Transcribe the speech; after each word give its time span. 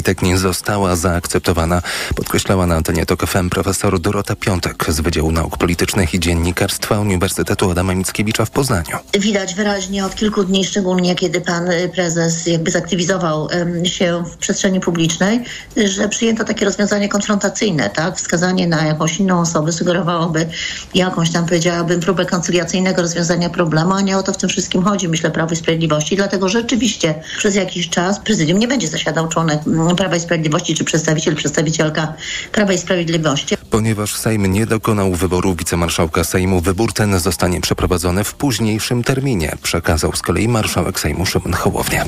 Witek 0.00 0.22
nie 0.22 0.38
została 0.38 0.96
zaakceptowana, 0.96 1.82
podkreślała 2.14 2.66
na 2.66 2.76
antenie 2.76 3.06
TOK 3.06 3.26
FM 3.26 3.50
profesor 3.50 4.00
Dorota 4.00 4.36
Piątek 4.36 4.84
z 4.88 5.00
Wydziału 5.00 5.32
Nauk 5.32 5.58
Politycznych 5.58 6.14
i 6.14 6.20
Dziennikarstwa 6.20 7.00
Uniwersytetu 7.00 7.70
Adama 7.70 7.94
Mickiewicza 7.94 8.44
w 8.44 8.50
Poznaniu. 8.50 8.98
Widać 9.18 9.54
wyraźnie 9.54 10.04
od 10.04 10.14
kilku 10.14 10.44
dni, 10.44 10.64
szczególnie 10.64 11.14
kiedy 11.14 11.40
pan 11.40 11.68
prezes 11.94 12.46
jakby 12.46 12.70
zaktywizował 12.70 13.48
się 13.84 14.24
w 14.32 14.36
przestrzeni 14.36 14.80
publicznej, 14.80 15.44
że 15.76 16.08
przyjęto 16.08 16.44
takie 16.44 16.64
rozwiązanie 16.64 17.08
konfrontacyjne, 17.08 17.90
tak? 17.90 18.16
Wskazanie 18.16 18.66
na 18.66 18.84
jakąś 18.84 19.20
inną 19.20 19.40
osobę 19.40 19.72
sugerowałoby 19.72 20.48
jakąś 20.94 21.30
tam, 21.30 21.46
powiedziałabym, 21.46 22.00
próbę 22.00 22.26
koncyliacyjnego 22.26 23.02
rozwiązania 23.02 23.50
problemu, 23.50 23.92
a 23.92 24.00
nie 24.00 24.18
o 24.18 24.22
to 24.22 24.32
w 24.32 24.36
tym 24.36 24.48
wszystkim 24.48 24.82
chodzi, 24.82 25.08
myślę, 25.08 25.30
Prawo 25.30 25.52
i 25.52 25.56
Sprawiedliwości. 25.56 26.16
Dlatego 26.16 26.48
rzeczywiście 26.48 27.14
przez 27.38 27.54
jakiś 27.54 27.88
czas 27.88 28.20
prezydium 28.20 28.58
nie 28.58 28.68
będzie 28.68 28.88
zasiadał 28.88 29.28
członek 29.28 29.60
Prawa 29.96 30.16
i 30.16 30.20
Sprawiedliwości 30.20 30.74
czy 30.74 30.84
przedstawiciel, 30.84 31.36
przedstawicielka 31.36 32.14
Prawa 32.52 32.72
i 32.72 32.78
Sprawiedliwości. 32.78 33.56
Ponieważ 33.70 34.14
Sejm 34.14 34.46
nie 34.46 34.66
dokonał 34.66 35.14
wyboru 35.14 35.54
wicemarszałka 35.54 36.24
Sejmu, 36.24 36.60
wybór 36.60 36.92
ten 36.92 37.20
zostanie 37.20 37.60
przeprowadzony 37.60 38.24
w 38.24 38.34
późniejszym 38.34 39.04
terminie, 39.04 39.56
przekazał 39.62 40.16
z 40.16 40.22
kolei 40.22 40.48
marszałek 40.48 41.00
Sejmu 41.00 41.26
Szymon 41.26 41.52
Hołownia. 41.52 42.04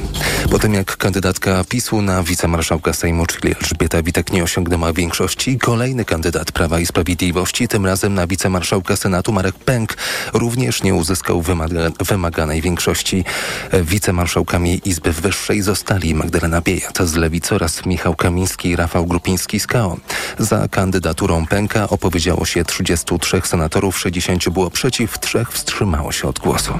Po 0.50 0.58
tym 0.58 0.74
jak 0.74 0.96
kandydatka 0.96 1.64
PiSu 1.68 2.02
na 2.02 2.22
wicemarszałka 2.22 2.92
Sejmu, 2.92 3.27
czyli 3.27 3.55
Elżbieta 3.55 4.02
Witek 4.02 4.33
nie 4.33 4.42
osiągnęła 4.42 4.92
większości, 4.92 5.58
kolejny 5.58 6.05
kandydat 6.05 6.52
Prawa 6.52 6.80
i 6.80 6.86
Sprawiedliwości, 6.86 7.69
tym 7.69 7.86
razem 7.86 8.14
na 8.14 8.27
wicemarszałka 8.27 8.96
Senatu 8.96 9.33
Marek 9.33 9.55
Pęk, 9.55 9.96
również 10.33 10.83
nie 10.83 10.94
uzyskał 10.94 11.42
wymaga 11.42 11.91
wymaganej 12.00 12.62
większości. 12.62 13.24
Wicemarszałkami 13.72 14.80
Izby 14.84 15.12
Wyższej 15.12 15.62
zostali 15.62 16.14
Magdalena 16.14 16.60
Biejat 16.60 16.98
z 17.05 17.14
Lewicy 17.14 17.55
oraz 17.55 17.71
Michał 17.86 18.14
Kamiński 18.14 18.68
i 18.68 18.76
Rafał 18.76 19.06
Grupiński 19.06 19.60
z 19.60 19.66
KO. 19.66 19.96
Za 20.38 20.68
kandydaturą 20.68 21.46
Pęka 21.46 21.88
opowiedziało 21.88 22.44
się 22.44 22.64
33 22.64 23.41
senatorów, 23.44 23.98
60 23.98 24.48
było 24.48 24.70
przeciw, 24.70 25.19
trzech 25.19 25.52
wstrzymało 25.52 26.12
się 26.12 26.28
od 26.28 26.38
głosu. 26.38 26.78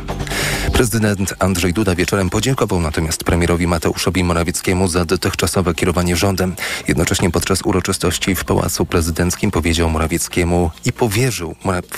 Prezydent 0.72 1.34
Andrzej 1.39 1.72
Duda 1.72 1.94
wieczorem 1.94 2.30
podziękował 2.30 2.80
natomiast 2.80 3.25
premierowi 3.25 3.67
Mateuszowi 3.67 4.25
Morawieckiemu 4.25 4.89
za 4.89 5.05
dotychczasowe 5.05 5.75
kierowanie 5.75 6.17
rządem. 6.17 6.55
Jednocześnie 6.89 7.30
podczas 7.30 7.62
uroczystości 7.62 8.34
w 8.34 8.45
Pałacu 8.45 8.86
Prezydenckim 8.86 9.50
powiedział 9.50 9.91
Morawieckiemu 9.91 10.70
i 10.84 10.92
powierzył 10.92 11.55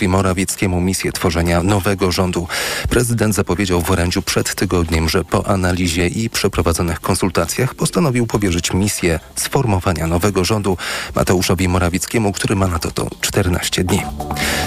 Morawieckiemu 0.08 0.80
misję 0.80 1.12
tworzenia 1.12 1.62
nowego 1.62 2.12
rządu. 2.12 2.48
Prezydent 2.88 3.34
zapowiedział 3.34 3.82
w 3.82 3.90
orędziu 3.90 4.22
przed 4.22 4.54
tygodniem, 4.54 5.08
że 5.08 5.24
po 5.24 5.46
analizie 5.46 6.06
i 6.06 6.30
przeprowadzonych 6.30 7.00
konsultacjach 7.00 7.74
postanowił 7.74 8.26
powierzyć 8.26 8.72
misję 8.72 8.83
sformowania 9.36 10.06
nowego 10.06 10.44
rządu 10.44 10.76
Mateuszowi 11.14 11.68
Morawieckiemu, 11.68 12.32
który 12.32 12.56
ma 12.56 12.66
na 12.66 12.78
to 12.78 12.90
to 12.90 13.10
14 13.20 13.84
dni. 13.84 14.02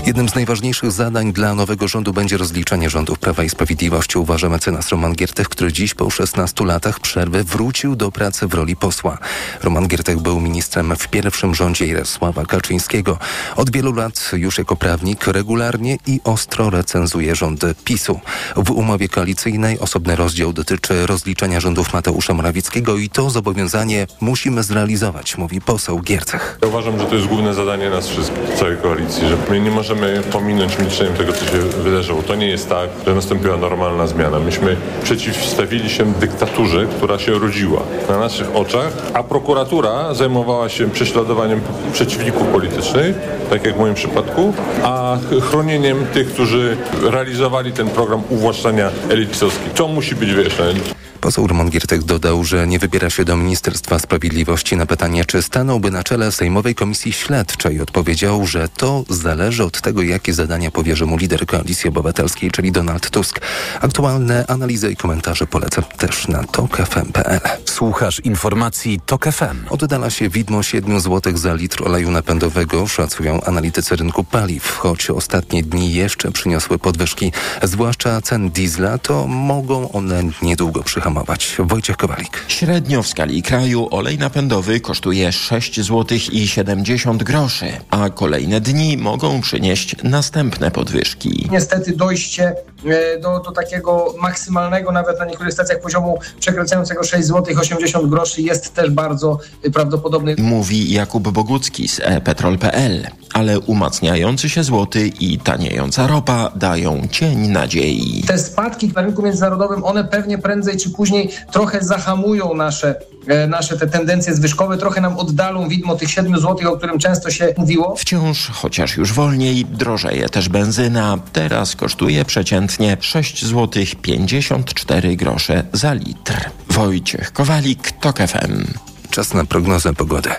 Jednym 0.06 0.30
z 0.30 0.36
najważniejszych 0.36 0.92
zadań 0.92 1.34
dla 1.34 1.56
nowego 1.56 1.88
rządu 1.88 2.14
będzie 2.14 2.38
rozliczenie 2.38 2.90
rządów 2.90 3.20
Prawa 3.20 3.44
i 3.44 3.50
Sprawiedliwości, 3.50 4.18
uważa 4.18 4.50
mecenas 4.50 4.90
Roman 4.90 5.16
Giertych, 5.16 5.50
który 5.50 5.74
dziś 5.74 5.94
po 5.94 6.10
16 6.10 6.66
latach 6.66 7.00
przerwy 7.00 7.44
wrócił 7.44 7.96
do 7.96 8.12
pracy 8.12 8.48
w 8.48 8.54
roli 8.54 8.76
posła. 8.76 9.18
Roman 9.64 9.88
Giertych 9.88 10.20
był 10.20 10.42
ministrem 10.42 10.96
w 10.96 11.08
pierwszym 11.08 11.56
rządzie 11.56 11.88
Jarosława 11.88 12.46
Kaczyńskiego. 12.46 13.18
Od 13.56 13.72
wielu 13.72 13.94
lat 13.94 14.32
już 14.34 14.58
jako 14.58 14.76
prawnik 14.76 15.28
regularnie 15.28 15.98
i 16.08 16.20
ostro 16.24 16.70
recenzuje 16.70 17.36
rządy 17.36 17.76
PiSu. 17.84 18.20
W 18.56 18.72
umowie 18.72 19.10
koalicyjnej 19.10 19.80
osobny 19.80 20.16
rozdział 20.16 20.54
dotyczy 20.54 21.08
rozliczenia 21.08 21.60
rządów 21.60 21.94
Mateusza 21.94 22.34
Morawieckiego 22.34 22.98
i 22.98 23.10
to 23.10 23.30
zobowiązanie 23.30 24.07
musimy 24.22 24.64
zrealizować, 24.64 25.38
mówi 25.38 25.62
poseł 25.62 26.00
Giercech. 26.00 26.58
Ja 26.62 26.68
uważam, 26.68 27.00
że 27.00 27.06
to 27.06 27.16
jest 27.16 27.28
główne 27.28 27.54
zadanie 27.54 27.90
nas 27.90 28.08
wszystkich, 28.08 28.54
całej 28.60 28.78
koalicji, 28.78 29.28
że 29.28 29.38
my 29.50 29.62
nie 29.62 29.72
możemy 29.72 30.22
pominąć 30.32 30.80
milczeniem 30.80 31.14
tego, 31.14 31.34
co 31.34 31.46
się 31.46 31.60
wydarzyło. 31.60 32.24
To 32.24 32.36
nie 32.36 32.48
jest 32.48 32.70
tak, 32.70 32.90
że 33.06 33.16
nastąpiła 33.16 33.58
normalna 33.58 34.08
zmiana. 34.08 34.40
Myśmy 34.40 34.76
przeciwstawili 35.04 35.90
się 35.90 36.14
dyktaturze, 36.14 36.86
która 36.98 37.20
się 37.20 37.40
rodziła 37.40 37.82
na 38.10 38.20
naszych 38.20 38.56
oczach, 38.56 38.94
a 39.14 39.24
prokuratura 39.24 40.14
zajmowała 40.14 40.70
się 40.70 40.90
prześladowaniem 40.90 41.62
przeciwników 41.94 42.48
politycznych, 42.48 43.16
tak 43.50 43.66
jak 43.66 43.76
w 43.76 43.80
moim 43.80 43.94
przypadku, 43.94 44.54
a 44.84 45.18
chronieniem 45.42 46.06
tych, 46.14 46.34
którzy 46.34 46.78
realizowali 47.02 47.72
ten 47.72 47.90
program 47.90 48.22
uwłaszczania 48.30 48.90
elit 49.10 49.32
pisowskich. 49.32 49.74
To 49.74 49.88
musi 49.88 50.16
być 50.16 50.34
wyjaśnione. 50.34 50.74
Poseł 51.22 51.48
Roman 51.48 51.70
Giertek 51.70 52.04
dodał, 52.04 52.44
że 52.44 52.68
nie 52.68 52.80
wybiera 52.80 53.10
się 53.10 53.26
do 53.26 53.38
Ministerstwa 53.38 54.00
Sprawiedliwości 54.00 54.78
na 54.78 54.86
pytanie, 54.86 55.26
czy 55.26 55.42
stanąłby 55.42 55.92
na 55.92 56.04
czele 56.04 56.32
Sejmowej 56.32 56.76
Komisji 56.76 57.14
Śledczej. 57.14 57.82
Odpowiedział, 57.82 58.48
że 58.48 58.70
to 58.70 59.04
zależy 59.10 59.64
od 59.64 59.82
tego, 59.82 60.02
jakie 60.02 60.34
zadania 60.34 60.72
powierzy 60.72 61.06
mu 61.06 61.18
lider 61.18 61.46
Koalicji 61.46 61.90
Obywatelskiej, 61.90 62.52
czyli 62.52 62.72
Donald 62.72 63.10
Tusk. 63.10 63.40
Aktualne 63.82 64.46
analizy 64.48 64.92
i 64.92 64.96
komentarze 64.96 65.48
polecam 65.48 65.84
też 65.98 66.28
na 66.28 66.44
tokfm.pl. 66.44 67.40
Słuchasz 67.66 68.20
informacji 68.20 69.00
TOK 69.06 69.26
FM. 69.26 69.66
Oddala 69.70 70.10
się 70.10 70.30
widmo 70.30 70.64
7 70.64 71.00
zł 71.00 71.38
za 71.38 71.54
litr 71.54 71.84
oleju 71.84 72.12
napędowego, 72.12 72.88
szacują 72.88 73.42
analitycy 73.42 73.96
rynku 73.96 74.24
paliw. 74.24 74.78
Choć 74.78 75.10
ostatnie 75.10 75.64
dni 75.64 75.94
jeszcze 75.94 76.32
przyniosły 76.32 76.80
podwyżki, 76.80 77.32
zwłaszcza 77.64 78.22
cen 78.22 78.50
diesla, 78.50 78.98
to 78.98 79.28
mogą 79.28 79.92
one 79.92 80.24
niedługo 80.42 80.84
przyhamować. 80.84 81.17
Wojciech 81.60 81.98
Kowalik. 81.98 82.46
Średnio 82.48 83.04
w 83.04 83.08
skali 83.08 83.44
kraju 83.44 83.88
olej 83.92 84.18
napędowy 84.18 84.80
kosztuje 84.80 85.32
6 85.32 85.82
zł 85.82 86.18
i 86.32 86.48
70 86.48 87.24
groszy, 87.24 87.66
a 87.90 88.10
kolejne 88.10 88.62
dni 88.62 88.98
mogą 88.98 89.42
przynieść 89.42 89.96
następne 90.04 90.72
podwyżki. 90.72 91.48
Niestety 91.52 91.96
dojście 91.96 92.56
e, 92.86 93.20
do, 93.20 93.40
do 93.40 93.52
takiego 93.52 94.14
maksymalnego, 94.22 94.92
nawet 94.92 95.20
na 95.20 95.26
niektórych 95.26 95.54
stacjach 95.54 95.82
poziomu 95.82 96.20
przekraczającego 96.40 97.04
6 97.04 97.28
zł 97.28 97.56
80 97.60 98.10
groszy 98.10 98.42
jest 98.42 98.74
też 98.74 98.90
bardzo 98.92 99.40
prawdopodobny. 99.74 100.36
Mówi 100.38 100.94
Jakub 100.94 101.30
Bogucki 101.30 101.88
z 101.88 102.00
e-petrol.pl, 102.04 103.08
ale 103.34 103.60
umacniający 103.60 104.50
się 104.50 104.64
złoty 104.64 105.08
i 105.08 105.40
taniejąca 105.40 106.08
ropa 106.08 106.52
dają 106.56 107.08
cień 107.12 107.48
nadziei. 107.48 108.24
Te 108.28 108.38
spadki 108.38 108.92
na 108.96 109.02
rynku 109.02 109.22
międzynarodowym, 109.22 109.84
one 109.84 110.04
pewnie 110.04 110.38
prędzej 110.38 110.78
czy 110.78 110.90
później 110.98 111.30
trochę 111.52 111.84
zahamują 111.84 112.54
nasze, 112.54 112.96
e, 113.28 113.48
nasze 113.48 113.78
te 113.78 113.88
tendencje 113.88 114.36
zwyżkowe, 114.36 114.78
trochę 114.78 115.02
nam 115.02 115.18
oddalą 115.18 115.70
widmo 115.70 115.96
tych 115.96 116.12
7 116.12 116.40
zł, 116.40 116.74
o 116.74 116.78
którym 116.78 117.00
często 117.00 117.32
się 117.32 117.54
mówiło. 117.58 117.96
Wciąż, 117.96 118.50
chociaż 118.54 118.98
już 118.98 119.14
wolniej, 119.14 119.66
drożeje 119.66 120.30
też 120.30 120.50
benzyna. 120.50 121.18
Teraz 121.34 121.76
kosztuje 121.76 122.26
przeciętnie 122.26 122.98
6 123.00 123.46
zł 123.46 123.84
54 124.02 125.16
grosze 125.16 125.64
za 125.74 125.94
litr. 125.94 126.50
Wojciech 126.70 127.34
Kowalik, 127.34 127.92
TOK 127.92 128.18
FM. 128.18 128.68
Czas 129.10 129.34
na 129.34 129.46
prognozę 129.46 129.94
pogody. 129.94 130.30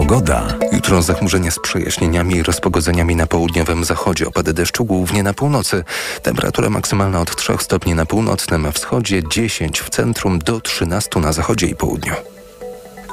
Pogoda. 0.00 0.46
Jutro 0.72 1.02
zachmurzenie 1.02 1.50
z 1.50 1.58
przejaśnieniami 1.58 2.36
i 2.36 2.42
rozpogodzeniami 2.42 3.16
na 3.16 3.26
południowym 3.26 3.84
zachodzie. 3.84 4.28
Opady 4.28 4.52
deszczu 4.52 4.84
głównie 4.84 5.22
na 5.22 5.34
północy. 5.34 5.84
Temperatura 6.22 6.70
maksymalna 6.70 7.20
od 7.20 7.36
3 7.36 7.52
stopni 7.58 7.94
na 7.94 8.06
północnym 8.06 8.72
wschodzie, 8.72 9.22
10 9.28 9.80
w 9.80 9.90
centrum 9.90 10.38
do 10.38 10.60
13 10.60 11.20
na 11.20 11.32
zachodzie 11.32 11.66
i 11.66 11.74
południu. 11.74 12.14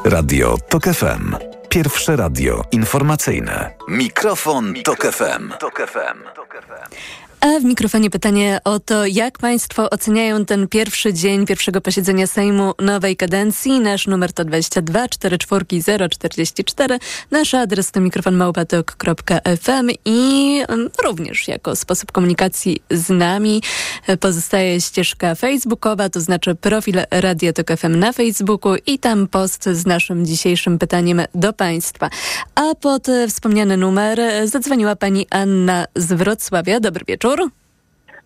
Radio 0.06 0.58
TOK 0.70 0.84
FM. 0.84 1.36
Pierwsze 1.70 2.16
radio 2.16 2.64
informacyjne. 2.72 3.72
Mikrofon, 3.88 4.74
Tok 4.84 5.06
FM. 5.12 5.54
A 7.42 7.60
w 7.60 7.64
mikrofonie 7.64 8.10
pytanie 8.10 8.60
o 8.64 8.80
to, 8.80 9.06
jak 9.06 9.38
Państwo 9.38 9.90
oceniają 9.90 10.46
ten 10.46 10.68
pierwszy 10.68 11.14
dzień 11.14 11.46
pierwszego 11.46 11.82
posiedzenia 11.82 12.28
Sejmu 12.28 12.74
nowej 12.80 13.16
kadencji. 13.16 13.80
Nasz 13.80 14.08
numer 14.08 14.34
to 14.34 14.46
22 14.46 15.08
44 15.08 16.10
044. 16.10 17.00
Nasz 17.32 17.54
adres 17.54 17.92
to 17.92 18.00
mikrofonmałpatok.fm 18.00 19.90
i 20.06 20.62
również 21.04 21.48
jako 21.48 21.76
sposób 21.76 22.12
komunikacji 22.12 22.82
z 22.92 23.10
nami 23.10 23.62
pozostaje 24.20 24.82
ścieżka 24.82 25.36
facebookowa, 25.36 26.10
to 26.10 26.22
znaczy 26.22 26.56
profil 26.56 26.96
Radia 27.12 27.54
Tok 27.54 27.78
FM 27.78 28.00
na 28.00 28.14
Facebooku 28.14 28.76
i 28.86 29.00
tam 29.00 29.28
post 29.28 29.64
z 29.64 29.86
naszym 29.86 30.26
dzisiejszym 30.26 30.80
pytaniem 30.80 31.22
do 31.36 31.54
Państwa. 31.54 32.10
A 32.56 32.76
pod 32.76 33.08
wspomniany 33.30 33.78
numer 33.78 34.22
zadzwoniła 34.46 34.96
Pani 34.96 35.28
Anna 35.30 35.86
z 35.96 36.14
Wrocławia. 36.14 36.80
Dobry 36.80 37.06
wieczór. 37.08 37.27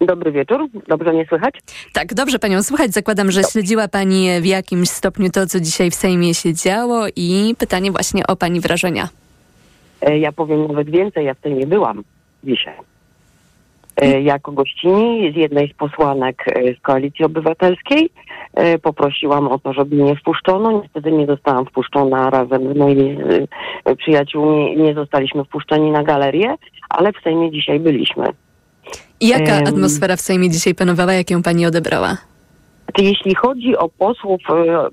Dobry 0.01 0.31
wieczór. 0.31 0.67
Dobrze 0.87 1.13
mnie 1.13 1.25
słychać? 1.29 1.55
Tak, 1.93 2.13
dobrze 2.13 2.39
panią 2.39 2.63
słychać. 2.63 2.91
Zakładam, 2.93 3.31
że 3.31 3.43
śledziła 3.43 3.87
pani 3.87 4.27
w 4.41 4.45
jakimś 4.45 4.89
stopniu 4.89 5.29
to, 5.29 5.47
co 5.47 5.59
dzisiaj 5.59 5.91
w 5.91 5.95
Sejmie 5.95 6.33
się 6.33 6.53
działo 6.53 7.05
i 7.15 7.55
pytanie 7.59 7.91
właśnie 7.91 8.27
o 8.27 8.35
pani 8.35 8.59
wrażenia. 8.59 9.09
Ja 10.19 10.31
powiem 10.31 10.67
nawet 10.67 10.89
więcej, 10.89 11.25
ja 11.25 11.33
w 11.33 11.39
Sejmie 11.39 11.67
byłam 11.67 12.03
dzisiaj. 12.43 12.73
e, 14.01 14.21
jako 14.21 14.51
gościni 14.51 15.31
z 15.33 15.35
jednej 15.35 15.69
z 15.69 15.73
posłanek 15.73 16.43
e, 16.47 16.73
z 16.75 16.79
Koalicji 16.81 17.25
Obywatelskiej. 17.25 18.09
E, 18.53 18.79
Poprosiłam 18.79 19.47
o 19.47 19.59
to, 19.59 19.73
żeby 19.73 19.95
mnie 19.95 20.15
wpuszczono. 20.15 20.81
Niestety 20.81 21.11
nie 21.11 21.25
zostałam 21.25 21.65
wpuszczona 21.65 22.29
razem 22.29 22.73
z 22.73 22.77
moimi 22.77 23.17
e, 23.85 23.95
przyjaciółmi. 23.95 24.77
Nie 24.77 24.93
zostaliśmy 24.93 25.43
wpuszczeni 25.45 25.91
na 25.91 26.03
galerię, 26.03 26.55
ale 26.89 27.11
w 27.13 27.21
Sejmie 27.23 27.51
dzisiaj 27.51 27.79
byliśmy. 27.79 28.25
I 29.21 29.27
Jaka 29.27 29.55
Em. 29.57 29.67
atmosfera 29.67 30.15
w 30.15 30.21
Sejmie 30.21 30.49
dzisiaj 30.49 30.75
panowała, 30.75 31.13
jak 31.13 31.31
ją 31.31 31.43
pani 31.43 31.65
odebrała? 31.65 32.17
Jeśli 32.97 33.35
chodzi 33.35 33.77
o 33.77 33.89
posłów 33.89 34.41
e, 34.49 34.87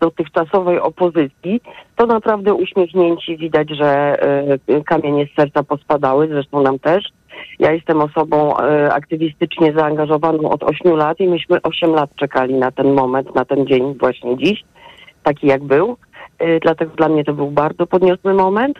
dotychczasowej 0.00 0.80
opozycji, 0.80 1.60
to 1.96 2.06
naprawdę 2.06 2.54
uśmiechnięci 2.54 3.36
widać, 3.36 3.68
że 3.70 4.22
e, 4.68 4.82
kamienie 4.84 5.26
z 5.26 5.36
serca 5.36 5.62
pospadały, 5.62 6.28
zresztą 6.28 6.62
nam 6.62 6.78
też. 6.78 7.04
Ja 7.58 7.72
jestem 7.72 8.00
osobą 8.00 8.56
e, 8.58 8.92
aktywistycznie 8.92 9.72
zaangażowaną 9.76 10.50
od 10.50 10.62
8 10.62 10.96
lat 10.96 11.20
i 11.20 11.28
myśmy 11.28 11.62
8 11.62 11.90
lat 11.90 12.10
czekali 12.16 12.54
na 12.54 12.70
ten 12.70 12.94
moment, 12.94 13.34
na 13.34 13.44
ten 13.44 13.66
dzień 13.66 13.94
właśnie 14.00 14.36
dziś, 14.38 14.64
taki 15.22 15.46
jak 15.46 15.64
był. 15.64 15.96
Dlatego 16.62 16.96
dla 16.96 17.08
mnie 17.08 17.24
to 17.24 17.32
był 17.32 17.50
bardzo 17.50 17.86
podniosły 17.86 18.34
moment. 18.34 18.78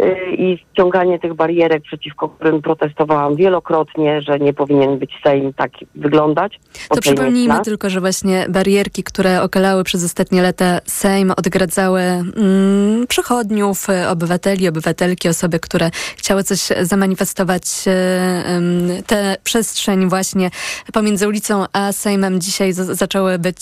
E, 0.00 0.30
I 0.34 0.58
ściąganie 0.72 1.18
tych 1.18 1.34
barierek, 1.34 1.82
przeciwko 1.82 2.28
którym 2.28 2.62
protestowałam 2.62 3.36
wielokrotnie, 3.36 4.22
że 4.22 4.38
nie 4.38 4.52
powinien 4.52 4.98
być 4.98 5.10
Sejm 5.24 5.52
tak 5.52 5.70
wyglądać. 5.94 6.60
To 6.88 7.00
przypomnijmy 7.00 7.60
tylko, 7.64 7.90
że 7.90 8.00
właśnie 8.00 8.46
barierki, 8.48 9.02
które 9.02 9.42
okalały 9.42 9.84
przez 9.84 10.04
ostatnie 10.04 10.42
lata 10.42 10.78
Sejm, 10.86 11.32
odgradzały 11.36 12.00
mm, 12.00 13.06
przechodniów, 13.08 13.90
e, 13.90 14.10
obywateli, 14.10 14.68
obywatelki, 14.68 15.28
osoby, 15.28 15.60
które 15.60 15.90
chciały 16.16 16.42
coś 16.44 16.60
zamanifestować. 16.82 17.62
em, 17.86 18.88
Te 19.06 19.36
przestrzeń 19.44 20.08
właśnie 20.08 20.50
pomiędzy 20.92 21.28
ulicą 21.28 21.64
a 21.72 21.92
Sejmem 21.92 22.40
dzisiaj 22.40 22.72
z- 22.72 22.96
zaczęły 22.98 23.38
być 23.38 23.58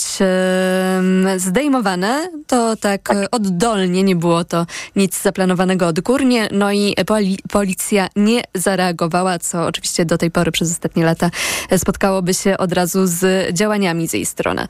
zdejmowane. 1.36 2.28
To 2.46 2.76
tak 2.76 3.10
e, 3.10 3.30
oddolnie, 3.30 4.02
nie 4.02 4.16
było 4.16 4.44
to 4.44 4.66
nic 4.96 5.22
zaplanowanego 5.22 5.86
odgórnie. 6.22 6.48
No 6.52 6.72
i 6.72 6.94
poli 7.06 7.36
policja 7.52 8.06
nie 8.16 8.42
zareagowała, 8.54 9.38
co 9.38 9.66
oczywiście 9.66 10.04
do 10.04 10.18
tej 10.18 10.30
pory 10.30 10.52
przez 10.52 10.70
ostatnie 10.70 11.04
lata 11.04 11.30
spotkałoby 11.76 12.34
się 12.34 12.58
od 12.58 12.72
razu 12.72 13.06
z 13.06 13.52
działaniami 13.52 14.08
z 14.08 14.14
jej 14.14 14.26
strony. 14.26 14.66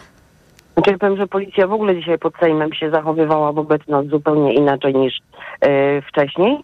Znaczy, 0.75 0.91
ja 0.91 0.99
powiem, 0.99 1.17
że 1.17 1.27
policja 1.27 1.67
w 1.67 1.73
ogóle 1.73 1.97
dzisiaj 1.97 2.19
pod 2.19 2.35
Sejmem 2.41 2.73
się 2.73 2.91
zachowywała 2.91 3.53
wobec 3.53 3.89
nas 3.89 4.07
zupełnie 4.07 4.55
inaczej 4.55 4.95
niż 4.95 5.15
e, 5.61 6.03
wcześniej. 6.03 6.59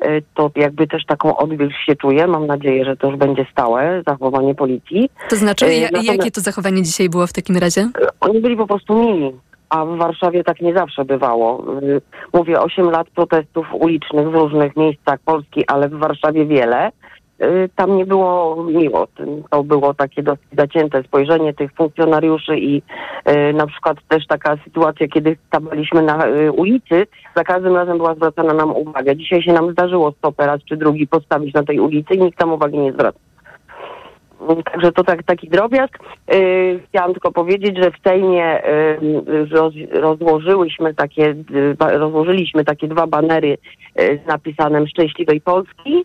E, 0.00 0.20
to 0.34 0.50
jakby 0.56 0.86
też 0.86 1.04
taką 1.06 1.36
odwilż 1.36 1.74
się 1.86 1.96
czuje. 1.96 2.26
Mam 2.26 2.46
nadzieję, 2.46 2.84
że 2.84 2.96
to 2.96 3.06
już 3.10 3.16
będzie 3.16 3.46
stałe 3.52 4.02
zachowanie 4.06 4.54
policji. 4.54 5.10
To 5.30 5.36
znaczy, 5.36 5.66
E, 5.66 5.78
ja, 5.78 5.88
jakie 6.02 6.30
to 6.30 6.40
zachowanie 6.40 6.82
dzisiaj 6.82 7.08
było 7.08 7.26
w 7.26 7.32
takim 7.32 7.56
razie? 7.56 7.90
Oni 8.20 8.40
byli 8.40 8.56
po 8.56 8.66
prostu 8.66 8.94
mili, 8.94 9.32
a 9.70 9.84
w 9.84 9.96
Warszawie 9.96 10.44
tak 10.44 10.60
nie 10.60 10.74
zawsze 10.74 11.04
bywało. 11.04 11.64
Mówię, 12.32 12.60
8 12.60 12.90
lat 12.90 13.10
protestów 13.10 13.66
ulicznych 13.74 14.30
w 14.30 14.34
różnych 14.34 14.76
miejscach 14.76 15.18
Polski, 15.24 15.66
ale 15.66 15.88
w 15.88 15.98
Warszawie 15.98 16.46
wiele. 16.46 16.90
Y, 17.42 17.68
Tam 17.76 17.96
nie 17.96 18.06
było 18.06 18.64
miło. 18.64 19.06
To 19.50 19.64
było 19.64 19.94
takie 19.94 20.22
dosyć 20.22 20.48
zacięte 20.58 21.02
spojrzenie 21.02 21.54
tych 21.54 21.72
funkcjonariuszy 21.72 22.58
i 22.58 22.82
y, 23.28 23.52
na 23.52 23.66
przykład 23.66 23.96
też 24.08 24.26
taka 24.26 24.56
sytuacja, 24.64 25.08
kiedy 25.08 25.36
stawaliśmy 25.46 26.02
na 26.02 26.26
y, 26.26 26.52
ulicy, 26.52 27.06
za 27.36 27.44
każdym 27.44 27.76
razem 27.76 27.96
była 27.96 28.14
zwracana 28.14 28.54
nam 28.54 28.76
uwaga. 28.76 29.14
Dzisiaj 29.14 29.42
się 29.42 29.52
nam 29.52 29.72
zdarzyło 29.72 30.12
stopę 30.12 30.46
raz 30.46 30.60
czy 30.64 30.76
drugi 30.76 31.06
postawić 31.06 31.54
na 31.54 31.62
tej 31.62 31.80
ulicy 31.80 32.14
i 32.14 32.20
nikt 32.20 32.38
tam 32.38 32.52
uwagi 32.52 32.78
nie 32.78 32.92
zwraca. 32.92 33.27
Także 34.64 34.92
to 34.92 35.04
tak, 35.04 35.22
taki 35.22 35.48
drobiazg. 35.48 35.98
Yy, 36.28 36.80
chciałam 36.88 37.12
tylko 37.12 37.32
powiedzieć, 37.32 37.76
że 37.82 37.90
w 37.90 38.02
Sejmie 38.04 38.62
roz, 39.50 39.74
rozłożyłyśmy 39.92 40.94
takie, 40.94 41.34
dwa, 41.34 41.90
rozłożyliśmy 41.90 42.64
takie 42.64 42.88
dwa 42.88 43.06
banery 43.06 43.58
z 43.96 44.26
napisanym 44.26 44.86
Szczęśliwej 44.86 45.40
Polski. 45.40 46.04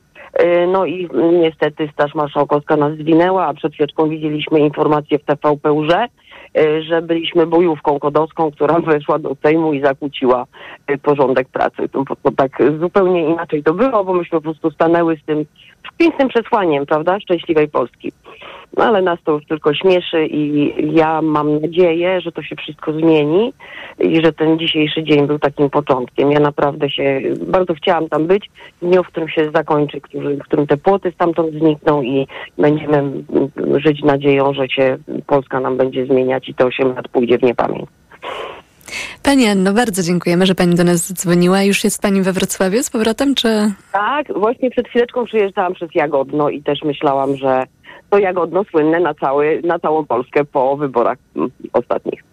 No 0.68 0.86
i 0.86 1.10
niestety 1.42 1.90
Straż 1.94 2.16
Marszałkowska 2.16 2.76
nas 2.76 2.94
zwinęła, 2.94 3.46
a 3.46 3.54
przed 3.54 3.74
chwileczką 3.74 4.10
widzieliśmy 4.10 4.60
informację 4.60 5.20
w 5.20 5.24
TVP 5.24 5.86
że 5.90 6.08
że 6.82 7.02
byliśmy 7.02 7.48
bojówką 7.48 8.00
kodowską, 8.00 8.52
która 8.52 8.80
weszła 8.94 9.20
do 9.20 9.36
Sejmu 9.44 9.74
i 9.74 9.82
zakłóciła 9.82 10.46
porządek 11.02 11.48
pracy. 11.48 11.90
To, 11.92 12.04
to 12.24 12.32
tak 12.32 12.52
zupełnie 12.80 13.30
inaczej 13.30 13.64
to 13.64 13.74
było, 13.74 14.04
bo 14.04 14.14
myśmy 14.14 14.38
po 14.38 14.42
prostu 14.42 14.72
stanęły 14.72 15.18
z 15.18 15.26
tym 15.26 15.46
pięknym 15.98 16.28
przesłaniem, 16.28 16.86
prawda, 16.86 17.20
szczęśliwej 17.20 17.68
Polski. 17.68 18.12
No 18.78 18.84
ale 18.84 19.02
nas 19.02 19.20
to 19.24 19.32
już 19.32 19.46
tylko 19.46 19.74
śmieszy 19.74 20.26
i 20.26 20.74
ja 20.96 21.22
mam 21.22 21.62
nadzieję, 21.62 22.22
że 22.22 22.32
to 22.32 22.44
się 22.44 22.56
wszystko 22.56 22.94
zmieni 22.94 23.54
i 24.00 24.22
że 24.26 24.34
ten 24.34 24.60
dzisiejszy 24.60 25.04
dzień 25.04 25.28
był 25.28 25.40
takim 25.40 25.70
początkiem. 25.70 26.32
Ja 26.32 26.40
naprawdę 26.40 26.90
się 26.90 27.22
bardzo 27.48 27.74
chciałam 27.74 28.10
tam 28.10 28.28
być 28.28 28.50
w 28.82 28.86
dniu, 28.86 29.04
w 29.04 29.08
którym 29.08 29.30
się 29.30 29.52
zakończy, 29.52 30.02
który, 30.02 30.38
w 30.38 30.44
którym 30.44 30.68
te 30.68 30.78
płoty 30.78 31.12
stamtąd 31.12 31.54
znikną 31.54 32.02
i 32.02 32.28
będziemy 32.58 33.12
żyć 33.76 34.04
nadzieją, 34.04 34.54
że 34.54 34.70
się 34.70 34.98
Polska 35.28 35.60
nam 35.60 35.78
będzie 35.78 36.06
zmieniać 36.06 36.50
i 36.50 36.54
te 36.54 36.66
8 36.66 36.96
lat 36.96 37.08
pójdzie 37.08 37.38
w 37.38 37.44
niepamięć. 37.44 37.90
Pani 39.24 39.48
Anno, 39.48 39.74
bardzo 39.74 40.04
dziękujemy, 40.04 40.46
że 40.46 40.56
pani 40.56 40.76
do 40.76 40.84
nas 40.84 41.08
zadzwoniła. 41.08 41.64
Już 41.64 41.84
jest 41.84 42.02
pani 42.02 42.22
we 42.22 42.34
Wrocławiu 42.34 42.84
z 42.84 42.90
powrotem, 42.90 43.36
czy... 43.36 43.72
Tak, 43.92 44.34
właśnie 44.40 44.70
przed 44.70 44.88
chwileczką 44.88 45.26
przyjeżdżałam 45.26 45.74
przez 45.74 45.90
Jagodno 45.96 46.50
i 46.50 46.64
też 46.64 46.80
myślałam, 46.84 47.36
że 47.36 47.64
to 48.10 48.18
Jagodno 48.18 48.64
słynne 48.64 49.00
na, 49.00 49.14
cały, 49.14 49.62
na 49.64 49.80
całą 49.80 50.06
Polskę 50.06 50.46
po 50.46 50.78
wyborach 50.78 51.18
mm, 51.36 51.52
ostatnich. 51.74 52.24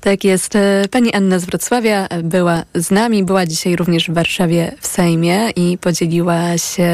Tak 0.00 0.24
jest. 0.24 0.56
E, 0.56 0.84
Pani 0.90 1.14
Anna 1.14 1.38
z 1.38 1.44
Wrocławia 1.44 2.06
była 2.22 2.62
z 2.74 2.90
nami, 2.90 3.24
była 3.24 3.46
dzisiaj 3.46 3.76
również 3.76 4.10
w 4.10 4.14
Warszawie 4.14 4.72
w 4.80 4.86
Sejmie 4.86 5.50
i 5.56 5.78
podzieliła 5.78 6.58
się 6.58 6.90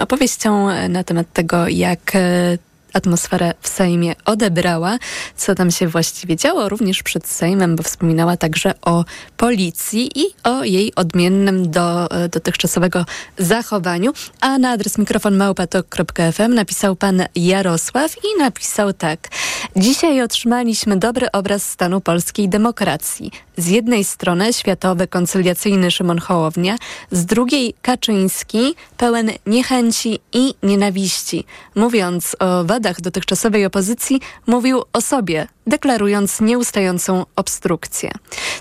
opowieścią 0.00 0.66
na 0.88 1.04
temat 1.04 1.32
tego, 1.32 1.68
jak 1.68 2.00
e, 2.14 2.58
atmosferę 2.92 3.54
w 3.60 3.68
Sejmie 3.68 4.14
odebrała, 4.24 4.98
co 5.36 5.54
tam 5.54 5.70
się 5.70 5.88
właściwie 5.88 6.36
działo 6.36 6.68
również 6.68 7.02
przed 7.02 7.26
Sejmem, 7.26 7.76
bo 7.76 7.82
wspominała 7.82 8.36
także 8.36 8.74
o 8.82 9.04
policji 9.36 10.10
i 10.20 10.24
o 10.44 10.64
jej 10.64 10.94
odmiennym 10.94 11.70
do 11.70 12.10
e, 12.10 12.28
dotychczasowego 12.28 13.04
zachowaniu. 13.38 14.12
A 14.40 14.58
na 14.58 14.70
adres 14.70 14.98
mikrofon 14.98 15.36
małpatok.fm 15.36 16.54
napisał 16.54 16.96
pan 16.96 17.22
Jarosław 17.34 18.16
i 18.16 18.38
napisał 18.38 18.92
tak. 18.92 19.28
Dzisiaj 19.76 20.22
otrzymaliśmy 20.22 20.96
dobry 20.96 21.32
obraz 21.32 21.62
stanu 21.70 22.00
polskiej 22.00 22.48
demokracji. 22.48 23.30
Z 23.56 23.68
jednej 23.68 24.04
strony 24.04 24.52
światowy 24.52 25.08
koncyliacyjny 25.08 25.90
Szymon 25.90 26.18
Hołownia, 26.18 26.76
z 27.10 27.26
drugiej 27.26 27.74
Kaczyński 27.82 28.74
pełen 28.96 29.30
niechęci 29.46 30.18
i 30.32 30.54
nienawiści. 30.62 31.44
Mówiąc 31.74 32.36
o 32.38 32.64
wadach 32.64 33.00
dotychczasowej 33.00 33.66
opozycji, 33.66 34.20
mówił 34.46 34.82
o 34.92 35.00
sobie, 35.00 35.46
deklarując 35.66 36.40
nieustającą 36.40 37.24
obstrukcję. 37.36 38.10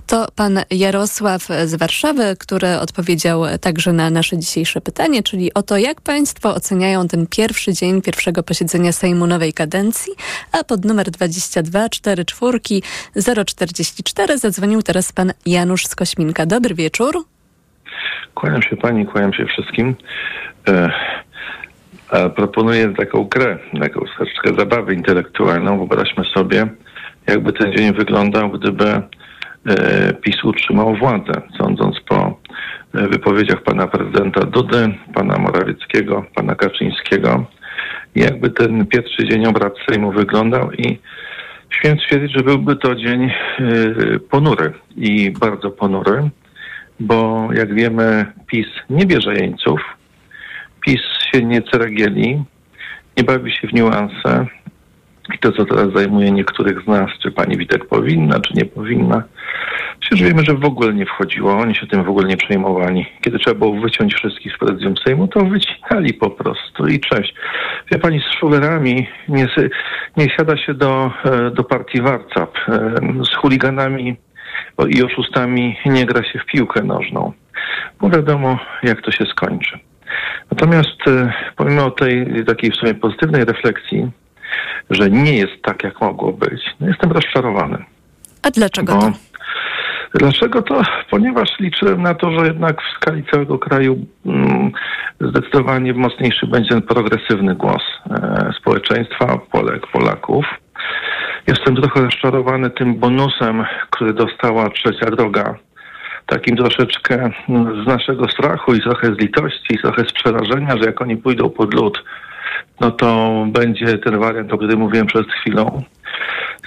To 0.08 0.28
pan 0.36 0.60
Jarosław 0.72 1.48
z 1.66 1.76
Warszawy, 1.76 2.36
który 2.40 2.80
odpowiedział 2.80 3.44
także 3.62 3.94
na 3.94 4.10
nasze 4.10 4.38
dzisiejsze 4.38 4.82
pytanie, 4.82 5.24
czyli 5.24 5.54
o 5.54 5.64
to, 5.64 5.78
jak 5.78 6.02
państwo 6.02 6.56
oceniają 6.56 7.08
ten 7.08 7.28
pierwszy 7.28 7.74
dzień 7.74 8.02
pierwszego 8.02 8.44
posiedzenia 8.44 8.92
Sejmu 8.92 9.28
nowej 9.28 9.54
kadencji, 9.54 10.14
a 10.52 10.64
pod 10.64 10.86
numer 10.86 11.12
22 11.12 11.90
44 11.90 12.60
044 13.46 14.38
zadzwonił 14.38 14.82
teraz 14.82 15.12
pan 15.12 15.34
Janusz 15.46 15.88
z 15.88 15.96
Kośminka. 15.96 16.46
Dobry 16.46 16.76
wieczór. 16.76 17.16
Kłaniam 18.36 18.62
się 18.62 18.78
pani, 18.78 19.06
kłaniam 19.06 19.34
się 19.34 19.46
wszystkim. 19.46 19.96
E, 20.68 22.30
proponuję 22.36 22.94
taką 22.94 23.24
grę, 23.24 23.58
taką 23.80 24.00
troszeczkę 24.00 24.54
zabawę 24.60 24.94
intelektualną. 24.94 25.78
Wyobraźmy 25.78 26.24
sobie, 26.26 26.68
jakby 27.32 27.54
ten 27.54 27.74
dzień 27.74 27.94
wyglądał, 27.94 28.50
gdyby 28.50 28.86
e, 28.86 29.04
PiS 30.14 30.44
utrzymał 30.44 30.96
władzę, 30.96 31.42
sądząc 31.58 32.00
po 32.00 32.40
e, 32.96 33.08
wypowiedziach 33.08 33.64
pana 33.64 33.88
prezydenta 33.88 34.42
Dudy, 34.42 34.94
pana 35.14 35.38
Morawieckiego, 35.38 36.26
pana 36.36 36.56
Kaczyńskiego. 36.56 37.46
Jakby 38.16 38.50
ten 38.50 38.86
pierwszy 38.86 39.28
dzień 39.30 39.46
obrad 39.46 39.74
Sejmu 39.90 40.12
wyglądał 40.12 40.72
i 40.72 41.00
śmiem 41.70 41.98
twierdzić, 41.98 42.38
że 42.38 42.44
byłby 42.44 42.76
to 42.76 42.96
dzień 42.96 43.24
e, 43.24 43.32
ponury 44.30 44.74
i 44.96 45.32
bardzo 45.32 45.72
ponury 45.72 46.30
bo 47.02 47.50
jak 47.54 47.74
wiemy, 47.74 48.26
PiS 48.48 48.68
nie 48.90 49.06
bierze 49.06 49.34
jeńców, 49.34 49.82
PiS 50.86 51.02
się 51.34 51.46
nie 51.46 51.62
ceregieli, 51.62 52.44
nie 53.18 53.24
bawi 53.24 53.52
się 53.52 53.68
w 53.68 53.74
niuanse 53.74 54.46
i 55.36 55.40
to, 55.40 55.52
co 55.52 55.66
teraz 55.66 55.94
zajmuje 55.96 56.32
niektórych 56.32 56.84
z 56.84 56.88
nas, 56.88 57.10
czy 57.24 57.32
pani 57.32 57.58
Witek 57.58 57.86
powinna, 57.86 58.40
czy 58.40 58.54
nie 58.54 58.66
powinna 58.66 59.24
Przecież 60.02 60.28
wiemy, 60.28 60.44
że 60.44 60.54
w 60.54 60.66
ogóle 60.66 60.94
nie 60.94 61.06
wchodziło, 61.06 61.58
oni 61.58 61.76
się 61.76 61.88
tym 61.88 62.04
w 62.04 62.10
ogóle 62.10 62.28
nie 62.28 62.38
przejmowali. 62.38 63.06
Kiedy 63.22 63.40
trzeba 63.40 63.60
było 63.60 63.82
wyciąć 63.82 64.14
wszystkich 64.14 64.54
z 64.56 64.58
prezydium 64.58 64.94
Sejmu, 64.98 65.28
to 65.28 65.46
wycinali 65.46 66.14
po 66.14 66.30
prostu 66.30 66.88
i 66.88 67.00
cześć. 67.00 67.36
Wie 67.92 68.00
pani, 68.00 68.20
z 68.20 68.40
szulerami 68.40 69.08
nie, 69.28 69.48
nie 70.18 70.30
siada 70.30 70.58
się 70.58 70.74
do, 70.74 71.12
e, 71.26 71.52
do 71.52 71.64
partii 71.64 72.02
Warcap. 72.02 72.58
E, 72.68 72.96
z 73.32 73.36
chuliganami 73.36 74.16
i 74.90 75.04
oszustami 75.04 75.78
nie 75.86 76.06
gra 76.06 76.24
się 76.24 76.40
w 76.40 76.46
piłkę 76.46 76.84
nożną. 76.84 77.34
Bo 78.02 78.10
wiadomo, 78.10 78.60
jak 78.84 79.02
to 79.02 79.12
się 79.12 79.26
skończy. 79.26 79.80
Natomiast 80.52 81.08
e, 81.08 81.34
pomimo 81.56 81.92
tej 81.92 82.46
takiej 82.46 82.72
w 82.72 82.76
sumie 82.76 82.94
pozytywnej 82.94 83.46
refleksji, 83.46 84.12
że 84.90 85.10
nie 85.10 85.38
jest 85.38 85.62
tak, 85.64 85.84
jak 85.84 86.02
mogło 86.02 86.34
być, 86.34 86.62
no 86.80 86.88
jestem 86.88 87.12
rozczarowany. 87.12 87.86
A 88.44 88.52
dlaczego 88.52 88.94
to? 88.94 89.12
Dlaczego 90.14 90.62
to? 90.62 90.82
Ponieważ 91.10 91.60
liczyłem 91.60 92.02
na 92.02 92.14
to, 92.14 92.32
że 92.32 92.46
jednak 92.46 92.82
w 92.82 92.96
skali 92.96 93.24
całego 93.32 93.60
kraju 93.60 94.06
mm, 94.26 94.72
zdecydowanie 95.22 95.94
mocniejszy 95.94 96.48
będzie 96.48 96.70
ten 96.70 96.82
progresywny 96.82 97.56
głos 97.56 97.84
e, 98.10 98.52
społeczeństwa, 98.60 99.38
Polek, 99.52 99.88
Polaków. 99.88 100.46
Jestem 101.48 101.76
trochę 101.76 102.02
rozczarowany 102.02 102.70
tym 102.70 102.96
bonusem, 102.96 103.66
który 103.90 104.14
dostała 104.14 104.70
trzecia 104.70 105.06
droga. 105.06 105.56
Takim 106.26 106.58
troszeczkę 106.58 107.30
z 107.84 107.88
naszego 107.88 108.30
strachu 108.30 108.74
i 108.74 108.82
trochę 108.82 109.16
z 109.16 109.20
litości, 109.20 109.76
i 109.76 109.78
trochę 109.78 110.06
z 110.06 110.14
przerażenia, 110.14 110.78
że 110.78 110.86
jak 110.86 111.02
oni 111.02 111.18
pójdą 111.18 111.50
pod 111.50 111.74
lód, 111.74 112.04
no 112.80 112.92
to 112.92 113.32
będzie 113.48 113.98
ten 113.98 114.20
wariant, 114.20 114.54
o 114.54 114.58
którym 114.58 114.80
mówiłem 114.80 115.08
przed 115.08 115.28
chwilą. 115.28 115.84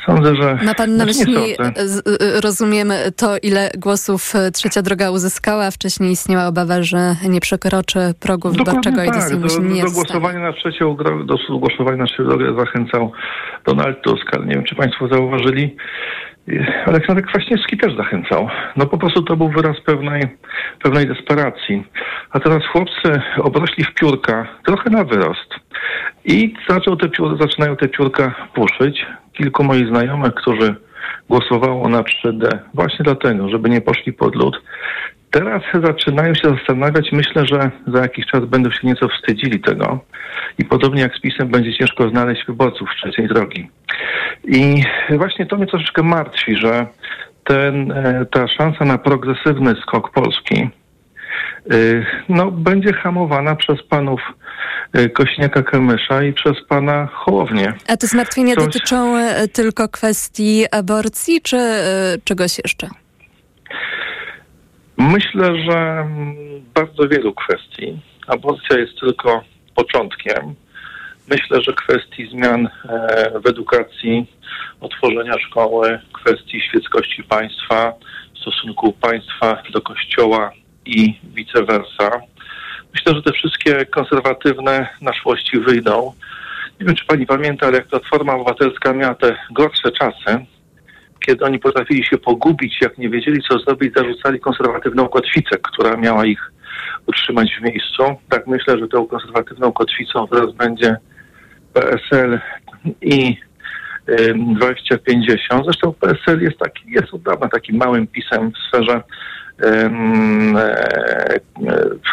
Sądzę, 0.07 0.37
że. 0.37 0.59
Ma 0.65 0.75
pan 0.75 0.97
na 0.97 1.05
myśli, 1.05 1.37
rozumiem, 2.43 2.93
to 3.17 3.37
ile 3.43 3.71
głosów 3.79 4.35
e, 4.35 4.51
trzecia 4.51 4.83
droga 4.83 5.11
uzyskała. 5.11 5.71
Wcześniej 5.71 6.11
istniała 6.11 6.47
obawa, 6.47 6.83
że 6.83 7.15
nie 7.29 7.41
przekroczy 7.41 7.99
progu 8.21 8.51
wyborczego 8.51 9.05
i 9.05 9.07
tak. 9.07 9.37
do, 9.37 9.63
nie 9.63 9.83
do 9.83 9.91
głosowania 9.91 10.39
na 10.39 10.53
trzecią 10.53 10.97
do 11.25 11.59
głosowania 11.59 11.97
na 11.97 12.07
trzecią 12.07 12.25
drogę 12.25 12.55
zachęcał 12.59 13.13
Donald 13.67 14.03
Tusk, 14.03 14.27
ale 14.33 14.47
nie 14.47 14.55
wiem, 14.55 14.65
czy 14.65 14.75
państwo 14.75 15.09
zauważyli. 15.09 15.77
Aleksander 16.87 17.25
Kwaśniewski 17.25 17.77
też 17.79 17.97
zachęcał. 17.97 18.49
No 18.77 18.87
po 18.87 18.99
prostu 18.99 19.23
to 19.23 19.37
był 19.37 19.49
wyraz 19.49 19.81
pewnej, 19.81 20.23
pewnej 20.83 21.07
desperacji. 21.07 21.85
A 22.31 22.41
teraz 22.41 22.63
chłopcy 22.73 23.21
obrośli 23.39 23.85
w 23.85 23.95
piórka, 23.95 24.47
trochę 24.67 24.91
na 24.91 25.05
wyrost. 25.05 25.64
I 26.25 26.55
zaczął 26.69 26.97
te 26.97 27.09
zaczynają 27.41 27.77
te 27.77 27.89
piórka 27.89 28.35
puszyć. 28.55 29.07
Kilku 29.33 29.65
moich 29.65 29.89
znajomych, 29.89 30.35
którzy 30.35 30.75
głosowało 31.29 31.89
na 31.89 32.03
3D, 32.03 32.59
właśnie 32.75 33.03
dlatego, 33.05 33.49
żeby 33.49 33.71
nie 33.71 33.81
poszli 33.81 34.13
pod 34.13 34.35
lód, 34.35 34.63
teraz 35.31 35.63
zaczynają 35.85 36.35
się 36.35 36.49
zastanawiać. 36.49 37.13
Myślę, 37.13 37.47
że 37.47 37.71
za 37.87 38.01
jakiś 38.01 38.27
czas 38.27 38.45
będą 38.45 38.71
się 38.71 38.87
nieco 38.87 39.09
wstydzili 39.09 39.61
tego. 39.61 40.01
I 40.59 40.65
podobnie 40.65 41.03
jak 41.03 41.17
z 41.17 41.21
PiSem 41.21 41.49
będzie 41.49 41.75
ciężko 41.75 42.09
znaleźć 42.09 42.47
wyborców 42.47 42.89
trzeciej 42.97 43.29
drogi. 43.29 43.69
I 44.45 44.83
właśnie 45.11 45.47
to 45.47 45.57
mnie 45.57 45.67
troszeczkę 45.67 46.03
martwi, 46.03 46.57
że 46.57 46.87
ten, 47.45 47.93
e, 47.93 48.27
ta 48.31 48.49
szansa 48.49 48.85
na 48.85 48.99
progresywny 48.99 49.75
skok 49.83 50.11
Polski 50.11 50.69
no, 52.29 52.51
będzie 52.51 52.93
hamowana 52.93 53.57
przez 53.57 53.83
panów 53.83 54.21
y, 54.99 55.11
Kośniaka 55.11 55.63
Kemysza 55.63 56.23
i 56.23 56.33
przez 56.33 56.53
pana 56.69 57.07
Hołownię. 57.07 57.73
A 57.89 57.97
te 57.97 58.07
zmartwienia 58.07 58.55
Coś... 58.55 58.65
dotyczą 58.65 59.17
e, 59.17 59.49
tylko 59.49 59.89
kwestii 59.89 60.65
aborcji, 60.71 61.41
czy 61.43 61.57
e, 61.57 62.17
czegoś 62.25 62.59
jeszcze? 62.59 62.89
Myślę, 64.99 65.57
że 65.65 65.79
mm, 65.79 66.37
bardzo 66.75 67.09
wielu 67.09 67.35
kwestii. 67.35 68.01
Aborcja 68.27 68.79
jest 68.79 69.01
tylko 69.01 69.45
początkiem. 69.75 70.55
Myślę, 71.31 71.63
że 71.63 71.73
kwestii 71.73 72.29
zmian 72.31 72.67
e, 72.67 73.41
w 73.41 73.47
edukacji, 73.47 74.27
otworzenia 74.81 75.39
szkoły, 75.39 76.01
kwestii 76.13 76.61
świeckości 76.61 77.23
państwa, 77.23 77.93
stosunku 78.41 78.93
państwa 78.93 79.63
do 79.73 79.81
kościoła 79.81 80.53
i 80.87 81.21
vice 81.35 81.65
versa. 81.65 82.21
Myślę, 82.95 83.15
że 83.15 83.23
te 83.23 83.33
wszystkie 83.33 83.87
konserwatywne 83.87 84.89
naszłości 85.01 85.61
wyjdą. 85.61 86.13
Nie 86.81 86.87
wiem, 86.87 86.97
czy 86.97 87.05
pani 87.07 87.27
pamięta, 87.27 87.67
ale 87.67 87.77
jak 87.77 87.87
Platforma 87.87 88.35
Obywatelska 88.35 88.93
miała 88.93 89.15
te 89.15 89.37
gorsze 89.51 89.93
czasy, 89.93 90.47
kiedy 91.27 91.45
oni 91.45 91.59
potrafili 91.59 92.05
się 92.05 92.19
pogubić, 92.19 92.81
jak 92.81 92.99
nie 92.99 93.09
wiedzieli, 93.09 93.43
co 93.49 93.59
zrobić, 93.59 93.95
zarzucali 93.95 94.41
konserwatywną 94.41 95.09
kotwicę, 95.09 95.57
która 95.63 95.97
miała 95.97 96.27
ich 96.27 96.53
utrzymać 97.07 97.55
w 97.55 97.63
miejscu. 97.63 98.03
Tak 98.29 98.47
myślę, 98.47 98.79
że 98.79 98.89
tą 98.89 99.07
konserwatywną 99.07 99.73
kotwicą 99.73 100.29
teraz 100.29 100.53
będzie 100.53 100.97
PSL 101.73 102.41
i 103.01 103.37
2050. 104.57 105.65
Zresztą 105.65 105.93
PSL 105.93 106.43
jest 106.43 106.59
taki, 106.59 106.91
jest 106.91 107.15
od 107.15 107.23
dawna 107.23 107.49
takim 107.49 107.77
małym 107.77 108.07
pisem 108.07 108.53
w 108.53 108.59
sferze 108.59 109.03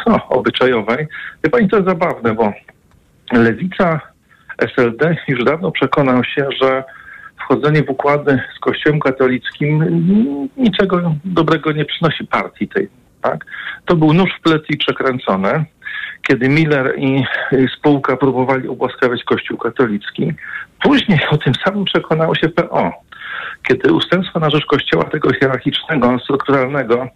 no, 0.07 0.27
obyczajowej. 0.29 1.07
Wie 1.43 1.49
pani, 1.49 1.69
to 1.69 1.75
jest 1.75 1.89
zabawne, 1.89 2.33
bo 2.33 2.53
lewica 3.31 3.99
SLD 4.57 5.15
już 5.27 5.43
dawno 5.43 5.71
przekonał 5.71 6.23
się, 6.23 6.47
że 6.61 6.83
wchodzenie 7.39 7.83
w 7.83 7.89
układy 7.89 8.39
z 8.57 8.59
Kościołem 8.59 8.99
katolickim 8.99 9.83
niczego 10.57 11.15
dobrego 11.25 11.71
nie 11.71 11.85
przynosi 11.85 12.27
partii 12.27 12.67
tej. 12.67 12.89
Tak? 13.21 13.45
To 13.85 13.95
był 13.95 14.13
nóż 14.13 14.29
w 14.39 14.41
plecy 14.41 14.65
i 14.69 14.77
przekręcone 14.77 15.65
kiedy 16.27 16.49
Miller 16.49 16.93
i 16.97 17.23
spółka 17.77 18.17
próbowali 18.17 18.67
ubłaskawiać 18.67 19.23
Kościół 19.23 19.57
katolicki. 19.57 20.33
Później 20.83 21.19
o 21.31 21.37
tym 21.37 21.53
samym 21.65 21.85
przekonało 21.85 22.35
się 22.35 22.49
PO, 22.49 22.91
kiedy 23.67 23.93
ustępstwa 23.93 24.39
na 24.39 24.49
rzecz 24.49 24.65
Kościoła 24.65 25.03
tego 25.03 25.33
hierarchicznego, 25.33 26.19
strukturalnego 26.19 27.07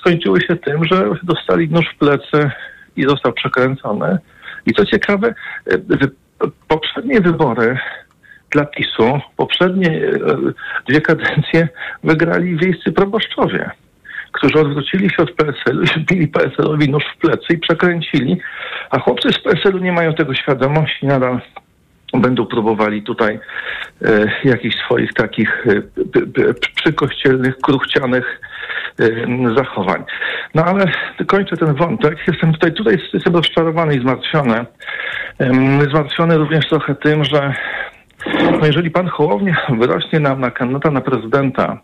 skończyły 0.00 0.40
się 0.40 0.56
tym, 0.56 0.84
że 0.84 1.10
dostali 1.22 1.68
nóż 1.68 1.86
w 1.94 1.98
plecy 1.98 2.50
i 2.96 3.02
został 3.02 3.32
przekręcony. 3.32 4.18
I 4.66 4.72
co 4.72 4.86
ciekawe, 4.86 5.34
poprzednie 6.68 7.20
wybory 7.20 7.78
dla 8.50 8.64
PiSu, 8.64 9.20
poprzednie 9.36 9.88
e, 9.88 10.18
dwie 10.88 11.00
kadencje 11.00 11.68
wygrali 12.04 12.56
wiejscy 12.56 12.92
proboszczowie 12.92 13.70
którzy 14.32 14.60
odwrócili 14.60 15.10
się 15.10 15.22
od 15.22 15.32
PSL-u 15.32 15.82
i 15.82 15.86
wbili 16.00 16.28
PSL-owi 16.28 16.90
nóż 16.90 17.04
w 17.14 17.18
plecy 17.18 17.46
i 17.50 17.58
przekręcili, 17.58 18.40
a 18.90 18.98
chłopcy 18.98 19.32
z 19.32 19.38
PSL-u 19.38 19.78
nie 19.78 19.92
mają 19.92 20.14
tego 20.14 20.34
świadomości, 20.34 21.06
nadal 21.06 21.40
będą 22.14 22.46
próbowali 22.46 23.02
tutaj 23.02 23.40
e, 24.02 24.30
jakichś 24.44 24.76
swoich 24.76 25.12
takich 25.12 25.66
e, 25.66 26.54
przykościelnych, 26.76 27.56
kruchcianych 27.56 28.40
e, 29.00 29.54
zachowań. 29.56 30.04
No 30.54 30.64
ale 30.64 30.84
kończę 31.26 31.56
ten 31.56 31.74
wątek. 31.74 32.18
Jestem 32.26 32.52
tutaj, 32.52 32.72
tutaj 32.72 32.98
jestem 33.12 33.34
rozczarowany 33.34 33.94
i 33.94 34.00
zmartwiony. 34.00 34.66
E, 35.38 35.50
zmartwiony 35.90 36.38
również 36.38 36.68
trochę 36.68 36.94
tym, 36.94 37.24
że 37.24 37.54
no 38.60 38.66
jeżeli 38.66 38.90
pan 38.90 39.08
Hołownia 39.08 39.56
wyrośnie 39.78 40.20
nam 40.20 40.40
na 40.40 40.50
kandydata 40.50 40.90
na 40.90 41.00
prezydenta 41.00 41.80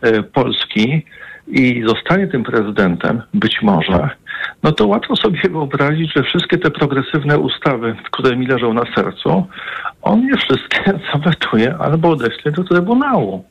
e, 0.00 0.22
Polski, 0.22 1.06
i 1.46 1.82
zostanie 1.86 2.26
tym 2.26 2.44
prezydentem, 2.44 3.22
być 3.34 3.62
może, 3.62 4.10
no 4.62 4.72
to 4.72 4.86
łatwo 4.86 5.16
sobie 5.16 5.40
wyobrazić, 5.50 6.12
że 6.16 6.22
wszystkie 6.22 6.58
te 6.58 6.70
progresywne 6.70 7.38
ustawy, 7.38 7.96
które 8.10 8.36
mi 8.36 8.46
leżą 8.46 8.72
na 8.72 8.84
sercu, 8.94 9.46
on 10.02 10.20
je 10.22 10.36
wszystkie 10.36 10.92
zawetuje 11.12 11.76
albo 11.78 12.10
odeśle 12.10 12.52
do 12.52 12.64
Trybunału. 12.64 13.44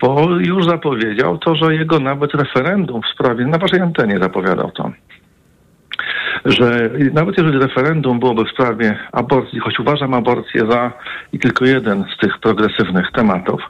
Bo 0.00 0.30
już 0.30 0.64
zapowiedział 0.64 1.38
to, 1.38 1.54
że 1.54 1.74
jego 1.74 2.00
nawet 2.00 2.34
referendum 2.34 3.02
w 3.02 3.14
sprawie, 3.14 3.46
na 3.46 3.58
waszej 3.58 3.80
antenie 3.80 4.18
zapowiadał 4.18 4.70
to, 4.70 4.90
że 6.46 6.90
nawet 7.12 7.38
jeżeli 7.38 7.58
referendum 7.58 8.20
byłoby 8.20 8.44
w 8.44 8.50
sprawie 8.50 8.98
aborcji, 9.12 9.60
choć 9.60 9.78
uważam 9.78 10.14
aborcję 10.14 10.66
za 10.70 10.92
i 11.32 11.38
tylko 11.38 11.64
jeden 11.64 12.04
z 12.16 12.20
tych 12.20 12.38
progresywnych 12.38 13.06
tematów, 13.12 13.60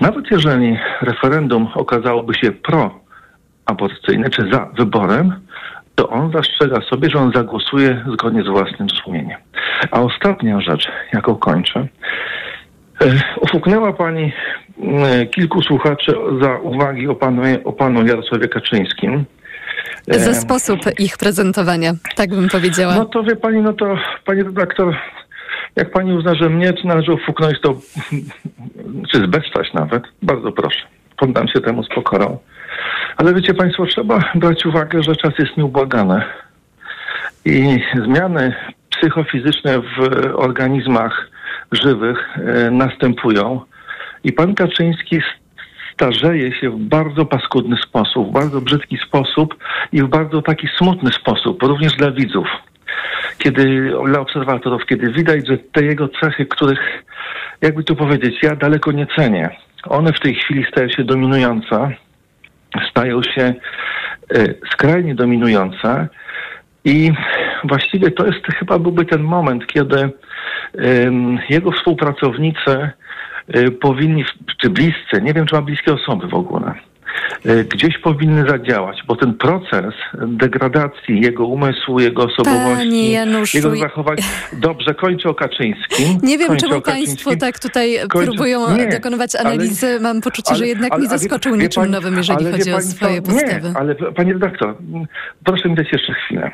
nawet 0.00 0.30
jeżeli 0.30 0.78
referendum 1.02 1.68
okazałoby 1.74 2.34
się 2.34 2.52
proaborcyjne 2.52 4.30
czy 4.30 4.42
za 4.52 4.68
wyborem, 4.78 5.34
to 5.94 6.08
on 6.08 6.32
zastrzega 6.32 6.80
sobie, 6.80 7.10
że 7.10 7.18
on 7.18 7.32
zagłosuje 7.32 8.04
zgodnie 8.12 8.42
z 8.42 8.48
własnym 8.48 8.90
sumieniem. 8.90 9.38
A 9.90 10.00
ostatnia 10.00 10.60
rzecz, 10.60 10.88
jaką 11.12 11.36
kończę. 11.36 11.88
E, 13.00 13.06
ufuknęła 13.40 13.92
pani 13.92 14.32
e, 14.82 15.26
kilku 15.26 15.62
słuchaczy 15.62 16.14
za 16.42 16.58
uwagi 16.58 17.08
o 17.08 17.14
panu, 17.14 17.42
o 17.64 17.72
panu 17.72 18.06
Jarosławie 18.06 18.48
Kaczyńskim. 18.48 19.24
Za 20.08 20.34
sposób 20.34 20.80
ich 20.98 21.18
prezentowania, 21.18 21.92
tak 22.16 22.30
bym 22.30 22.48
powiedziała. 22.48 22.94
No 22.94 23.04
to 23.04 23.22
wie 23.22 23.36
pani, 23.36 23.62
no 23.62 23.72
to 23.72 23.98
pani 24.24 24.42
redaktor, 24.42 24.96
jak 25.76 25.90
pani 25.90 26.12
uzna, 26.12 26.34
że 26.34 26.50
mnie 26.50 26.72
czy 26.72 26.86
należy 26.86 27.12
ufuknąć, 27.12 27.60
to 27.60 27.74
czy 29.12 29.18
zbesztać 29.18 29.72
nawet, 29.74 30.02
bardzo 30.22 30.52
proszę. 30.52 30.80
poddam 31.18 31.48
się 31.48 31.60
temu 31.60 31.82
z 31.84 31.88
pokorą. 31.88 32.38
Ale 33.16 33.34
wiecie 33.34 33.54
Państwo, 33.54 33.86
trzeba 33.86 34.18
brać 34.34 34.66
uwagę, 34.66 35.02
że 35.02 35.16
czas 35.16 35.32
jest 35.38 35.56
nieubłagany. 35.56 36.22
I 37.44 37.80
zmiany 38.04 38.54
psychofizyczne 38.90 39.78
w 39.80 39.98
organizmach 40.34 41.30
żywych 41.72 42.38
e, 42.38 42.70
następują. 42.70 43.60
I 44.24 44.32
pan 44.32 44.54
Kaczyński 44.54 45.20
starzeje 45.96 46.52
się 46.52 46.70
w 46.70 46.78
bardzo 46.78 47.26
paskudny 47.26 47.76
sposób, 47.76 48.28
w 48.28 48.32
bardzo 48.32 48.60
brzydki 48.60 48.98
sposób 49.08 49.54
i 49.92 50.02
w 50.02 50.06
bardzo 50.06 50.42
taki 50.42 50.68
smutny 50.78 51.12
sposób, 51.12 51.62
również 51.62 51.92
dla 51.92 52.10
widzów. 52.10 52.46
Kiedy, 53.38 53.92
dla 54.06 54.20
obserwatorów, 54.20 54.86
kiedy 54.86 55.12
widać, 55.12 55.46
że 55.46 55.58
te 55.58 55.84
jego 55.84 56.08
cechy, 56.08 56.46
których, 56.46 57.04
jakby 57.60 57.84
tu 57.84 57.96
powiedzieć, 57.96 58.42
ja 58.42 58.56
daleko 58.56 58.92
nie 58.92 59.06
cenię, 59.16 59.50
one 59.88 60.12
w 60.12 60.20
tej 60.20 60.34
chwili 60.34 60.66
stają 60.72 60.88
się 60.88 61.04
dominujące, 61.04 61.90
stają 62.90 63.22
się 63.22 63.42
e, 63.42 63.54
skrajnie 64.72 65.14
dominujące 65.14 66.08
i 66.84 67.12
właściwie 67.64 68.10
to 68.10 68.26
jest 68.26 68.46
chyba 68.58 68.78
byłby 68.78 69.04
ten 69.04 69.22
moment, 69.22 69.66
kiedy 69.66 70.10
jego 71.50 71.72
współpracownicy 71.72 72.70
y, 72.70 72.90
powinni, 73.80 74.24
czy 74.60 74.70
bliscy, 74.70 75.22
nie 75.22 75.34
wiem 75.34 75.46
czy 75.46 75.54
ma 75.54 75.62
bliskie 75.62 75.92
osoby 75.92 76.28
w 76.28 76.34
ogóle, 76.34 76.74
y, 77.46 77.64
gdzieś 77.64 77.98
powinny 77.98 78.48
zadziałać, 78.48 79.02
bo 79.06 79.16
ten 79.16 79.34
proces 79.34 79.94
degradacji 80.26 81.20
jego 81.20 81.46
umysłu, 81.46 82.00
jego 82.00 82.22
osobowości, 82.24 83.10
Januszu, 83.10 83.56
jego 83.56 83.76
zachowań... 83.76 84.16
Dobrze, 84.52 84.94
kończę 84.94 85.28
o 85.28 85.34
Kaczyńskim. 85.34 86.18
Nie 86.22 86.38
wiem, 86.38 86.56
czemu 86.56 86.80
państwo 86.80 87.36
tak 87.36 87.58
tutaj 87.58 87.98
kończę... 88.08 88.26
próbują 88.26 88.76
nie, 88.76 88.86
dokonywać 88.86 89.36
analizy. 89.36 89.86
Ale, 89.86 90.00
Mam 90.00 90.20
poczucie, 90.20 90.50
ale, 90.50 90.58
że 90.58 90.66
jednak 90.66 90.92
ale, 90.92 91.02
nie 91.02 91.08
zaskoczył 91.08 91.56
niczym 91.56 91.82
pani, 91.82 91.92
nowym, 91.92 92.16
jeżeli 92.16 92.52
chodzi 92.52 92.72
o 92.72 92.80
swoje 92.80 93.22
postawy. 93.22 93.68
Nie, 93.68 93.76
ale 93.76 93.94
panie 93.94 94.32
redaktor, 94.32 94.74
proszę 95.44 95.68
mi 95.68 95.74
dać 95.74 95.92
jeszcze 95.92 96.14
chwilę. 96.14 96.50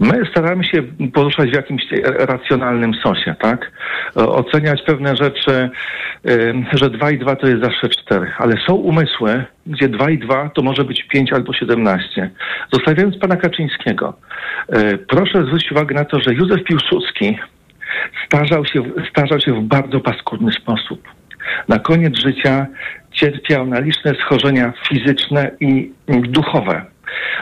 My 0.00 0.26
staramy 0.30 0.64
się 0.64 0.82
poruszać 1.14 1.50
w 1.50 1.54
jakimś 1.54 1.82
racjonalnym 2.18 2.94
sosie, 2.94 3.34
tak? 3.40 3.70
Oceniać 4.14 4.82
pewne 4.82 5.16
rzeczy, 5.16 5.70
że 6.72 6.90
2 6.90 7.10
i 7.10 7.18
2 7.18 7.36
to 7.36 7.46
jest 7.46 7.62
zawsze 7.62 7.88
4, 7.88 8.32
ale 8.38 8.56
są 8.66 8.74
umysły, 8.74 9.44
gdzie 9.66 9.88
2 9.88 10.10
i 10.10 10.18
2 10.18 10.50
to 10.54 10.62
może 10.62 10.84
być 10.84 11.02
5 11.02 11.32
albo 11.32 11.52
17. 11.52 12.30
Zostawiając 12.72 13.18
pana 13.18 13.36
Kaczyńskiego, 13.36 14.14
e, 14.68 14.98
proszę 14.98 15.44
zwrócić 15.44 15.72
uwagę 15.72 15.94
na 15.94 16.04
to, 16.04 16.20
że 16.20 16.34
Józef 16.34 16.64
Piłsudski 16.64 17.38
starzał 18.26 18.64
się, 18.64 18.82
starzał 19.10 19.40
się 19.40 19.52
w 19.52 19.62
bardzo 19.62 20.00
paskudny 20.00 20.52
sposób. 20.52 21.08
Na 21.68 21.78
koniec 21.78 22.18
życia 22.18 22.66
cierpiał 23.12 23.66
na 23.66 23.80
liczne 23.80 24.14
schorzenia 24.14 24.72
fizyczne 24.88 25.50
i 25.60 25.92
duchowe 26.08 26.84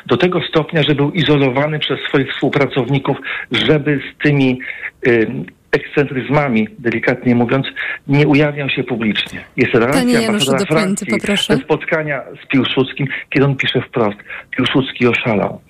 do 0.06 0.16
tego 0.16 0.40
stopnia, 0.48 0.82
że 0.82 0.94
był 0.94 1.10
izolowany 1.10 1.78
przez 1.78 2.00
swoich 2.08 2.32
współpracowników, 2.32 3.16
żeby 3.50 4.00
z 4.14 4.22
tymi 4.22 4.60
y, 5.06 5.26
ekscentryzmami, 5.72 6.68
delikatnie 6.78 7.34
mówiąc, 7.34 7.66
nie 8.06 8.26
ujawniał 8.26 8.68
się 8.68 8.84
publicznie. 8.84 9.44
Jest 9.56 9.74
relacja 9.74 10.28
ambasadora 10.28 10.66
Francji 10.66 11.06
poproszę. 11.06 11.56
ze 11.56 11.62
spotkania 11.62 12.22
z 12.44 12.46
Piłsudskim, 12.46 13.06
kiedy 13.30 13.46
on 13.46 13.56
pisze 13.56 13.80
wprost, 13.80 14.18
Piłsudski 14.56 15.06
oszalał. 15.06 15.60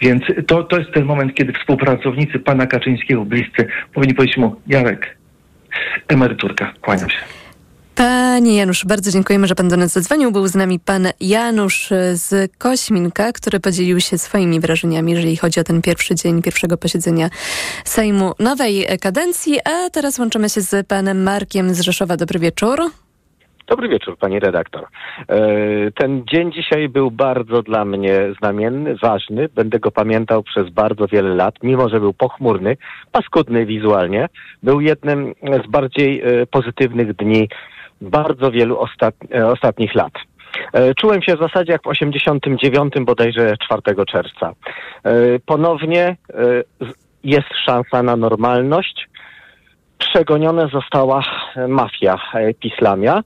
Więc 0.00 0.22
to, 0.46 0.64
to 0.64 0.78
jest 0.78 0.92
ten 0.92 1.04
moment, 1.04 1.34
kiedy 1.34 1.52
współpracownicy 1.52 2.38
pana 2.38 2.66
Kaczyńskiego 2.66 3.24
bliscy 3.24 3.66
powinni 3.94 4.14
powiedzieć 4.14 4.36
mu, 4.36 4.56
Jarek, 4.66 5.16
emeryturka, 6.08 6.72
kłaniam 6.80 7.10
się. 7.10 7.43
Panie 7.96 8.56
Janusz, 8.56 8.84
bardzo 8.84 9.10
dziękujemy, 9.10 9.46
że 9.46 9.54
pan 9.54 9.68
do 9.68 9.76
nas 9.76 9.92
zadzwonił. 9.92 10.32
Był 10.32 10.46
z 10.46 10.54
nami 10.54 10.80
pan 10.80 11.08
Janusz 11.20 11.88
z 12.12 12.56
Kośminka, 12.58 13.32
który 13.32 13.60
podzielił 13.60 14.00
się 14.00 14.18
swoimi 14.18 14.60
wrażeniami, 14.60 15.12
jeżeli 15.12 15.36
chodzi 15.36 15.60
o 15.60 15.64
ten 15.64 15.82
pierwszy 15.82 16.14
dzień 16.14 16.42
pierwszego 16.42 16.76
posiedzenia 16.76 17.28
Sejmu 17.84 18.32
nowej 18.38 18.86
kadencji. 19.00 19.58
A 19.64 19.90
teraz 19.90 20.18
łączymy 20.18 20.48
się 20.48 20.60
z 20.60 20.86
panem 20.86 21.22
Markiem 21.22 21.74
z 21.74 21.80
Rzeszowa. 21.80 22.16
Dobry 22.16 22.38
wieczór. 22.38 22.80
Dobry 23.66 23.88
wieczór, 23.88 24.18
pani 24.18 24.40
redaktor. 24.40 24.86
E, 25.28 25.36
ten 25.90 26.24
dzień 26.32 26.52
dzisiaj 26.52 26.88
był 26.88 27.10
bardzo 27.10 27.62
dla 27.62 27.84
mnie 27.84 28.20
znamienny, 28.38 28.96
ważny. 29.02 29.48
Będę 29.54 29.78
go 29.78 29.90
pamiętał 29.90 30.42
przez 30.42 30.70
bardzo 30.70 31.06
wiele 31.06 31.34
lat, 31.34 31.54
mimo 31.62 31.88
że 31.88 32.00
był 32.00 32.12
pochmurny, 32.12 32.76
paskudny 33.12 33.66
wizualnie. 33.66 34.28
Był 34.62 34.80
jednym 34.80 35.34
z 35.64 35.70
bardziej 35.70 36.22
e, 36.22 36.46
pozytywnych 36.46 37.16
dni 37.16 37.48
bardzo 38.10 38.50
wielu 38.50 38.78
ostat, 38.78 39.14
e, 39.34 39.46
ostatnich 39.46 39.94
lat. 39.94 40.12
E, 40.72 40.94
czułem 40.94 41.22
się 41.22 41.36
w 41.36 41.40
zasadzie 41.40 41.72
jak 41.72 41.82
w 41.82 41.86
89 41.86 42.94
bodajże 43.00 43.56
4 43.56 44.06
czerwca. 44.06 44.52
E, 45.04 45.12
ponownie 45.46 46.16
jest 47.24 47.48
szansa 47.66 48.02
na 48.02 48.16
normalność. 48.16 49.08
Przegoniona 49.98 50.68
została 50.68 51.22
mafia 51.68 52.18
Pislamia. 52.60 53.22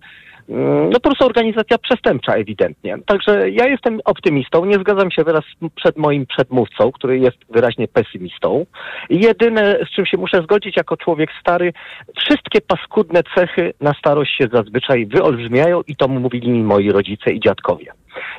Mm, 0.48 0.90
no 0.90 1.00
po 1.00 1.00
prostu 1.00 1.26
organizacja 1.26 1.78
przestępcza 1.78 2.32
ewidentnie. 2.32 2.98
Także 3.06 3.50
ja 3.50 3.68
jestem 3.68 4.00
optymistą, 4.04 4.64
nie 4.64 4.74
zgadzam 4.74 5.10
się 5.10 5.24
wyraz 5.24 5.44
przed 5.74 5.96
moim 5.96 6.26
przedmówcą, 6.26 6.92
który 6.92 7.18
jest 7.18 7.38
wyraźnie 7.50 7.88
pesymistą. 7.88 8.66
Jedyne, 9.10 9.78
z 9.90 9.94
czym 9.94 10.06
się 10.06 10.16
muszę 10.16 10.42
zgodzić 10.42 10.76
jako 10.76 10.96
człowiek 10.96 11.30
stary, 11.40 11.72
wszystkie 12.16 12.60
paskudne 12.60 13.22
cechy 13.34 13.72
na 13.80 13.94
starość 13.94 14.36
się 14.36 14.44
zazwyczaj 14.52 15.06
wyolbrzymiają 15.06 15.82
i 15.86 15.96
to 15.96 16.08
mówili 16.08 16.50
mi 16.50 16.62
moi 16.62 16.90
rodzice 16.90 17.30
i 17.30 17.40
dziadkowie. 17.40 17.92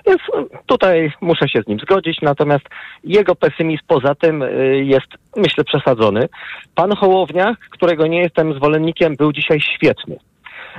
Więc 0.07 0.21
tutaj 0.65 1.11
muszę 1.21 1.49
się 1.49 1.61
z 1.61 1.67
nim 1.67 1.79
zgodzić, 1.79 2.21
natomiast 2.21 2.65
jego 3.03 3.35
pesymizm 3.35 3.83
poza 3.87 4.15
tym 4.15 4.41
y, 4.41 4.85
jest, 4.85 5.07
myślę, 5.35 5.63
przesadzony. 5.63 6.29
Pan 6.75 6.95
Hołownia, 6.95 7.55
którego 7.69 8.07
nie 8.07 8.19
jestem 8.19 8.53
zwolennikiem, 8.53 9.15
był 9.15 9.31
dzisiaj 9.31 9.61
świetny. 9.61 10.17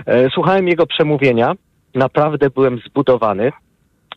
E, 0.07 0.31
słuchałem 0.31 0.69
jego 0.69 0.87
przemówienia, 0.87 1.53
naprawdę 1.95 2.51
byłem 2.51 2.79
zbudowany 2.79 3.53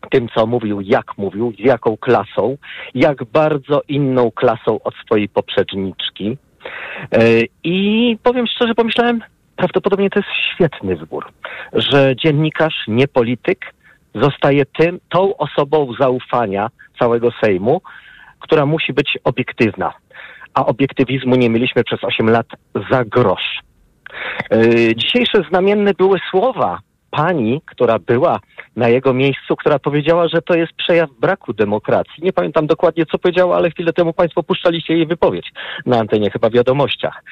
tym, 0.10 0.28
co 0.36 0.46
mówił, 0.46 0.82
jak 0.82 1.18
mówił, 1.18 1.54
z 1.58 1.60
jaką 1.60 1.98
klasą, 1.98 2.58
jak 2.96 3.24
bardzo 3.24 3.82
inną 3.88 4.32
klasą 4.32 4.80
od 4.84 4.96
swojej 4.96 5.30
poprzedniczki. 5.30 6.38
E, 7.12 7.20
I 7.64 8.18
powiem 8.24 8.48
szczerze, 8.48 8.76
pomyślałem, 8.76 9.22
prawdopodobnie 9.56 10.10
to 10.10 10.20
jest 10.20 10.32
świetny 10.54 10.96
wybór, 10.96 11.26
że 11.74 12.16
dziennikarz, 12.16 12.76
nie 12.88 13.08
polityk, 13.08 13.74
zostaje 14.16 14.66
tym, 14.66 15.00
tą 15.10 15.38
osobą 15.38 15.94
zaufania 16.00 16.70
całego 17.00 17.30
Sejmu, 17.44 17.82
która 18.40 18.66
musi 18.66 18.94
być 18.94 19.18
obiektywna. 19.24 19.94
A 20.54 20.66
obiektywizmu 20.66 21.36
nie 21.36 21.50
mieliśmy 21.50 21.84
przez 21.84 22.04
8 22.04 22.30
lat 22.30 22.48
za 22.92 23.06
grosz. 23.06 23.60
E, 24.52 24.96
dzisiejsze 24.96 25.44
znamienne 25.50 25.94
były 25.94 26.20
słowa 26.30 26.80
pani, 27.12 27.62
która 27.66 28.00
była 28.00 28.40
na 28.76 28.90
jego 28.90 29.14
miejscu, 29.14 29.56
która 29.56 29.80
powiedziała, 29.80 30.28
że 30.28 30.42
to 30.42 30.56
jest 30.56 30.74
przejaw 30.74 31.10
braku 31.20 31.54
demokracji. 31.54 32.24
Nie 32.24 32.34
pamiętam 32.34 32.68
dokładnie, 32.68 33.06
co 33.06 33.18
powiedziała, 33.18 33.56
ale 33.56 33.72
chwilę 33.72 33.94
temu 33.94 34.14
państwo 34.14 34.44
puszczaliście 34.44 34.94
jej 34.94 35.08
wypowiedź 35.08 35.52
na 35.86 36.00
antenie, 36.00 36.30
chyba 36.32 36.50
w 36.50 36.54
wiadomościach. 36.54 37.24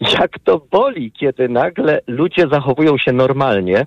Jak 0.00 0.38
to 0.38 0.60
boli, 0.70 1.12
kiedy 1.12 1.48
nagle 1.48 2.00
ludzie 2.06 2.48
zachowują 2.52 2.98
się 2.98 3.12
normalnie 3.12 3.86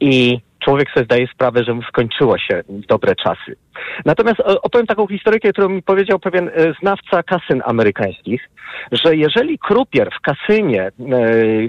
i 0.00 0.40
człowiek 0.64 0.90
sobie 0.90 1.04
zdaje 1.04 1.26
sprawę, 1.26 1.64
że 1.64 1.74
mu 1.74 1.82
skończyło 1.82 2.38
się 2.38 2.62
dobre 2.68 3.14
czasy. 3.14 3.56
Natomiast 4.04 4.40
opowiem 4.40 4.86
taką 4.86 5.06
historykę, 5.06 5.52
którą 5.52 5.68
mi 5.68 5.82
powiedział 5.82 6.18
pewien 6.18 6.48
e, 6.48 6.52
znawca 6.80 7.22
kasyn 7.22 7.62
amerykańskich, 7.64 8.48
że 8.92 9.16
jeżeli 9.16 9.58
krupier 9.58 10.10
w 10.10 10.20
kasynie, 10.20 10.82
e, 10.82 10.90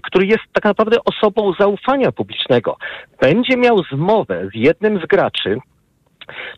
który 0.03 0.25
jest 0.25 0.43
tak 0.53 0.63
naprawdę 0.63 0.97
osobą 1.05 1.53
zaufania 1.59 2.11
publicznego, 2.11 2.77
będzie 3.21 3.57
miał 3.57 3.83
zmowę 3.91 4.49
z 4.53 4.55
jednym 4.55 5.01
z 5.01 5.05
graczy, 5.05 5.57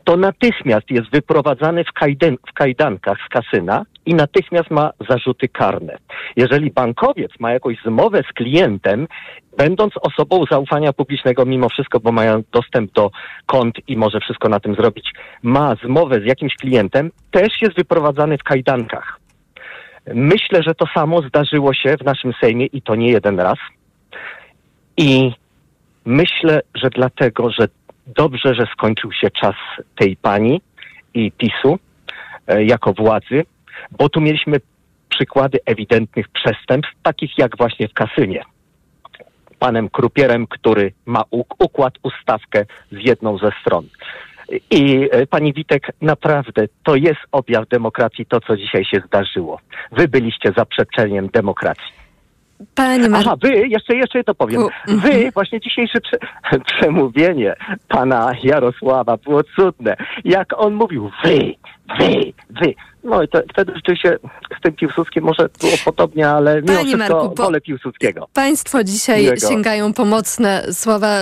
to 0.04 0.18
natychmiast 0.18 0.92
jest 0.92 1.12
wyprowadzany 1.12 1.84
w, 1.84 1.92
kajden, 1.92 2.38
w 2.50 2.54
kajdankach 2.54 3.18
z 3.26 3.30
kasyna 3.30 3.86
i 4.06 4.14
natychmiast 4.14 4.72
ma 4.72 4.92
zarzuty 5.10 5.48
karne. 5.48 5.98
Jeżeli 6.36 6.72
bankowiec 6.72 7.32
ma 7.40 7.52
jakąś 7.52 7.78
zmowę 7.86 8.24
z 8.30 8.34
klientem, 8.34 9.08
będąc 9.58 9.94
osobą 10.02 10.44
zaufania 10.52 10.94
publicznego 10.94 11.46
mimo 11.46 11.70
wszystko, 11.70 12.00
bo 12.00 12.12
mają 12.12 12.44
dostęp 12.52 12.92
do 12.92 13.12
kont 13.46 13.76
i 13.88 13.98
może 13.98 14.20
wszystko 14.20 14.50
na 14.50 14.60
tym 14.60 14.76
zrobić, 14.76 15.14
ma 15.44 15.76
zmowę 15.84 16.22
z 16.22 16.26
jakimś 16.26 16.56
klientem, 16.56 17.12
też 17.32 17.62
jest 17.62 17.76
wyprowadzany 17.76 18.38
w 18.38 18.44
kajdankach. 18.44 19.20
Myślę, 20.14 20.64
że 20.64 20.76
to 20.76 20.86
samo 20.94 21.22
zdarzyło 21.22 21.74
się 21.74 21.98
w 21.98 22.06
naszym 22.06 22.34
Sejmie 22.42 22.66
i 22.66 22.82
to 22.82 22.96
nie 22.96 23.12
jeden 23.12 23.40
raz. 23.40 23.58
I 24.98 25.32
myślę, 26.06 26.62
że 26.76 26.90
dlatego, 26.90 27.52
że 27.52 27.68
dobrze, 28.08 28.56
że 28.56 28.68
skończył 28.74 29.12
się 29.12 29.30
czas 29.32 29.56
tej 29.96 30.18
pani 30.18 30.62
i 31.14 31.32
PiSu 31.32 31.80
e, 32.48 32.64
jako 32.64 32.94
władzy, 32.94 33.44
bo 33.92 34.10
tu 34.10 34.22
mieliśmy 34.22 34.58
przykłady 35.10 35.60
ewidentnych 35.66 36.30
przestępstw, 36.30 36.94
takich 37.04 37.38
jak 37.38 37.58
właśnie 37.58 37.88
w 37.88 37.94
Kasynie. 37.94 38.44
panem 39.60 39.90
Krupierem, 39.90 40.48
który 40.48 40.94
ma 41.06 41.24
układ, 41.60 41.94
ustawkę 42.04 42.66
z 42.92 43.06
jedną 43.06 43.38
ze 43.38 43.52
stron. 43.62 43.86
I 44.72 45.10
e, 45.12 45.28
pani 45.28 45.54
Witek, 45.54 45.88
naprawdę 46.02 46.68
to 46.84 46.96
jest 46.96 47.20
objaw 47.32 47.68
demokracji, 47.68 48.26
to 48.26 48.40
co 48.40 48.58
dzisiaj 48.58 48.86
się 48.86 49.02
zdarzyło. 49.08 49.60
Wy 49.92 50.08
byliście 50.08 50.54
zaprzeczeniem 50.58 51.28
demokracji. 51.28 52.02
Panie 52.76 53.10
Mar- 53.10 53.22
Aha, 53.26 53.36
wy, 53.42 53.68
jeszcze, 53.68 53.96
jeszcze 53.96 54.24
to 54.24 54.36
powiem. 54.36 54.62
Wy, 54.88 55.32
właśnie 55.34 55.60
dzisiejsze 55.60 56.02
prze 56.02 56.18
przemówienie 56.76 57.56
pana 57.88 58.32
Jarosława 58.44 59.18
było 59.18 59.44
cudne. 59.44 59.98
Jak 60.26 60.60
on 60.60 60.74
mówił, 60.74 61.12
wy, 61.24 61.54
wy, 62.00 62.34
wy. 62.50 62.74
No 63.04 63.24
i 63.24 63.28
to, 63.28 63.42
wtedy 63.54 63.72
rzeczywiście 63.76 64.20
z 64.60 64.62
tym 64.62 64.74
Piłsudskim 64.74 65.24
może 65.24 65.50
było 65.60 65.74
podobnie, 65.86 66.30
ale 66.30 66.62
mimo 66.62 66.68
Panie 66.68 66.96
wszystko 66.96 67.24
Marku, 67.24 67.36
wolę 67.36 67.62
Piłsudskiego. 67.62 68.28
Państwo 68.34 68.84
dzisiaj 68.84 69.32
sięgają 69.50 69.94
po 69.94 70.06
mocne 70.06 70.64
słowa. 70.74 71.18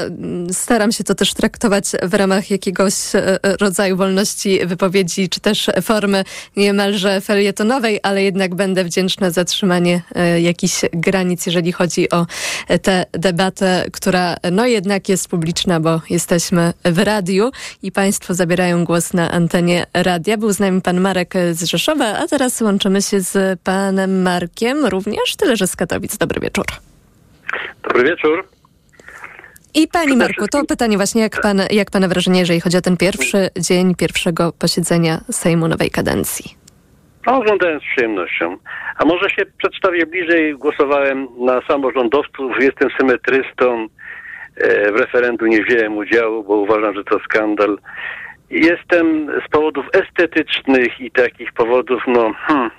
Staram 0.52 0.92
się 0.92 1.04
to 1.04 1.16
też 1.16 1.34
traktować 1.34 1.86
w 2.04 2.14
ramach 2.14 2.52
jakiegoś 2.52 2.94
e, 3.16 3.40
rodzaju 3.62 3.98
wolności 3.98 4.60
wypowiedzi, 4.66 5.30
czy 5.30 5.40
też 5.40 5.70
formy 5.82 6.24
niemalże 6.56 7.22
felietonowej, 7.22 8.00
ale 8.04 8.24
jednak 8.24 8.56
będę 8.56 8.84
wdzięczna 8.84 9.30
za 9.30 9.46
trzymanie 9.46 10.02
e, 10.16 10.42
jakichś 10.42 10.82
granic, 10.94 11.46
jeżeli 11.46 11.72
chodzi 11.72 12.10
o 12.10 12.26
e, 12.68 12.80
tę 12.80 13.06
debatę, 13.12 13.86
która 13.94 14.36
no 14.52 14.66
jednak 14.66 15.10
jest 15.10 15.28
publiczna, 15.28 15.80
bo 15.80 16.02
jesteśmy 16.10 16.74
w 16.86 17.00
radiu 17.00 17.52
i 17.84 17.92
Państwo 17.92 18.34
zabierają 18.34 18.86
głos 18.86 19.14
na 19.14 19.32
antenie 19.32 19.86
radia. 19.94 20.38
Był 20.38 20.54
z 20.60 20.62
nami 20.62 20.82
pan 20.82 21.02
Marek 21.02 21.34
z 21.52 21.64
Rzeszowa, 21.64 22.06
a 22.06 22.28
teraz 22.28 22.62
łączymy 22.62 23.02
się 23.02 23.20
z 23.20 23.60
panem 23.64 24.22
Markiem, 24.22 24.86
również 24.86 25.36
tyle, 25.36 25.56
że 25.56 25.68
z 25.68 25.76
Katowic. 25.76 26.18
Dobry 26.18 26.42
wieczór. 26.42 26.66
Dobry 27.84 28.04
wieczór. 28.04 28.48
I 29.74 29.88
pani 29.88 30.18
Marku, 30.18 30.48
to 30.48 30.66
pytanie 30.66 30.98
właśnie, 30.98 31.22
jak, 31.22 31.42
pan, 31.42 31.62
jak 31.72 31.92
pana 31.92 32.08
wrażenie, 32.08 32.40
jeżeli 32.40 32.62
chodzi 32.62 32.78
o 32.78 32.82
ten 32.82 32.98
pierwszy 32.98 33.50
dzień 33.60 33.96
pierwszego 33.96 34.52
posiedzenia 34.60 35.22
Sejmu 35.32 35.68
nowej 35.68 35.90
kadencji? 35.92 36.56
No, 37.28 37.38
oglądałem 37.38 37.80
z 37.80 37.84
przyjemnością. 37.84 38.58
A 38.98 39.06
może 39.06 39.30
się 39.30 39.44
przedstawię 39.58 40.06
bliżej. 40.06 40.58
Głosowałem 40.58 41.28
na 41.40 41.62
samorządowców, 41.68 42.52
jestem 42.60 42.90
symetrystą. 43.00 43.88
E, 44.58 44.92
W 44.92 44.96
referendum 44.96 45.50
nie 45.50 45.64
wziąłem 45.64 45.98
udziału, 45.98 46.44
bo 46.44 46.56
uważam, 46.56 46.96
że 46.96 47.04
to 47.04 47.20
skandal. 47.20 47.78
Jestem 48.52 49.28
z 49.46 49.50
powodów 49.50 49.86
estetycznych 49.94 51.02
i 51.02 51.12
takich 51.12 51.54
powodów, 51.54 52.04
no, 52.08 52.34
hmm, 52.34 52.72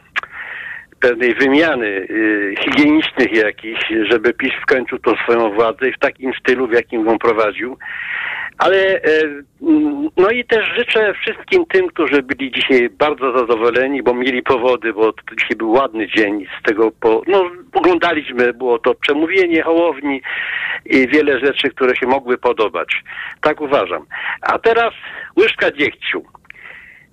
pewnej 1.01 1.35
wymiany 1.35 1.87
y, 1.87 2.55
higienicznych 2.65 3.33
jakichś, 3.33 3.93
żeby 4.11 4.33
PiS 4.33 4.53
skończył 4.63 4.99
tą 4.99 5.15
swoją 5.17 5.51
władzę 5.51 5.89
i 5.89 5.93
w 5.93 5.99
takim 5.99 6.33
stylu, 6.35 6.67
w 6.67 6.73
jakim 6.73 7.07
ją 7.07 7.19
prowadził. 7.19 7.79
Ale 8.59 8.77
e, 8.77 9.23
mm, 9.63 10.09
no 10.17 10.31
i 10.31 10.45
też 10.45 10.65
życzę 10.79 11.15
wszystkim 11.15 11.65
tym, 11.67 11.89
którzy 11.89 12.23
byli 12.23 12.53
dzisiaj 12.53 12.91
bardzo 12.91 13.39
zadowoleni, 13.39 14.03
bo 14.03 14.15
mieli 14.15 14.43
powody, 14.43 14.93
bo 14.93 15.13
dzisiaj 15.39 15.57
był 15.57 15.71
ładny 15.71 16.09
dzień 16.09 16.47
z 16.61 16.63
tego, 16.63 16.91
po, 17.01 17.23
no 17.27 17.51
oglądaliśmy, 17.73 18.53
było 18.53 18.79
to 18.79 18.95
przemówienie 18.95 19.63
Hołowni 19.63 20.23
i 20.87 21.09
wiele 21.09 21.41
rzeczy, 21.41 21.71
które 21.71 21.97
się 21.97 22.07
mogły 22.07 22.39
podobać. 22.39 22.89
Tak 23.41 23.61
uważam. 23.61 24.07
A 24.43 24.59
teraz 24.59 24.95
łyżka 25.39 25.71
dziegciu. 25.71 26.25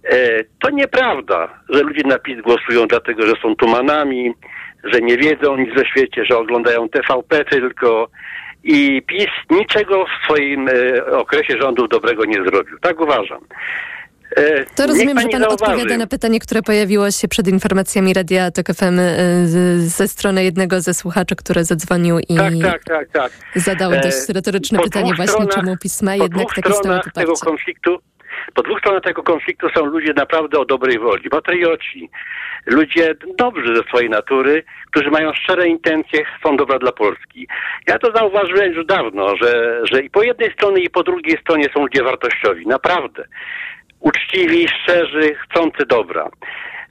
E, 0.03 0.43
to 0.59 0.69
nieprawda, 0.69 1.49
że 1.69 1.83
ludzie 1.83 2.03
na 2.05 2.19
PiS 2.19 2.41
głosują 2.41 2.87
dlatego, 2.87 3.27
że 3.27 3.33
są 3.41 3.55
tumanami, 3.55 4.33
że 4.83 5.01
nie 5.01 5.17
wiedzą 5.17 5.57
nic 5.57 5.77
o 5.77 5.85
świecie, 5.85 6.25
że 6.25 6.37
oglądają 6.37 6.89
TVP 6.89 7.45
tylko 7.45 8.09
i 8.63 9.01
PiS 9.07 9.27
niczego 9.49 10.05
w 10.05 10.23
swoim 10.25 10.67
e, 10.69 11.05
okresie 11.17 11.57
rządów 11.61 11.89
dobrego 11.89 12.25
nie 12.25 12.43
zrobił. 12.43 12.79
Tak 12.81 12.99
uważam. 13.01 13.39
E, 14.37 14.65
To 14.65 14.87
rozumiem, 14.87 15.19
że 15.19 15.27
pan 15.29 15.41
zauważy. 15.41 15.53
odpowiada 15.53 15.97
na 15.97 16.07
pytanie, 16.07 16.39
które 16.39 16.61
pojawiło 16.61 17.11
się 17.11 17.27
przed 17.27 17.47
informacjami 17.47 18.13
Radia 18.13 18.51
Tok 18.51 18.67
FM 18.67 18.97
z- 19.45 19.81
ze 19.83 20.07
strony 20.07 20.43
jednego 20.43 20.81
ze 20.81 20.93
słuchaczy, 20.93 21.35
który 21.35 21.63
zadzwonił 21.63 22.19
i 22.19 22.35
Tak, 22.35 22.53
tak, 22.61 22.83
tak, 22.83 23.09
tak. 23.09 23.31
zadał 23.55 23.91
E, 23.93 24.01
dość 24.01 24.29
retoryczne 24.29 24.77
po 24.77 24.83
pytanie 24.83 25.13
właśnie, 25.15 25.47
czemu 25.47 25.77
pisma 25.77 26.15
jednak 26.15 26.47
takie 26.47 26.61
stałe 26.61 26.75
stronach 26.75 27.03
tego 27.03 27.13
poparcie. 27.33 27.45
konfliktu, 27.45 27.97
po 28.53 28.63
dwóch 28.63 28.79
stronach 28.79 29.03
tego 29.03 29.23
konfliktu 29.23 29.69
są 29.69 29.85
ludzie 29.85 30.13
naprawdę 30.13 30.59
o 30.59 30.65
dobrej 30.65 30.99
woli, 30.99 31.29
patrioci, 31.29 32.09
ludzie 32.65 33.15
dobrzy 33.37 33.75
ze 33.75 33.83
swojej 33.83 34.09
natury, 34.09 34.63
którzy 34.91 35.11
mają 35.11 35.33
szczere 35.33 35.67
intencje, 35.67 36.25
chcą 36.25 36.57
dobra 36.57 36.79
dla 36.79 36.91
Polski. 36.91 37.47
Ja 37.87 37.99
to 37.99 38.11
zauważyłem 38.11 38.73
już 38.73 38.85
dawno, 38.85 39.35
że, 39.35 39.81
że 39.91 40.01
i 40.01 40.09
po 40.09 40.23
jednej 40.23 40.53
stronie, 40.53 40.83
i 40.83 40.89
po 40.89 41.03
drugiej 41.03 41.37
stronie 41.41 41.65
są 41.73 41.81
ludzie 41.81 42.03
wartościowi, 42.03 42.67
naprawdę. 42.67 43.23
Uczciwi, 43.99 44.67
szczerzy, 44.67 45.35
chcący 45.35 45.85
dobra. 45.85 46.29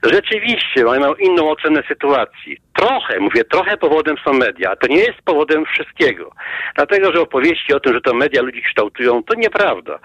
Rzeczywiście 0.03 0.83
mają 0.83 1.13
inną 1.13 1.49
ocenę 1.49 1.83
sytuacji. 1.87 2.57
Trochę, 2.73 3.19
mówię, 3.19 3.43
trochę 3.43 3.77
powodem 3.77 4.15
są 4.25 4.33
media. 4.33 4.75
To 4.75 4.87
nie 4.87 4.99
jest 4.99 5.21
powodem 5.25 5.65
wszystkiego. 5.65 6.31
Dlatego, 6.75 7.13
że 7.13 7.21
opowieści 7.21 7.73
o 7.73 7.79
tym, 7.79 7.93
że 7.93 8.01
to 8.01 8.13
media 8.13 8.41
ludzi 8.41 8.61
kształtują, 8.61 9.23
to 9.23 9.33
nieprawda. 9.35 9.99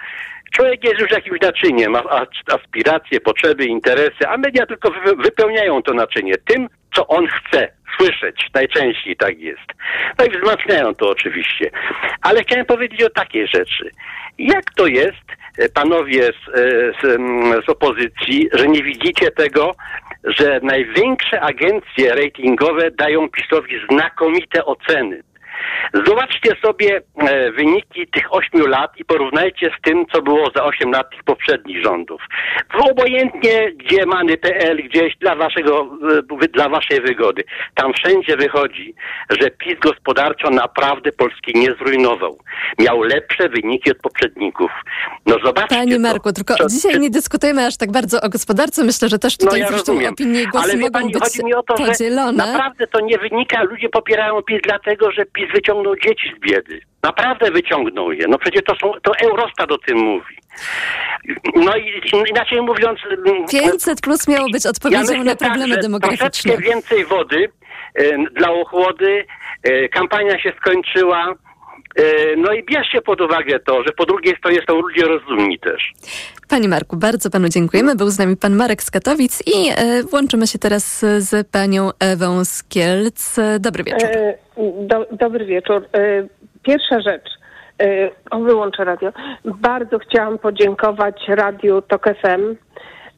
Człowiek 0.52 0.84
jest 0.84 1.00
już 1.00 1.10
jakimś 1.10 1.40
naczyniem, 1.40 1.92
ma 1.92 2.02
aspiracje, 2.54 3.20
potrzeby, 3.20 3.64
interesy, 3.64 4.28
a 4.28 4.36
media 4.36 4.66
tylko 4.66 4.90
wy- 4.90 5.16
wypełniają 5.16 5.82
to 5.82 5.94
naczynie 5.94 6.34
tym, 6.44 6.68
co 6.94 7.06
on 7.06 7.26
chce 7.26 7.68
słyszeć. 7.96 8.46
Najczęściej 8.54 9.16
tak 9.16 9.38
jest. 9.38 9.66
No 10.18 10.24
i 10.24 10.30
wzmacniają 10.30 10.94
to 10.94 11.08
oczywiście. 11.10 11.70
Ale 12.22 12.42
chciałem 12.42 12.66
powiedzieć 12.66 13.02
o 13.02 13.10
takiej 13.10 13.46
rzeczy. 13.48 13.90
Jak 14.38 14.64
to 14.76 14.86
jest, 14.86 15.26
e, 15.58 15.68
panowie 15.68 16.22
z, 16.22 16.48
e, 16.48 16.62
z, 17.02 17.04
mm, 17.04 17.62
z 17.62 17.68
opozycji, 17.68 18.48
że 18.52 18.68
nie 18.68 18.82
widzicie 18.82 19.30
tego, 19.30 19.74
że 20.24 20.60
największe 20.62 21.40
agencje 21.40 22.14
ratingowe 22.14 22.90
dają 22.90 23.28
PiSowi 23.28 23.74
znakomite 23.90 24.64
oceny. 24.64 25.22
Zobaczcie 26.06 26.50
sobie 26.64 27.00
e, 27.18 27.50
wyniki 27.52 28.06
tych 28.06 28.34
ośmiu 28.34 28.66
lat 28.66 28.90
i 28.98 29.04
porównajcie 29.04 29.70
z 29.78 29.82
tym, 29.82 30.06
co 30.12 30.22
było 30.22 30.50
za 30.56 30.64
osiem 30.64 30.90
lat 30.90 31.10
tych 31.10 31.24
poprzednich 31.24 31.84
rządów. 31.84 32.20
Obojętnie, 32.90 33.72
gdzie 33.72 34.06
many.pl, 34.06 34.76
gdzieś 34.88 35.16
dla 35.16 35.36
waszego, 35.36 35.98
e, 36.42 36.48
dla 36.48 36.68
waszej 36.68 37.00
wygody. 37.00 37.44
Tam 37.74 37.92
wszędzie 37.92 38.36
wychodzi, 38.36 38.94
że 39.40 39.50
PiS 39.50 39.74
gospodarczo 39.80 40.50
naprawdę 40.50 41.12
Polski 41.12 41.52
nie 41.54 41.74
zrujnował. 41.74 42.38
Miał 42.78 43.02
lepsze 43.02 43.48
wyniki 43.48 43.90
od 43.90 43.98
poprzedników. 43.98 44.70
No 45.26 45.36
zobaczcie 45.44 45.76
Panie 45.76 45.94
to. 45.94 46.00
Marku, 46.00 46.32
tylko 46.32 46.56
To- 46.56 46.66
dzisiaj 46.68 47.00
nie 47.00 47.10
dyskutujemy 47.10 47.66
aż 47.66 47.76
tak 47.76 47.92
bardzo 47.92 48.20
o 48.22 48.28
gospodarce. 48.28 48.84
Myślę, 48.84 49.08
że 49.08 49.18
też 49.18 49.38
no 49.38 49.46
tutaj 49.46 49.60
ja 49.60 49.68
zresztą 49.68 49.92
rozumiem. 49.92 50.12
opinie 50.12 50.42
i 50.42 50.46
głosy 50.46 50.64
Ale 50.70 50.76
mogą 50.80 50.92
pani, 50.92 51.12
być 51.12 51.22
chodzi 51.22 51.44
mi 51.44 51.54
o 51.54 51.62
to, 51.62 51.76
że 51.76 51.84
podzielone. 51.86 52.32
naprawdę 52.52 52.86
to 52.86 53.00
nie 53.00 53.18
wynika, 53.18 53.62
ludzie 53.62 53.88
popierają 53.88 54.42
PiS 54.42 54.60
dlatego, 54.64 55.10
że 55.12 55.24
PiS 55.26 55.51
wyciągnął 55.52 55.96
dzieci 55.96 56.34
z 56.36 56.50
biedy. 56.50 56.80
Naprawdę 57.02 57.50
wyciągnął 57.50 58.12
je. 58.12 58.24
No 58.28 58.38
przecież 58.38 58.62
to 58.66 58.74
są, 58.74 58.92
to 59.02 59.12
Eurostat 59.18 59.72
o 59.72 59.78
tym 59.78 59.98
mówi. 59.98 60.36
No 61.54 61.76
i 61.76 62.02
inaczej 62.30 62.62
mówiąc... 62.62 63.00
500 63.50 64.00
plus 64.00 64.28
miało 64.28 64.50
być 64.52 64.66
odpowiedzią 64.66 65.00
myślę 65.00 65.24
na 65.24 65.36
problemy 65.36 65.74
tak, 65.74 65.82
demograficzne. 65.82 66.30
Troszeczkę 66.30 66.62
więcej 66.62 67.04
wody 67.04 67.48
dla 68.34 68.50
ochłody. 68.50 69.24
E, 69.62 69.88
kampania 69.88 70.38
się 70.38 70.52
skończyła. 70.60 71.34
E, 71.96 72.02
no 72.36 72.52
i 72.52 72.64
bierzcie 72.64 73.02
pod 73.02 73.20
uwagę 73.20 73.60
to, 73.60 73.82
że 73.82 73.92
po 73.96 74.06
drugiej 74.06 74.36
stronie 74.36 74.58
są 74.68 74.80
ludzie 74.80 75.02
rozumni 75.06 75.58
też. 75.58 75.92
Panie 76.48 76.68
Marku, 76.68 76.96
bardzo 76.96 77.30
panu 77.30 77.48
dziękujemy. 77.48 77.96
Był 77.96 78.10
z 78.10 78.18
nami 78.18 78.36
pan 78.36 78.54
Marek 78.56 78.82
z 78.82 78.90
Katowic 78.90 79.42
i 79.46 79.68
e, 79.70 79.74
łączymy 80.12 80.46
się 80.46 80.58
teraz 80.58 81.00
z 81.18 81.48
panią 81.48 81.90
Ewą 82.00 82.44
z 82.44 82.64
Kielc. 82.64 83.38
E, 83.38 83.58
Dobry 83.60 83.84
wieczór. 83.84 84.08
E, 84.12 84.34
Do, 84.86 85.06
dobry 85.12 85.44
wieczór. 85.46 85.86
E, 85.92 86.26
Pierwsza 86.62 87.00
rzecz. 87.00 87.24
E, 87.82 88.10
O, 88.30 88.38
wyłączę 88.40 88.84
radio. 88.84 89.12
Bardzo 89.44 89.98
chciałam 89.98 90.38
podziękować 90.38 91.22
Radiu 91.28 91.82
TOK 91.82 92.04
FM 92.04 92.56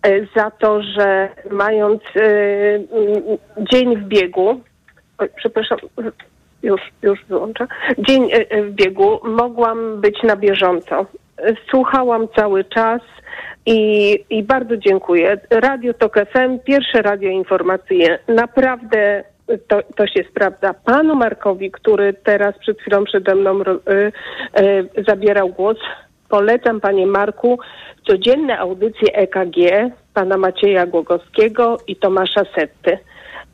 e, 0.03 0.27
za 0.37 0.51
to, 0.51 0.83
że 0.83 1.29
mając 1.51 2.03
e, 2.17 2.23
dzień 3.73 3.97
w 3.97 4.05
biegu, 4.09 4.61
oj, 5.19 5.29
przepraszam, 5.37 5.79
już, 6.65 6.81
już 7.03 7.25
wyłączę, 7.29 7.67
dzień 7.99 8.33
e, 8.33 8.51
e, 8.51 8.63
w 8.63 8.71
biegu, 8.71 9.21
mogłam 9.25 10.01
być 10.01 10.23
na 10.23 10.37
bieżąco. 10.37 11.07
Słuchałam 11.71 12.29
cały 12.37 12.65
czas 12.65 13.03
i, 13.67 14.19
i 14.31 14.43
bardzo 14.43 14.77
dziękuję. 14.77 15.41
Radio 15.51 15.95
TOK 15.95 16.15
FM, 16.15 16.59
pierwsze 16.65 17.03
radio 17.03 17.31
informacyjne. 17.31 18.19
Naprawdę 18.29 19.25
to, 19.69 19.83
to 19.97 20.07
się 20.07 20.25
sprawdza. 20.31 20.75
Panu 20.75 21.15
Markowi, 21.15 21.71
który 21.71 22.15
teraz 22.15 22.59
przed 22.59 22.81
chwilą 22.81 23.05
przede 23.05 23.35
mną 23.35 23.61
y, 23.61 24.13
y, 24.61 25.05
zabierał 25.09 25.49
głos, 25.49 25.77
polecam 26.29 26.81
panie 26.81 27.07
Marku 27.07 27.59
codzienne 28.07 28.59
audycje 28.59 29.15
EKG 29.15 29.57
pana 30.15 30.37
Macieja 30.37 30.87
Głogowskiego 30.87 31.79
i 31.87 31.97
Tomasza 31.97 32.43
Setty. 32.55 32.99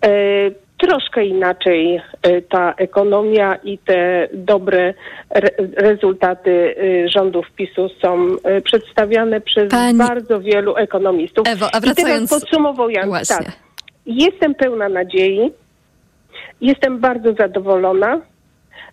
Y, 0.06 0.54
troszkę 0.80 1.24
inaczej 1.24 2.00
y, 2.26 2.42
ta 2.42 2.74
ekonomia 2.76 3.54
i 3.54 3.78
te 3.78 4.28
dobre 4.32 4.94
re 5.30 5.48
rezultaty 5.76 6.50
y, 6.50 7.08
rządów 7.08 7.46
PiSu 7.56 7.88
są 8.02 8.28
y, 8.28 8.60
przedstawiane 8.60 9.40
przez 9.40 9.70
Pani... 9.70 9.98
bardzo 9.98 10.40
wielu 10.40 10.76
ekonomistów. 10.76 11.48
Ewo, 11.48 11.66
a 11.72 11.80
wracając... 11.80 11.98
I 11.98 12.28
teraz 12.28 12.40
podsumowując, 12.40 13.28
tak, 13.28 13.44
jestem 14.06 14.54
pełna 14.54 14.88
nadziei, 14.88 15.50
jestem 16.60 16.98
bardzo 16.98 17.32
zadowolona 17.32 18.20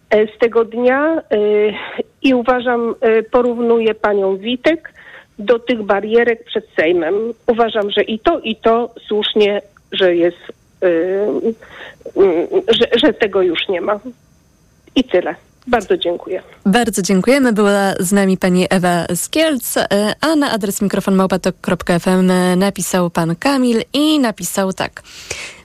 e, 0.10 0.28
z 0.28 0.38
tego 0.40 0.66
dnia 0.66 1.22
i 2.22 2.34
uważam, 2.34 2.96
porównuję 3.32 3.96
panią 3.96 4.38
Witek 4.38 4.94
do 5.40 5.60
tych 5.60 5.84
barierek 5.84 6.44
przed 6.44 6.66
Sejmem. 6.76 7.16
Uważam, 7.48 7.92
że 7.92 8.02
i 8.02 8.20
to, 8.20 8.40
i 8.40 8.56
to 8.56 8.94
słusznie, 9.08 9.62
że 9.92 10.16
jest 10.16 10.54
że, 12.68 13.00
że 13.00 13.14
tego 13.14 13.42
już 13.42 13.68
nie 13.70 13.82
ma. 13.82 14.00
I 14.96 15.04
tyle. 15.04 15.36
Bardzo 15.68 15.98
dziękuję. 15.98 16.44
Bardzo 16.66 17.02
dziękujemy. 17.02 17.54
Była 17.54 17.94
z 18.00 18.12
nami 18.12 18.38
pani 18.38 18.68
Ewa 18.70 19.06
Skielc, 19.16 19.78
y, 19.78 19.82
a 20.22 20.36
na 20.36 20.52
adres 20.52 20.82
mikrofonmałpatok.fm 20.82 22.32
napisał 22.58 23.10
pan 23.10 23.36
Kamil 23.36 23.82
i 23.94 24.20
napisał 24.20 24.74
tak. 24.74 25.04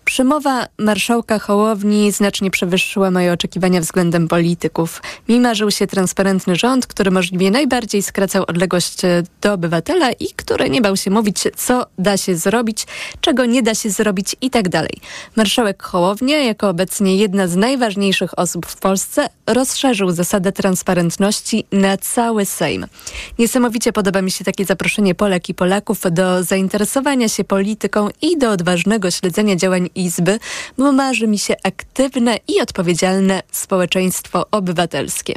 Przemowa 0.05 0.67
marszałka 0.79 1.39
Hołowni 1.39 2.13
znacznie 2.13 2.51
przewyższyła 2.51 3.11
moje 3.11 3.33
oczekiwania 3.33 3.81
względem 3.81 4.29
polityków. 4.29 5.03
Mi 5.29 5.41
marzył 5.41 5.71
się 5.71 5.87
transparentny 5.87 6.57
rząd, 6.57 6.87
który 6.87 7.11
możliwie 7.11 7.51
najbardziej 7.51 8.03
skracał 8.03 8.45
odległość 8.47 9.05
e, 9.05 9.23
do 9.41 9.53
obywatela 9.53 10.13
i 10.13 10.27
który 10.37 10.71
nie 10.71 10.81
bał 10.81 10.97
się 10.97 11.11
mówić, 11.11 11.39
co 11.57 11.87
da 11.99 12.17
się 12.17 12.37
zrobić, 12.37 12.87
czego 13.21 13.45
nie 13.45 13.63
da 13.63 13.75
się 13.75 13.91
zrobić 13.91 14.37
i 14.41 14.51
tak 14.51 14.69
dalej. 14.69 15.01
Marszałek 15.37 15.83
Hołownia, 15.83 16.39
jako 16.39 16.69
obecnie 16.69 17.17
jedna 17.17 17.49
z 17.49 17.57
najważniejszych 17.57 18.39
osób 18.39 18.67
w 18.67 18.77
Polsce, 18.77 19.29
rozszerzył 19.47 20.11
zasadę 20.11 20.53
transparentności 20.53 21.65
na 21.73 21.97
cały 21.97 22.45
Sejm. 22.45 22.87
Niesamowicie 23.39 23.93
podoba 23.93 24.23
mi 24.23 24.31
się 24.31 24.45
takie 24.45 24.65
zaproszenie 24.65 25.15
Polek 25.15 25.49
i 25.49 25.55
Polaków 25.55 26.01
do 26.11 26.45
zainteresowania 26.45 27.29
się 27.29 27.45
polityką 27.45 28.09
i 28.23 28.39
do 28.39 28.51
odważnego 28.51 29.11
śledzenia 29.11 29.57
działań 29.57 29.89
Izby, 29.95 30.39
bo 30.79 30.93
marzy 30.93 31.27
mi 31.27 31.39
się 31.39 31.55
aktywne 31.65 32.39
i 32.49 32.61
odpowiedzialne 32.61 33.43
społeczeństwo 33.53 34.47
obywatelskie. 34.51 35.35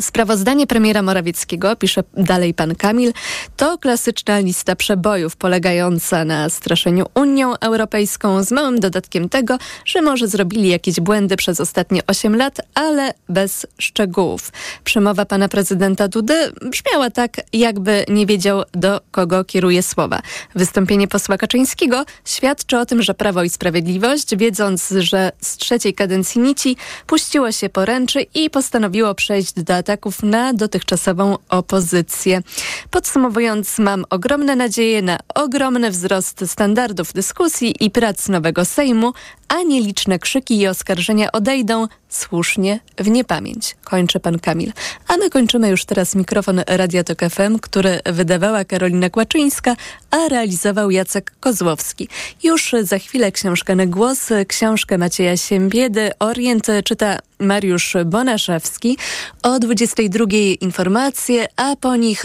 Sprawozdanie 0.00 0.66
premiera 0.66 1.02
Morawieckiego, 1.02 1.76
pisze 1.76 2.04
dalej 2.14 2.54
pan 2.54 2.74
Kamil, 2.74 3.12
to 3.56 3.78
klasyczna 3.78 4.38
lista 4.38 4.76
przebojów 4.76 5.36
polegająca 5.36 6.24
na 6.24 6.50
straszeniu 6.50 7.06
Unią 7.14 7.58
Europejską 7.58 8.42
z 8.42 8.52
małym 8.52 8.80
dodatkiem 8.80 9.28
tego, 9.28 9.58
że 9.84 10.02
może 10.02 10.28
zrobili 10.28 10.68
jakieś 10.68 11.00
błędy 11.00 11.36
przez 11.36 11.60
ostatnie 11.60 12.00
8 12.06 12.36
lat, 12.36 12.60
ale 12.74 13.14
bez 13.28 13.66
szczegółów. 13.78 14.52
Przemowa 14.84 15.24
pana 15.24 15.48
prezydenta 15.48 16.08
Dudy 16.08 16.34
brzmiała 16.70 17.10
tak, 17.10 17.40
jakby 17.52 18.04
nie 18.08 18.26
wiedział, 18.26 18.62
do 18.72 19.00
kogo 19.10 19.44
kieruje 19.44 19.82
słowa. 19.82 20.22
Wystąpienie 20.54 21.08
posła 21.08 21.38
Kaczyńskiego 21.38 22.04
świadczy 22.24 22.78
o 22.78 22.86
tym, 22.86 23.02
że 23.02 23.14
Prawo 23.14 23.42
i 23.42 23.50
Sprawiedliwość, 23.50 24.36
wiedząc, 24.36 24.94
że 24.98 25.32
z 25.40 25.56
trzeciej 25.56 25.94
kadencji 25.94 26.40
nici, 26.40 26.76
puściło 27.06 27.52
się 27.52 27.68
poręczy 27.68 28.22
i 28.34 28.50
postanowiło 28.50 29.14
przejść 29.14 29.52
do 29.52 29.62
ataków 29.86 30.22
na 30.22 30.52
dotychczasową 30.52 31.38
opozycję. 31.48 32.42
Podsumowując, 32.90 33.78
mam 33.78 34.04
ogromne 34.10 34.56
nadzieje 34.56 35.02
na 35.02 35.18
ogromny 35.34 35.90
wzrost 35.90 36.44
standardów 36.46 37.12
dyskusji 37.12 37.74
i 37.80 37.90
prac 37.90 38.28
nowego 38.28 38.64
Sejmu, 38.64 39.12
a 39.48 39.62
nieliczne 39.62 40.18
krzyki 40.18 40.58
i 40.60 40.66
oskarżenia 40.66 41.32
odejdą 41.32 41.86
słusznie 42.08 42.80
w 42.98 43.08
niepamięć. 43.08 43.76
Kończy 43.84 44.20
pan 44.20 44.38
Kamil. 44.38 44.72
A 45.08 45.16
my 45.16 45.30
kończymy 45.30 45.68
już 45.68 45.84
teraz 45.84 46.14
mikrofon 46.14 46.62
Radia 46.66 47.04
Tok 47.04 47.20
FM, 47.30 47.58
który 47.58 48.00
wydawała 48.06 48.64
Karolina 48.64 49.10
Kłaczyńska, 49.10 49.76
a 50.10 50.28
realizował 50.28 50.90
Jacek 50.90 51.32
Kozłowski. 51.40 52.08
Już 52.42 52.74
za 52.82 52.98
chwilę 52.98 53.32
książkę 53.32 53.74
na 53.74 53.86
głos, 53.86 54.28
książkę 54.48 54.98
Macieja 54.98 55.36
Siembiedy, 55.36 56.10
Orient 56.18 56.66
czyta 56.84 57.18
Mariusz 57.38 57.96
Bonaszewski. 58.04 58.98
O 59.42 59.58
22 59.58 60.24
informacje, 60.60 61.48
a 61.56 61.76
po 61.76 61.96
nich 61.96 62.24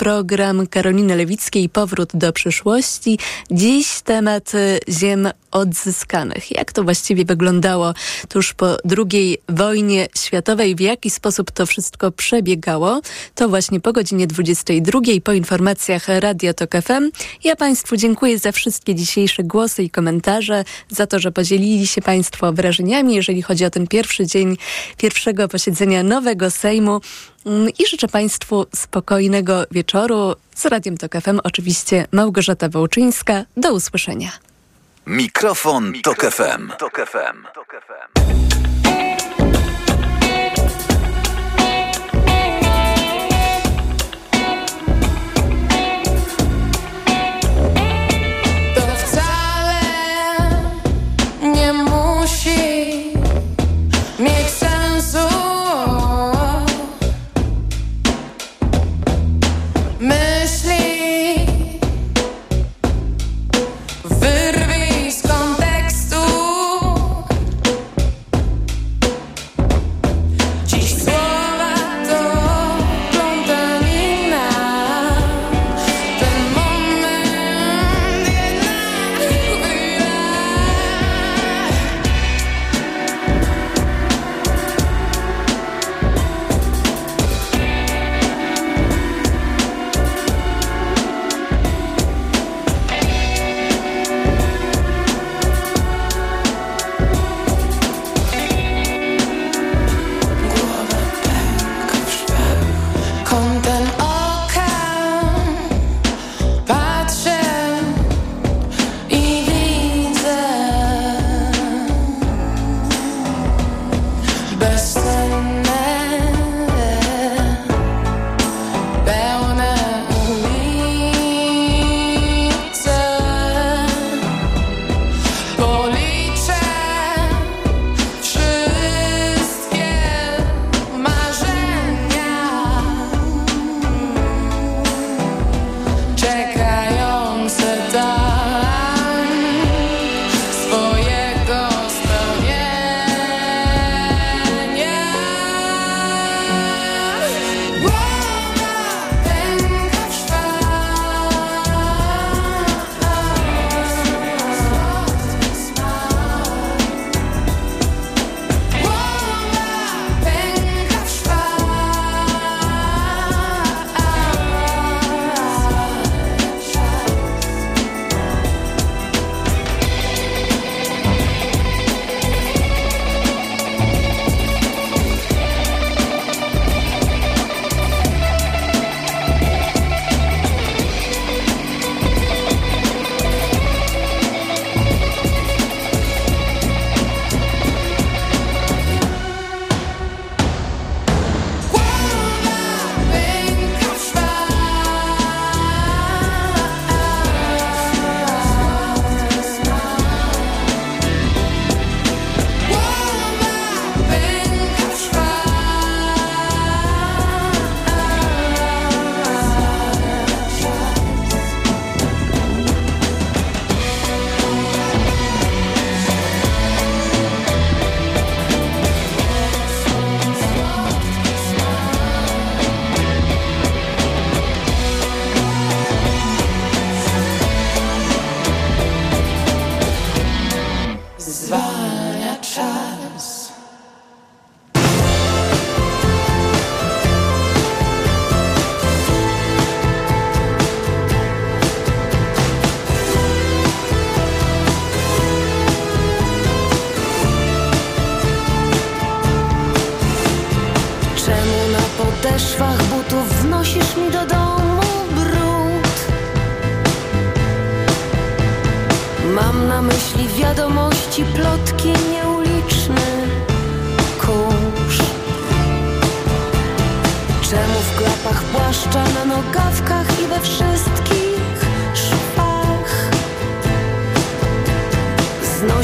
program 0.00 0.66
Karoliny 0.66 1.16
Lewickiej 1.16 1.68
Powrót 1.68 2.10
do 2.14 2.32
przyszłości. 2.32 3.18
Dziś 3.50 4.00
temat 4.00 4.52
ziem 4.88 5.28
odzyskanych. 5.50 6.50
Jak 6.50 6.72
to 6.72 6.84
właściwie 6.84 7.24
wyglądało 7.24 7.94
tuż 8.28 8.54
po 8.54 8.76
II 9.12 9.38
wojnie 9.48 10.06
światowej? 10.18 10.74
W 10.74 10.80
jaki 10.80 11.10
sposób 11.10 11.50
to 11.50 11.66
wszystko 11.66 12.10
przebiegało? 12.10 13.00
To 13.34 13.48
właśnie 13.48 13.80
po 13.80 13.92
godzinie 13.92 14.26
22 14.26 15.00
po 15.24 15.32
informacjach 15.32 16.08
Radio 16.08 16.54
Tok 16.54 16.70
FM. 16.82 17.10
Ja 17.44 17.56
Państwu 17.56 17.96
dziękuję 17.96 18.38
za 18.38 18.52
wszystkie 18.52 18.94
dzisiejsze 18.94 19.44
głosy 19.44 19.82
i 19.82 19.90
komentarze, 19.90 20.64
za 20.88 21.06
to, 21.06 21.18
że 21.18 21.32
podzielili 21.32 21.86
się 21.86 22.02
Państwo 22.02 22.52
wrażeniami, 22.52 23.14
jeżeli 23.14 23.42
chodzi 23.42 23.64
o 23.64 23.70
ten 23.70 23.86
pierwszy 23.86 24.26
dzień 24.26 24.56
pierwszego 24.96 25.48
posiedzenia 25.48 26.02
nowego 26.02 26.50
Sejmu. 26.50 27.00
Mm, 27.46 27.68
I 27.78 27.86
życzę 27.86 28.08
Państwu 28.08 28.66
spokojnego 28.74 29.64
wieczoru. 29.70 30.34
Z 30.54 30.66
Radiem 30.66 30.96
Tok 30.96 31.12
FM 31.12 31.40
oczywiście 31.44 32.06
Małgorzata 32.12 32.68
Wołczyńska. 32.68 33.44
Do 33.56 33.72
usłyszenia. 33.74 34.30
Mikrofon, 35.06 35.92
Mikrofon 35.92 36.02
Tok 36.02 36.32
FM. 36.32 36.68
Tok 36.78 36.96
FM. 37.10 37.46
Tok 37.54 37.72
FM. 37.86 38.79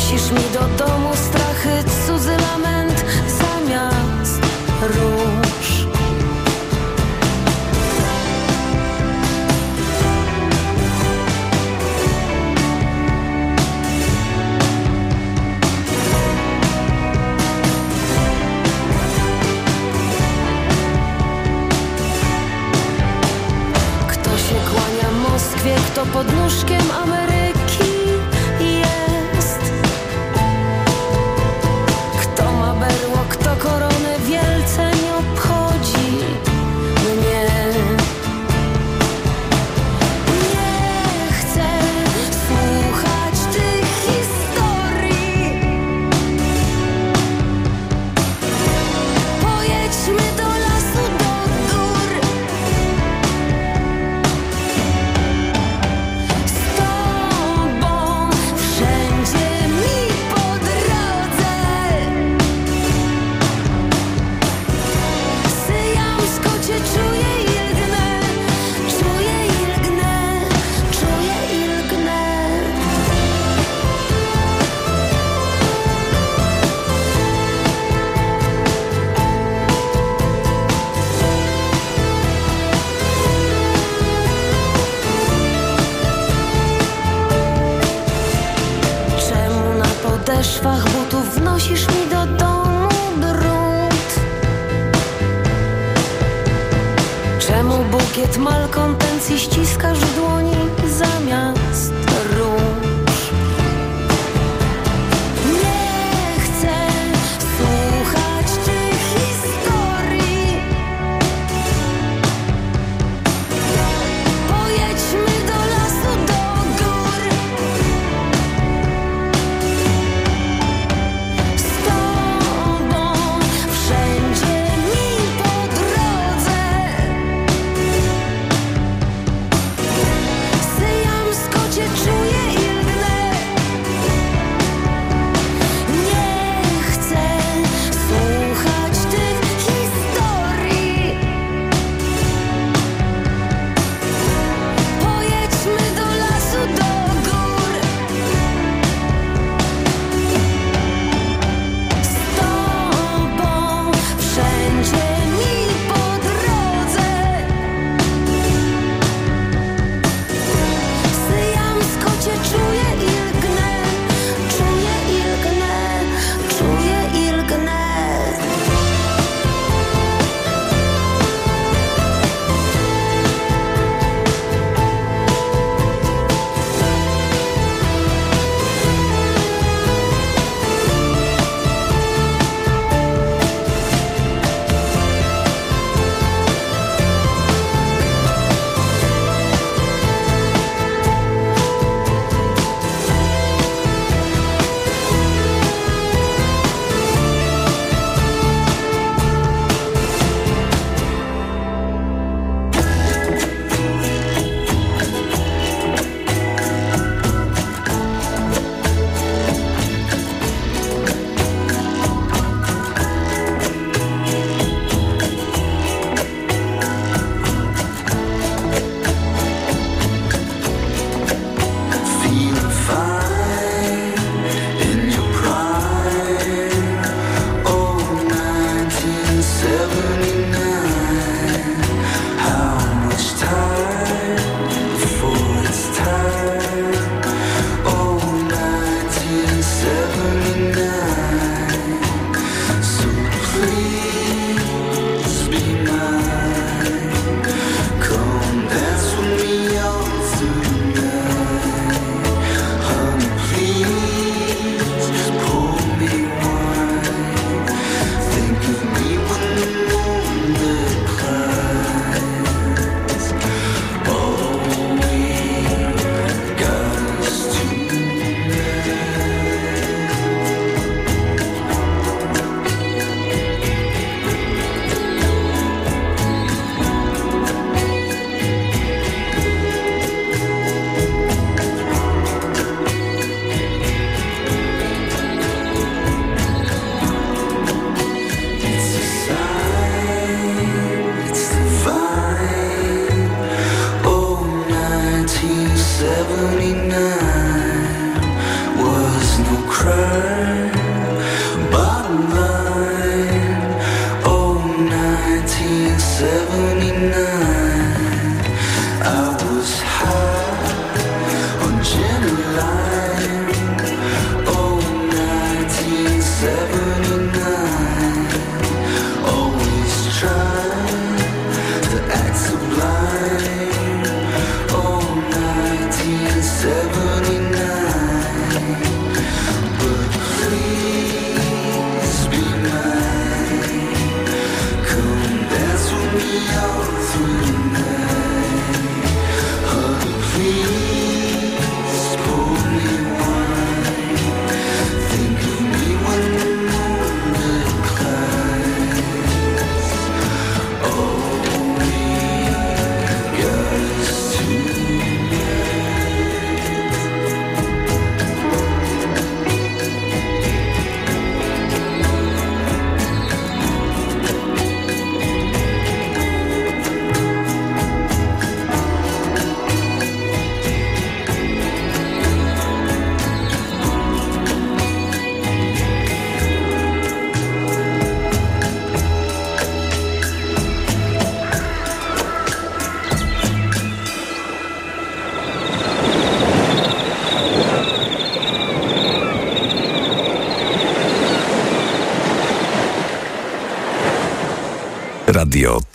Znosisz 0.07 0.31
mi 0.31 0.53
do 0.53 0.85
domu 0.85 1.11
strachy, 1.15 1.85
cudzy 2.07 2.37
lament 2.37 3.05
zamiast 3.39 4.41
róż 4.81 5.16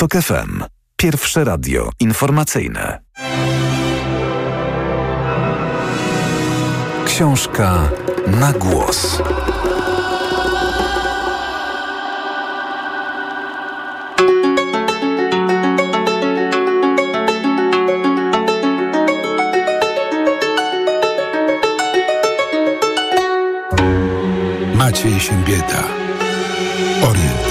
TOK 0.02 0.14
FM. 0.14 0.64
Pierwsze 0.96 1.44
radio 1.44 1.90
informacyjne. 2.00 3.02
Książka 7.06 7.90
na 8.28 8.54
głos. 8.54 9.22
Maciej 24.76 25.20
Siembieda. 25.20 25.84
Orient. 27.10 27.51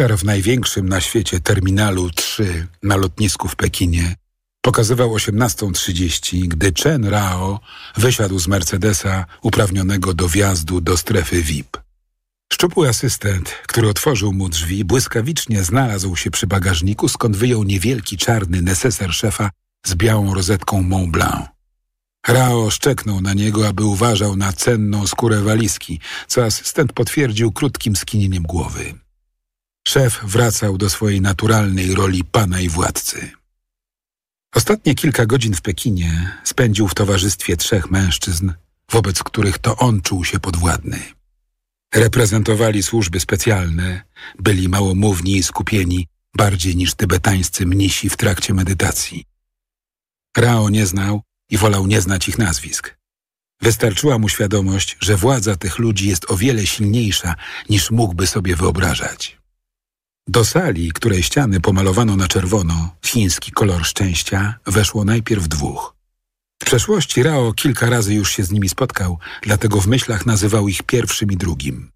Zegar 0.00 0.18
w 0.18 0.24
największym 0.24 0.88
na 0.88 1.00
świecie 1.00 1.40
terminalu 1.40 2.10
3 2.10 2.66
na 2.82 2.96
lotnisku 2.96 3.48
w 3.48 3.56
Pekinie 3.56 4.16
pokazywał 4.62 5.14
18.30, 5.14 6.48
gdy 6.48 6.72
Chen 6.82 7.04
Rao 7.04 7.60
wysiadł 7.96 8.38
z 8.38 8.48
Mercedesa 8.48 9.26
uprawnionego 9.42 10.14
do 10.14 10.28
wjazdu 10.28 10.80
do 10.80 10.96
strefy 10.96 11.42
VIP. 11.42 11.76
Szczupły 12.52 12.88
asystent, 12.88 13.50
który 13.66 13.88
otworzył 13.88 14.32
mu 14.32 14.48
drzwi, 14.48 14.84
błyskawicznie 14.84 15.62
znalazł 15.62 16.16
się 16.16 16.30
przy 16.30 16.46
bagażniku, 16.46 17.08
skąd 17.08 17.36
wyjął 17.36 17.64
niewielki 17.64 18.16
czarny 18.16 18.62
neseser 18.62 19.12
szefa 19.12 19.50
z 19.86 19.94
białą 19.94 20.34
rozetką 20.34 20.82
Mont 20.82 21.10
Blanc. 21.10 21.46
Rao 22.28 22.70
szczeknął 22.70 23.20
na 23.20 23.34
niego, 23.34 23.68
aby 23.68 23.84
uważał 23.84 24.36
na 24.36 24.52
cenną 24.52 25.06
skórę 25.06 25.40
walizki, 25.40 26.00
co 26.26 26.44
asystent 26.44 26.92
potwierdził 26.92 27.52
krótkim 27.52 27.96
skinieniem 27.96 28.42
głowy. 28.42 28.94
Szef 29.90 30.20
wracał 30.22 30.78
do 30.78 30.90
swojej 30.90 31.20
naturalnej 31.20 31.94
roli 31.94 32.24
pana 32.24 32.60
i 32.60 32.68
władcy. 32.68 33.30
Ostatnie 34.54 34.94
kilka 34.94 35.26
godzin 35.26 35.54
w 35.54 35.62
Pekinie 35.62 36.40
spędził 36.44 36.88
w 36.88 36.94
towarzystwie 36.94 37.56
trzech 37.56 37.90
mężczyzn, 37.90 38.52
wobec 38.90 39.22
których 39.22 39.58
to 39.58 39.76
on 39.76 40.00
czuł 40.02 40.24
się 40.24 40.40
podwładny. 40.40 40.98
Reprezentowali 41.94 42.82
służby 42.82 43.20
specjalne, 43.20 44.02
byli 44.38 44.68
małomówni 44.68 45.36
i 45.36 45.42
skupieni, 45.42 46.06
bardziej 46.36 46.76
niż 46.76 46.94
tybetańscy 46.94 47.66
mnisi 47.66 48.10
w 48.10 48.16
trakcie 48.16 48.54
medytacji. 48.54 49.24
Rao 50.36 50.68
nie 50.68 50.86
znał 50.86 51.22
i 51.50 51.56
wolał 51.56 51.86
nie 51.86 52.00
znać 52.00 52.28
ich 52.28 52.38
nazwisk. 52.38 52.96
Wystarczyła 53.60 54.18
mu 54.18 54.28
świadomość, 54.28 54.96
że 55.00 55.16
władza 55.16 55.56
tych 55.56 55.78
ludzi 55.78 56.08
jest 56.08 56.30
o 56.30 56.36
wiele 56.36 56.66
silniejsza, 56.66 57.34
niż 57.68 57.90
mógłby 57.90 58.26
sobie 58.26 58.56
wyobrażać. 58.56 59.39
Do 60.30 60.44
sali, 60.44 60.92
której 60.92 61.22
ściany 61.22 61.60
pomalowano 61.60 62.16
na 62.16 62.28
czerwono, 62.28 62.96
chiński 63.06 63.52
kolor 63.52 63.84
szczęścia, 63.84 64.54
weszło 64.66 65.04
najpierw 65.04 65.48
dwóch. 65.48 65.94
W 66.62 66.64
przeszłości 66.64 67.22
Rao 67.22 67.52
kilka 67.52 67.90
razy 67.90 68.14
już 68.14 68.32
się 68.32 68.44
z 68.44 68.50
nimi 68.50 68.68
spotkał, 68.68 69.18
dlatego 69.42 69.80
w 69.80 69.86
myślach 69.86 70.26
nazywał 70.26 70.68
ich 70.68 70.82
pierwszym 70.82 71.32
i 71.32 71.36
drugim. 71.36 71.90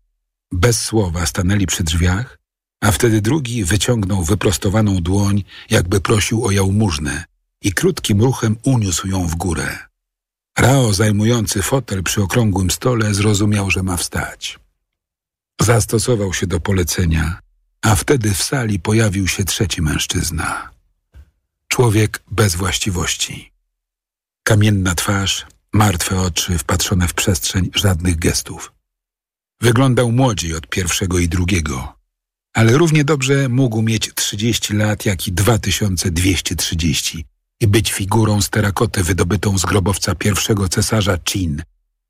Bez 0.52 0.80
słowa 0.82 1.26
stanęli 1.26 1.66
przy 1.66 1.84
drzwiach, 1.84 2.38
a 2.80 2.92
wtedy 2.92 3.20
drugi 3.20 3.64
wyciągnął 3.64 4.24
wyprostowaną 4.24 5.02
dłoń, 5.02 5.44
jakby 5.70 6.00
prosił 6.00 6.44
o 6.44 6.50
jałmużnę 6.50 7.24
i 7.62 7.72
krótkim 7.72 8.22
ruchem 8.22 8.56
uniósł 8.62 9.08
ją 9.08 9.26
w 9.26 9.34
górę. 9.34 9.78
Rao, 10.58 10.92
zajmujący 10.92 11.62
fotel 11.62 12.02
przy 12.02 12.22
okrągłym 12.22 12.70
stole, 12.70 13.14
zrozumiał, 13.14 13.70
że 13.70 13.82
ma 13.82 13.96
wstać. 13.96 14.58
Zastosował 15.60 16.32
się 16.32 16.46
do 16.46 16.60
polecenia, 16.60 17.43
a 17.84 17.94
wtedy 17.94 18.34
w 18.34 18.42
sali 18.42 18.80
pojawił 18.80 19.28
się 19.28 19.44
trzeci 19.44 19.82
mężczyzna. 19.82 20.70
Człowiek 21.68 22.22
bez 22.30 22.56
właściwości. 22.56 23.52
Kamienna 24.42 24.94
twarz, 24.94 25.46
martwe 25.72 26.20
oczy, 26.20 26.58
wpatrzone 26.58 27.08
w 27.08 27.14
przestrzeń, 27.14 27.70
żadnych 27.74 28.16
gestów. 28.16 28.72
Wyglądał 29.60 30.12
młodziej 30.12 30.54
od 30.54 30.66
pierwszego 30.66 31.18
i 31.18 31.28
drugiego, 31.28 31.96
ale 32.54 32.78
równie 32.78 33.04
dobrze 33.04 33.48
mógł 33.48 33.82
mieć 33.82 34.14
30 34.14 34.74
lat, 34.74 35.06
jak 35.06 35.28
i 35.28 35.32
2230 35.32 37.24
i 37.60 37.66
być 37.66 37.92
figurą 37.92 38.42
z 38.42 38.50
terakoty 38.50 39.02
wydobytą 39.02 39.58
z 39.58 39.62
grobowca 39.62 40.14
pierwszego 40.14 40.68
cesarza 40.68 41.18
Qin, 41.18 41.62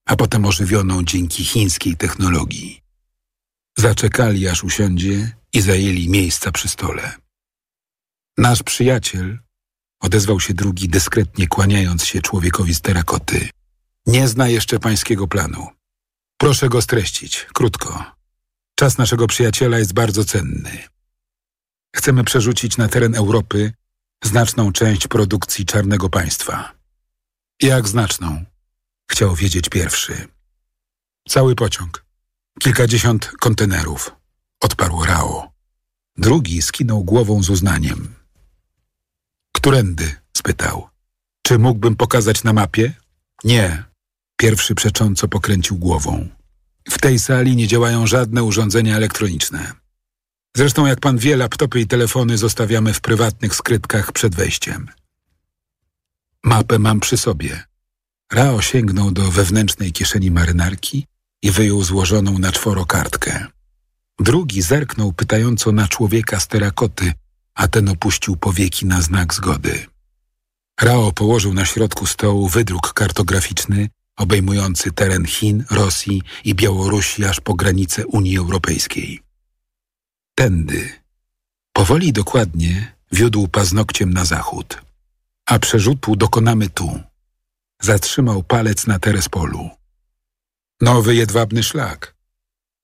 a 0.07 0.17
potem 0.17 0.45
ożywioną 0.45 1.05
dzięki 1.05 1.45
chińskiej 1.45 1.97
technologii. 1.97 2.81
Zaczekali, 3.79 4.49
aż 4.49 4.65
usiądzie 4.65 5.33
i 5.55 5.61
zajęli 5.61 6.09
miejsca 6.09 6.53
przy 6.53 6.69
stole. 6.69 7.13
Nasz 8.39 8.63
przyjaciel, 8.63 9.39
odezwał 10.01 10.41
się 10.41 10.55
drugi, 10.55 10.89
dyskretnie 10.89 11.49
kłaniając 11.49 12.05
się 12.05 12.23
człowiekowi 12.23 12.75
z 12.75 12.81
terakoty, 12.81 13.49
nie 14.07 14.29
zna 14.29 14.49
jeszcze 14.49 14.79
pańskiego 14.79 15.29
planu. 15.29 15.69
Proszę 16.39 16.69
go 16.69 16.83
streścić, 16.83 17.47
krótko. 17.55 18.05
Czas 18.75 18.99
naszego 18.99 19.27
przyjaciela 19.27 19.79
jest 19.79 19.93
bardzo 19.93 20.25
cenny. 20.25 20.79
Chcemy 21.97 22.25
przerzucić 22.25 22.77
na 22.77 22.89
teren 22.89 23.15
Europy 23.15 23.73
znaczną 24.25 24.73
część 24.73 25.09
produkcji 25.09 25.67
czarnego 25.67 26.11
państwa. 26.11 26.73
Jak 27.63 27.89
znaczną? 27.89 28.45
Chciał 29.11 29.35
wiedzieć 29.35 29.69
pierwszy. 29.69 30.29
Cały 31.29 31.55
pociąg. 31.55 32.05
Kilkadziesiąt 32.61 33.27
kontenerów. 33.41 34.24
Odparł 34.65 35.05
Rao. 35.05 35.53
Drugi 36.17 36.63
skinął 36.63 37.05
głową 37.05 37.43
z 37.43 37.51
uznaniem. 37.51 38.15
Którędy? 39.53 40.15
spytał. 40.37 40.89
Czy 41.43 41.59
mógłbym 41.59 41.97
pokazać 41.97 42.45
na 42.45 42.53
mapie? 42.53 42.93
Nie. 43.45 43.85
Pierwszy 44.37 44.75
przecząco 44.75 45.29
pokręcił 45.29 45.79
głową. 45.79 46.29
W 46.89 46.99
tej 46.99 47.19
sali 47.19 47.57
nie 47.57 47.67
działają 47.67 48.07
żadne 48.07 48.43
urządzenia 48.43 48.97
elektroniczne. 48.97 49.73
Zresztą, 50.57 50.87
jak 50.87 51.01
pan 51.01 51.19
wie, 51.19 51.37
laptopy 51.37 51.81
i 51.81 51.87
telefony 51.87 52.39
zostawiamy 52.39 52.95
w 52.95 53.01
prywatnych 53.01 53.55
skrytkach 53.55 54.13
przed 54.13 54.35
wejściem. 54.35 54.89
Mapę 56.45 56.79
mam 56.79 57.01
przy 57.01 57.17
sobie. 57.17 57.65
Rao 58.33 58.63
sięgnął 58.63 59.11
do 59.11 59.31
wewnętrznej 59.31 59.93
kieszeni 59.93 60.31
marynarki 60.31 61.07
i 61.43 61.51
wyjął 61.51 61.83
złożoną 61.83 62.39
na 62.39 62.53
czworo 62.53 62.87
kartkę. 62.87 63.55
Drugi 64.21 64.63
zerknął 64.63 65.13
pytająco 65.13 65.73
na 65.73 65.89
człowieka 65.89 66.41
z 66.41 66.49
terakoty, 66.49 67.13
a 67.55 67.69
ten 67.69 67.89
opuścił 67.89 68.37
powieki 68.37 68.87
na 68.87 69.03
znak 69.03 69.35
zgody. 69.35 69.87
Rao 70.81 71.13
położył 71.13 71.55
na 71.55 71.65
środku 71.65 72.07
stołu 72.07 72.49
wydruk 72.49 72.93
kartograficzny 72.93 73.89
obejmujący 74.17 74.93
teren 74.93 75.27
Chin, 75.27 75.65
Rosji 75.71 76.23
i 76.45 76.55
Białorusi 76.55 77.25
aż 77.25 77.41
po 77.41 77.55
granice 77.55 78.07
Unii 78.07 78.39
Europejskiej. 78.39 79.21
Tędy, 80.35 80.93
powoli 81.73 82.13
dokładnie, 82.13 82.97
wiódł 83.13 83.49
paznokciem 83.49 84.13
na 84.13 84.25
zachód, 84.25 84.83
a 85.47 85.59
przerzutu 85.59 86.17
dokonamy 86.17 86.69
tu. 86.69 87.01
Zatrzymał 87.83 88.43
palec 88.43 88.87
na 88.87 88.99
Terespolu. 88.99 89.71
Nowy 90.81 91.15
jedwabny 91.15 91.63
szlak, 91.63 92.14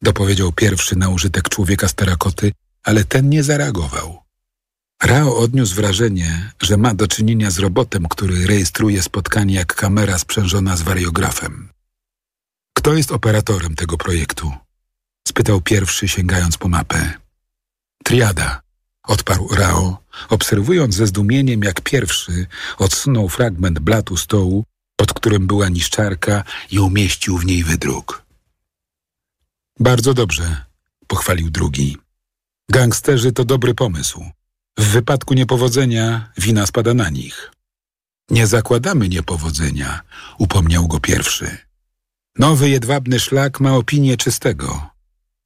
dopowiedział 0.03 0.53
pierwszy 0.53 0.97
na 0.97 1.09
użytek 1.09 1.49
człowieka 1.49 1.89
z 1.89 1.95
terakoty, 1.95 2.53
ale 2.83 3.05
ten 3.05 3.29
nie 3.29 3.43
zareagował. 3.43 4.23
Rao 5.03 5.37
odniósł 5.37 5.75
wrażenie, 5.75 6.53
że 6.63 6.77
ma 6.77 6.95
do 6.95 7.09
czynienia 7.09 7.51
z 7.51 7.59
robotem, 7.59 8.09
który 8.09 8.47
rejestruje 8.47 9.03
spotkanie 9.03 9.55
jak 9.55 9.75
kamera 9.75 10.19
sprzężona 10.19 10.77
z 10.77 10.83
wariografem. 10.83 11.69
Kto 12.75 12.95
jest 12.95 13.13
operatorem 13.13 13.77
tego 13.77 13.97
projektu? 13.97 14.53
Spytał 15.29 15.61
pierwszy, 15.61 16.09
sięgając 16.09 16.59
po 16.59 16.69
mapę. 16.69 17.13
Triada, 18.05 18.63
odparł 19.03 19.49
Rao, 19.55 19.99
obserwując 20.29 20.95
ze 20.95 21.07
zdumieniem, 21.07 21.63
jak 21.63 21.81
pierwszy 21.81 22.47
odsunął 22.79 23.29
fragment 23.29 23.79
blatu 23.79 24.17
stołu, 24.17 24.65
pod 24.97 25.13
którym 25.13 25.47
była 25.47 25.69
niszczarka 25.69 26.45
i 26.71 26.79
umieścił 26.79 27.39
w 27.39 27.47
niej 27.47 27.65
wydruk. 27.65 28.30
Bardzo 29.81 30.15
dobrze, 30.15 30.65
pochwalił 31.07 31.51
drugi. 31.51 31.97
Gangsterzy 32.71 33.33
to 33.33 33.45
dobry 33.45 33.75
pomysł. 33.75 34.25
W 34.79 34.85
wypadku 34.85 35.35
niepowodzenia 35.35 36.33
wina 36.39 36.67
spada 36.67 36.95
na 36.95 37.11
nich. 37.11 37.53
Nie 38.31 38.47
zakładamy 38.47 39.09
niepowodzenia, 39.09 40.01
upomniał 40.39 40.89
go 40.89 41.01
pierwszy. 41.01 41.59
Nowy 42.39 42.69
jedwabny 42.69 43.21
szlak 43.21 43.61
ma 43.61 43.77
opinię 43.77 44.17
czystego, 44.17 44.91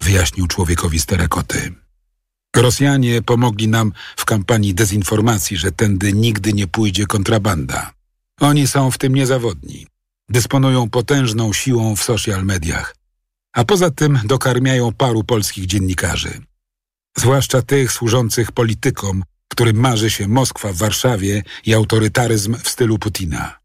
wyjaśnił 0.00 0.46
człowiekowi 0.46 0.98
z 0.98 1.06
terakoty. 1.06 1.74
Rosjanie 2.56 3.22
pomogli 3.22 3.68
nam 3.68 3.92
w 4.16 4.24
kampanii 4.24 4.74
dezinformacji, 4.74 5.56
że 5.56 5.72
tędy 5.72 6.12
nigdy 6.12 6.52
nie 6.52 6.66
pójdzie 6.66 7.06
kontrabanda. 7.06 7.92
Oni 8.40 8.66
są 8.66 8.90
w 8.90 8.98
tym 8.98 9.14
niezawodni. 9.14 9.86
Dysponują 10.28 10.90
potężną 10.90 11.52
siłą 11.52 11.96
w 11.96 12.02
social 12.02 12.44
mediach. 12.44 13.03
A 13.54 13.64
poza 13.64 13.90
tym 13.90 14.20
dokarmiają 14.24 14.92
paru 14.92 15.24
polskich 15.24 15.66
dziennikarzy. 15.66 16.40
Zwłaszcza 17.16 17.62
tych 17.62 17.92
służących 17.92 18.52
politykom, 18.52 19.24
którym 19.48 19.76
marzy 19.76 20.10
się 20.10 20.28
Moskwa 20.28 20.72
w 20.72 20.76
Warszawie 20.76 21.42
i 21.66 21.74
autorytaryzm 21.74 22.56
w 22.62 22.68
stylu 22.68 22.98
Putina. 22.98 23.58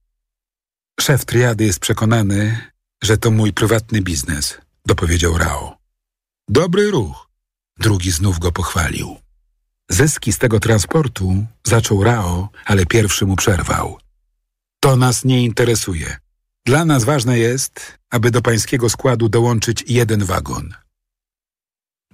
Szef 0.99 1.25
triady 1.25 1.63
jest 1.65 1.79
przekonany, 1.79 2.71
że 3.03 3.17
to 3.17 3.31
mój 3.31 3.53
prywatny 3.53 4.01
biznes, 4.01 4.57
dopowiedział 4.85 5.37
Rao. 5.37 5.77
Dobry 6.49 6.91
ruch. 6.91 7.29
Drugi 7.79 8.11
znów 8.11 8.39
go 8.39 8.51
pochwalił. 8.51 9.17
Zyski 9.89 10.33
z 10.33 10.37
tego 10.37 10.59
transportu 10.59 11.45
zaczął 11.67 12.03
Rao, 12.03 12.49
ale 12.65 12.85
pierwszy 12.85 13.25
mu 13.25 13.35
przerwał. 13.35 13.97
To 14.79 14.95
nas 14.95 15.25
nie 15.25 15.43
interesuje. 15.43 16.17
Dla 16.65 16.85
nas 16.85 17.03
ważne 17.03 17.39
jest, 17.39 17.97
aby 18.09 18.31
do 18.31 18.41
pańskiego 18.41 18.89
składu 18.89 19.29
dołączyć 19.29 19.83
jeden 19.87 20.25
wagon. 20.25 20.73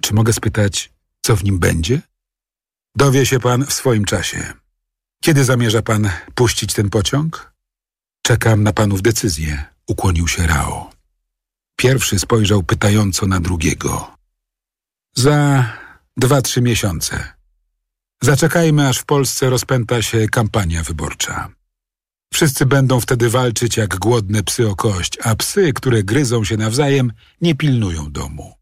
Czy 0.00 0.14
mogę 0.14 0.32
spytać, 0.32 0.92
co 1.22 1.36
w 1.36 1.44
nim 1.44 1.58
będzie? 1.58 2.02
Dowie 2.96 3.26
się 3.26 3.40
pan 3.40 3.66
w 3.66 3.72
swoim 3.72 4.04
czasie. 4.04 4.52
Kiedy 5.22 5.44
zamierza 5.44 5.82
pan 5.82 6.10
puścić 6.34 6.74
ten 6.74 6.90
pociąg? 6.90 7.52
Czekam 8.22 8.62
na 8.62 8.72
panów 8.72 9.02
decyzję, 9.02 9.64
ukłonił 9.86 10.28
się 10.28 10.46
Rao. 10.46 10.90
Pierwszy 11.76 12.18
spojrzał 12.18 12.62
pytająco 12.62 13.26
na 13.26 13.40
drugiego. 13.40 14.16
Za 15.16 15.64
dwa, 16.16 16.42
trzy 16.42 16.62
miesiące. 16.62 17.32
Zaczekajmy, 18.22 18.88
aż 18.88 18.98
w 18.98 19.04
Polsce 19.04 19.50
rozpęta 19.50 20.02
się 20.02 20.28
kampania 20.28 20.82
wyborcza. 20.82 21.55
Wszyscy 22.32 22.66
będą 22.66 23.00
wtedy 23.00 23.30
walczyć 23.30 23.76
jak 23.76 23.98
głodne 23.98 24.42
psy 24.42 24.68
o 24.68 24.76
kość, 24.76 25.18
a 25.22 25.34
psy, 25.34 25.72
które 25.72 26.02
gryzą 26.02 26.44
się 26.44 26.56
nawzajem, 26.56 27.12
nie 27.40 27.54
pilnują 27.54 28.12
domu. 28.12 28.54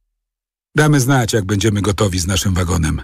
Damy 0.76 1.00
znać, 1.00 1.32
jak 1.32 1.44
będziemy 1.44 1.82
gotowi 1.82 2.18
z 2.18 2.26
naszym 2.26 2.54
wagonem. 2.54 3.02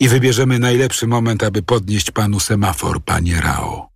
I 0.00 0.08
wybierzemy 0.08 0.58
najlepszy 0.58 1.06
moment, 1.06 1.42
aby 1.42 1.62
podnieść 1.62 2.10
panu 2.10 2.40
semafor, 2.40 3.04
panie 3.04 3.40
Rao. 3.40 3.88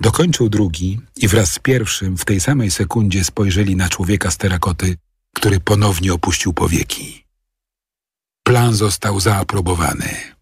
Dokończył 0.00 0.48
drugi 0.48 1.00
i 1.16 1.28
wraz 1.28 1.52
z 1.52 1.58
pierwszym 1.58 2.18
w 2.18 2.24
tej 2.24 2.40
samej 2.40 2.70
sekundzie 2.70 3.24
spojrzeli 3.24 3.76
na 3.76 3.88
człowieka 3.88 4.30
z 4.30 4.36
terakoty, 4.36 4.96
który 5.34 5.60
ponownie 5.60 6.14
opuścił 6.14 6.52
powieki. 6.52 7.24
Plan 8.42 8.74
został 8.74 9.20
zaaprobowany. 9.20 10.34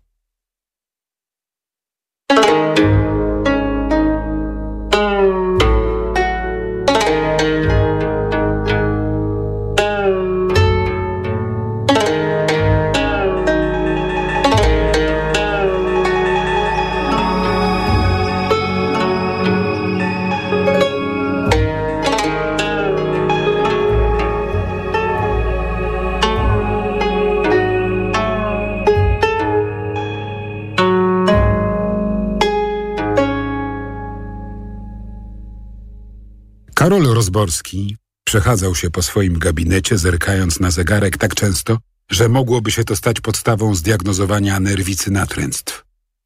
Karol 36.82 37.14
Rozborski 37.14 37.96
przechadzał 38.24 38.74
się 38.74 38.90
po 38.90 39.02
swoim 39.02 39.38
gabinecie, 39.38 39.98
zerkając 39.98 40.60
na 40.60 40.70
zegarek 40.70 41.18
tak 41.18 41.34
często, 41.34 41.78
że 42.10 42.28
mogłoby 42.28 42.70
się 42.70 42.84
to 42.84 42.96
stać 42.96 43.20
podstawą 43.20 43.74
zdiagnozowania 43.74 44.60
nerwicy 44.60 45.10
natręctw. 45.10 45.84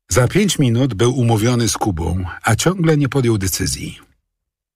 Za 0.09 0.29
pięć 0.29 0.59
minut 0.59 0.95
był 0.95 1.19
umówiony 1.19 1.69
z 1.69 1.73
Kubą, 1.73 2.25
a 2.43 2.57
ciągle 2.57 2.97
nie 2.97 3.09
podjął 3.09 3.39
decyzji. 3.39 3.99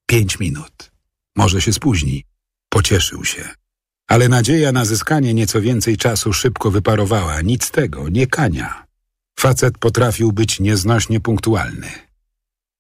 Pięć 0.07 0.39
minut. 0.39 0.91
Może 1.37 1.63
się 1.63 1.73
spóźni. 1.73 2.25
Pocieszył 2.69 3.25
się. 3.25 3.49
Ale 4.09 4.29
nadzieja 4.29 4.73
na 4.73 4.85
zyskanie 4.85 5.35
nieco 5.35 5.61
więcej 5.61 5.97
czasu 5.97 6.33
szybko 6.33 6.71
wyparowała. 6.71 7.41
Nic 7.41 7.71
tego, 7.71 8.09
nie 8.09 8.27
kania. 8.27 8.87
Facet 9.39 9.79
potrafił 9.79 10.33
być 10.33 10.61
nieznośnie 10.61 11.21
punktualny. 11.21 11.91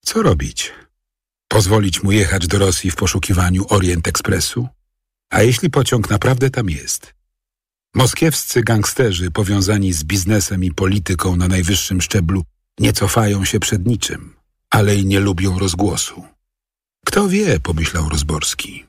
Co 0.05 0.23
robić? 0.23 0.73
Pozwolić 1.53 2.03
mu 2.03 2.13
jechać 2.13 2.47
do 2.47 2.59
Rosji 2.59 2.91
w 2.91 2.97
poszukiwaniu 2.97 3.67
Orient 3.69 4.09
Expressu? 4.09 4.69
A 5.31 5.43
jeśli 5.43 5.71
pociąg 5.71 6.11
naprawdę 6.11 6.51
tam 6.51 6.71
jest? 6.71 7.15
Moskiewscy 7.95 8.63
gangsterzy 8.63 9.31
powiązani 9.31 9.93
z 9.93 10.05
biznesem 10.05 10.65
i 10.65 10.71
polityką 10.71 11.37
na 11.37 11.49
najwyższym 11.49 12.01
szczeblu 12.01 12.45
nie 12.81 12.93
cofają 12.93 13.45
się 13.45 13.61
przed 13.61 13.87
niczym, 13.87 14.35
ale 14.71 14.97
i 14.97 15.07
nie 15.07 15.21
lubią 15.21 15.59
rozgłosu. 15.59 16.25
Kto 17.07 17.29
wie, 17.29 17.61
pomyślał 17.61 18.09
Rozborski. 18.09 18.85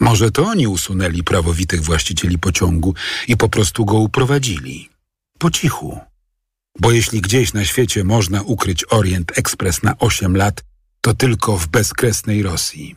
Może 0.00 0.30
to 0.30 0.44
oni 0.44 0.66
usunęli 0.66 1.22
prawowitych 1.22 1.82
właścicieli 1.82 2.38
pociągu 2.38 2.94
i 3.28 3.36
po 3.36 3.48
prostu 3.48 3.84
go 3.84 3.98
uprowadzili. 3.98 4.88
Po 5.38 5.50
cichu. 5.50 6.00
Bo 6.80 6.90
jeśli 6.90 7.20
gdzieś 7.20 7.52
na 7.52 7.64
świecie 7.64 8.04
można 8.04 8.42
ukryć 8.42 8.84
Orient 8.90 9.38
Express 9.38 9.82
na 9.82 9.98
8 9.98 10.36
lat, 10.36 10.64
to 11.04 11.14
tylko 11.14 11.58
w 11.58 11.68
bezkresnej 11.68 12.42
Rosji. 12.42 12.96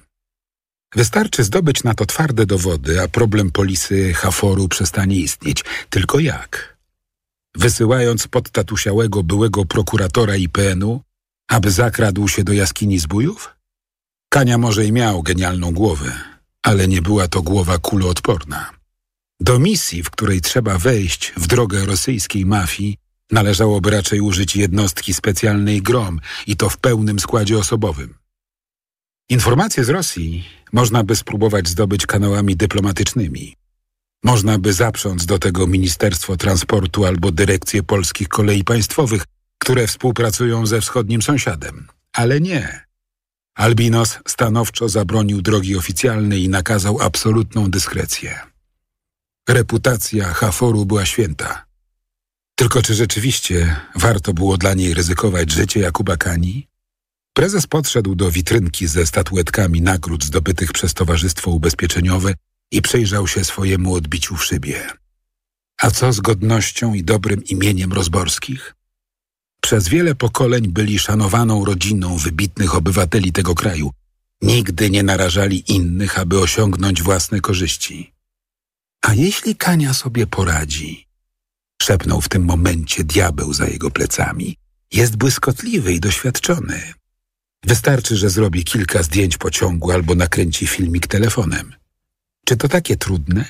Wystarczy 0.96 1.44
zdobyć 1.44 1.84
na 1.84 1.94
to 1.94 2.06
twarde 2.06 2.46
dowody, 2.46 3.02
a 3.02 3.08
problem 3.08 3.52
polisy 3.52 4.14
Haforu 4.14 4.68
przestanie 4.68 5.16
istnieć. 5.16 5.64
Tylko 5.90 6.20
jak? 6.20 6.78
Wysyłając 7.56 8.28
podtatusiałego 8.28 9.24
byłego 9.24 9.66
prokuratora 9.66 10.36
IPN-u, 10.36 11.02
aby 11.48 11.72
zakradł 11.72 12.28
się 12.28 12.44
do 12.44 12.54
jaskini 12.54 13.00
zbójów? 13.00 13.56
Kania 14.30 14.58
może 14.58 14.86
i 14.86 14.92
miał 14.92 15.24
genialną 15.24 15.74
głowę, 15.74 16.12
ale 16.62 16.88
nie 16.88 17.02
była 17.02 17.28
to 17.28 17.42
głowa 17.42 17.78
kuloodporna. 17.78 18.70
Do 19.40 19.60
misji, 19.60 20.04
w 20.04 20.10
której 20.10 20.42
trzeba 20.42 20.78
wejść 20.78 21.34
w 21.38 21.48
drogę 21.48 21.86
rosyjskiej 21.86 22.46
mafii, 22.46 22.98
należałoby 23.32 23.90
raczej 23.90 24.22
użyć 24.22 24.56
jednostki 24.56 25.14
specjalnej 25.14 25.82
GROM 25.82 26.20
i 26.48 26.58
to 26.58 26.70
w 26.70 26.78
pełnym 26.78 27.20
składzie 27.20 27.58
osobowym. 27.58 28.14
Informacje 29.30 29.84
z 29.84 29.90
Rosji 29.90 30.46
można 30.74 31.04
by 31.04 31.16
spróbować 31.16 31.68
zdobyć 31.68 32.06
kanałami 32.06 32.56
dyplomatycznymi. 32.56 33.56
Można 34.24 34.60
by 34.60 34.74
zaprząc 34.74 35.26
do 35.26 35.40
tego 35.40 35.68
Ministerstwo 35.68 36.38
Transportu 36.38 37.06
albo 37.06 37.32
Dyrekcję 37.32 37.84
Polskich 37.84 38.28
Kolei 38.28 38.64
Państwowych, 38.64 39.24
które 39.58 39.88
współpracują 39.88 40.66
ze 40.66 40.82
wschodnim 40.82 41.22
sąsiadem. 41.22 41.88
Ale 42.14 42.42
nie. 42.42 42.86
Albinos 43.56 44.20
stanowczo 44.28 44.90
zabronił 44.90 45.42
drogi 45.42 45.76
oficjalnej 45.76 46.44
i 46.44 46.50
nakazał 46.50 47.02
absolutną 47.02 47.72
dyskrecję. 47.72 48.40
Reputacja 49.50 50.34
Haforu 50.34 50.86
była 50.86 51.06
święta. 51.06 51.66
Tylko 52.56 52.82
czy 52.82 52.94
rzeczywiście 52.94 53.76
warto 53.96 54.34
było 54.34 54.58
dla 54.58 54.74
niej 54.74 54.94
ryzykować 54.94 55.52
życie 55.52 55.80
Jakuba 55.80 56.18
Kani? 56.18 56.68
Prezes 57.34 57.68
podszedł 57.68 58.16
do 58.16 58.32
witrynki 58.32 58.88
ze 58.88 59.06
statuetkami 59.06 59.82
nagród 59.82 60.26
zdobytych 60.26 60.74
przez 60.74 60.94
Towarzystwo 60.94 61.52
Ubezpieczeniowe 61.52 62.34
i 62.72 62.82
przyjrzał 62.82 63.28
się 63.28 63.44
swojemu 63.44 63.94
odbiciu 63.94 64.36
w 64.36 64.46
szybie. 64.46 64.88
A 65.82 65.92
co 65.92 66.14
z 66.14 66.20
godnością 66.20 66.94
i 66.94 67.04
dobrym 67.04 67.44
imieniem 67.44 67.94
Rozborskich? 67.94 68.76
Przez 69.62 69.88
wiele 69.88 70.16
pokoleń 70.16 70.68
byli 70.68 71.00
szanowaną 71.00 71.66
rodziną 71.66 72.18
wybitnych 72.18 72.76
obywateli 72.76 73.32
tego 73.32 73.56
kraju. 73.56 73.92
Nigdy 74.42 74.90
nie 74.90 75.04
narażali 75.04 75.72
innych, 75.72 76.20
aby 76.20 76.40
osiągnąć 76.40 77.04
własne 77.04 77.42
korzyści. 77.42 78.14
A 79.02 79.14
jeśli 79.14 79.56
Kania 79.56 79.94
sobie 79.94 80.28
poradzi? 80.28 81.05
Szepnął 81.86 82.22
w 82.22 82.30
tym 82.30 82.46
momencie 82.46 83.04
diabeł 83.04 83.54
za 83.54 83.68
jego 83.68 83.92
plecami. 83.92 84.58
Jest 84.92 85.16
błyskotliwy 85.16 85.94
i 85.94 86.00
doświadczony. 86.00 86.94
Wystarczy, 87.64 88.18
że 88.18 88.30
zrobi 88.30 88.64
kilka 88.64 89.04
zdjęć 89.04 89.38
pociągu 89.38 89.92
albo 89.92 90.16
nakręci 90.16 90.68
filmik 90.68 91.08
telefonem. 91.08 91.74
Czy 92.46 92.58
to 92.58 92.68
takie 92.68 92.98
trudne? 92.98 93.46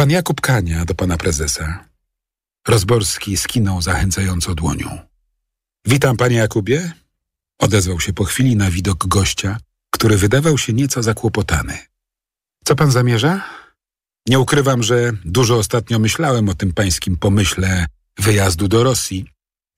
Pan 0.00 0.10
Jakub 0.10 0.40
Kania 0.40 0.84
do 0.84 0.94
pana 0.94 1.16
prezesa. 1.16 1.84
Rozborski 2.68 3.36
skinął 3.36 3.82
zachęcająco 3.82 4.54
dłonią. 4.54 4.98
Witam, 5.86 6.16
panie 6.16 6.36
Jakubie. 6.36 6.92
Odezwał 7.58 8.00
się 8.00 8.12
po 8.12 8.24
chwili 8.24 8.56
na 8.56 8.70
widok 8.70 9.06
gościa, 9.06 9.58
który 9.90 10.16
wydawał 10.16 10.58
się 10.58 10.72
nieco 10.72 11.02
zakłopotany. 11.02 11.78
Co 12.64 12.76
pan 12.76 12.90
zamierza? 12.90 13.44
Nie 14.28 14.38
ukrywam, 14.38 14.82
że 14.82 15.12
dużo 15.24 15.56
ostatnio 15.56 15.98
myślałem 15.98 16.48
o 16.48 16.54
tym 16.54 16.72
pańskim 16.72 17.16
pomyśle 17.16 17.86
wyjazdu 18.18 18.68
do 18.68 18.84
Rosji. 18.84 19.26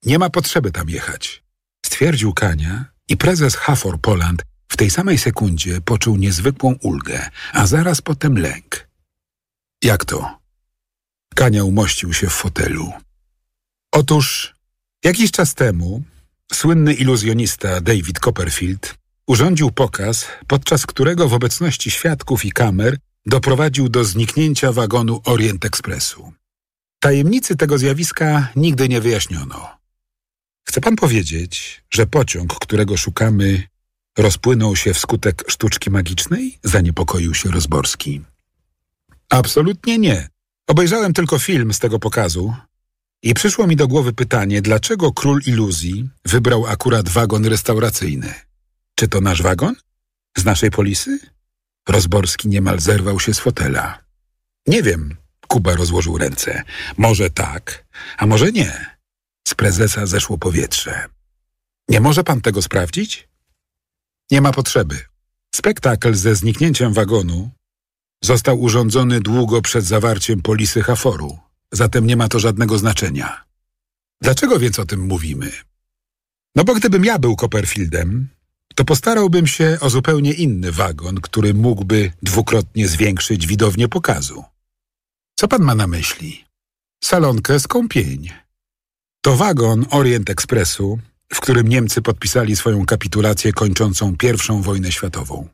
Nie 0.06 0.18
ma 0.18 0.30
potrzeby 0.30 0.72
tam 0.72 0.88
jechać. 0.88 1.42
Stwierdził 1.86 2.32
Kania 2.32 2.84
i 3.08 3.16
prezes 3.16 3.56
Hafor 3.56 4.00
Poland 4.00 4.42
w 4.68 4.76
tej 4.76 4.90
samej 4.90 5.18
sekundzie 5.18 5.80
poczuł 5.80 6.16
niezwykłą 6.16 6.74
ulgę, 6.82 7.30
a 7.52 7.66
zaraz 7.66 8.00
potem 8.00 8.38
lęk. 8.38 8.91
Jak 9.82 10.04
to? 10.04 10.38
Kania 11.34 11.64
umościł 11.64 12.12
się 12.12 12.26
w 12.26 12.32
fotelu. 12.32 12.92
Otóż 13.92 14.54
jakiś 15.04 15.30
czas 15.30 15.54
temu 15.54 16.02
słynny 16.52 16.94
iluzjonista 16.94 17.80
David 17.80 18.20
Copperfield 18.20 18.94
urządził 19.26 19.70
pokaz, 19.70 20.26
podczas 20.46 20.86
którego 20.86 21.28
w 21.28 21.34
obecności 21.34 21.90
świadków 21.90 22.44
i 22.44 22.52
kamer 22.52 22.96
doprowadził 23.26 23.88
do 23.88 24.04
zniknięcia 24.04 24.72
wagonu 24.72 25.20
Orient 25.24 25.64
Expressu. 25.64 26.32
Tajemnicy 27.00 27.56
tego 27.56 27.78
zjawiska 27.78 28.48
nigdy 28.56 28.88
nie 28.88 29.00
wyjaśniono. 29.00 29.68
Chce 30.68 30.80
pan 30.80 30.96
powiedzieć, 30.96 31.84
że 31.90 32.06
pociąg, 32.06 32.54
którego 32.54 32.96
szukamy, 32.96 33.62
rozpłynął 34.18 34.76
się 34.76 34.94
wskutek 34.94 35.44
sztuczki 35.48 35.90
magicznej? 35.90 36.58
Zaniepokoił 36.64 37.34
się 37.34 37.50
Rozborski. 37.50 38.20
Absolutnie 39.32 39.98
nie. 39.98 40.28
Obejrzałem 40.66 41.12
tylko 41.12 41.38
film 41.38 41.72
z 41.72 41.78
tego 41.78 41.98
pokazu 41.98 42.54
i 43.22 43.34
przyszło 43.34 43.66
mi 43.66 43.76
do 43.76 43.88
głowy 43.88 44.12
pytanie, 44.12 44.62
dlaczego 44.62 45.12
król 45.12 45.40
iluzji 45.46 46.08
wybrał 46.24 46.66
akurat 46.66 47.08
wagon 47.08 47.46
restauracyjny? 47.46 48.34
Czy 48.94 49.08
to 49.08 49.20
nasz 49.20 49.42
wagon? 49.42 49.74
Z 50.38 50.44
naszej 50.44 50.70
polisy? 50.70 51.18
Rozborski 51.88 52.48
niemal 52.48 52.80
zerwał 52.80 53.20
się 53.20 53.34
z 53.34 53.38
fotela. 53.38 53.98
Nie 54.66 54.82
wiem, 54.82 55.16
Kuba 55.48 55.74
rozłożył 55.74 56.18
ręce. 56.18 56.62
Może 56.96 57.30
tak, 57.30 57.84
a 58.18 58.26
może 58.26 58.52
nie. 58.52 58.96
Z 59.48 59.54
prezesa 59.54 60.06
zeszło 60.06 60.38
powietrze. 60.38 61.08
Nie 61.88 62.00
może 62.00 62.24
pan 62.24 62.40
tego 62.40 62.62
sprawdzić? 62.62 63.28
Nie 64.30 64.40
ma 64.40 64.52
potrzeby. 64.52 64.98
Spektakl 65.54 66.14
ze 66.14 66.34
zniknięciem 66.34 66.92
wagonu 66.92 67.50
został 68.24 68.60
urządzony 68.60 69.20
długo 69.20 69.62
przed 69.62 69.84
zawarciem 69.84 70.42
polisy 70.42 70.82
Haforu, 70.82 71.38
zatem 71.72 72.06
nie 72.06 72.16
ma 72.16 72.28
to 72.28 72.38
żadnego 72.38 72.78
znaczenia. 72.78 73.44
Dlaczego 74.22 74.58
więc 74.58 74.78
o 74.78 74.86
tym 74.86 75.00
mówimy? 75.00 75.52
No 76.56 76.64
bo 76.64 76.74
gdybym 76.74 77.04
ja 77.04 77.18
był 77.18 77.36
Copperfieldem, 77.36 78.28
to 78.74 78.84
postarałbym 78.84 79.46
się 79.46 79.78
o 79.80 79.90
zupełnie 79.90 80.32
inny 80.32 80.72
wagon, 80.72 81.20
który 81.20 81.54
mógłby 81.54 82.12
dwukrotnie 82.22 82.88
zwiększyć 82.88 83.46
widownię 83.46 83.88
pokazu. 83.88 84.44
Co 85.38 85.48
pan 85.48 85.62
ma 85.62 85.74
na 85.74 85.86
myśli? 85.86 86.44
Salonkę 87.04 87.60
z 87.60 87.68
kąpień. 87.68 88.30
To 89.22 89.36
wagon 89.36 89.86
Orient 89.90 90.30
Expressu, 90.30 90.98
w 91.32 91.40
którym 91.40 91.68
Niemcy 91.68 92.02
podpisali 92.02 92.56
swoją 92.56 92.86
kapitulację 92.86 93.52
kończącą 93.52 94.16
I 94.22 94.62
wojnę 94.62 94.92
światową. 94.92 95.48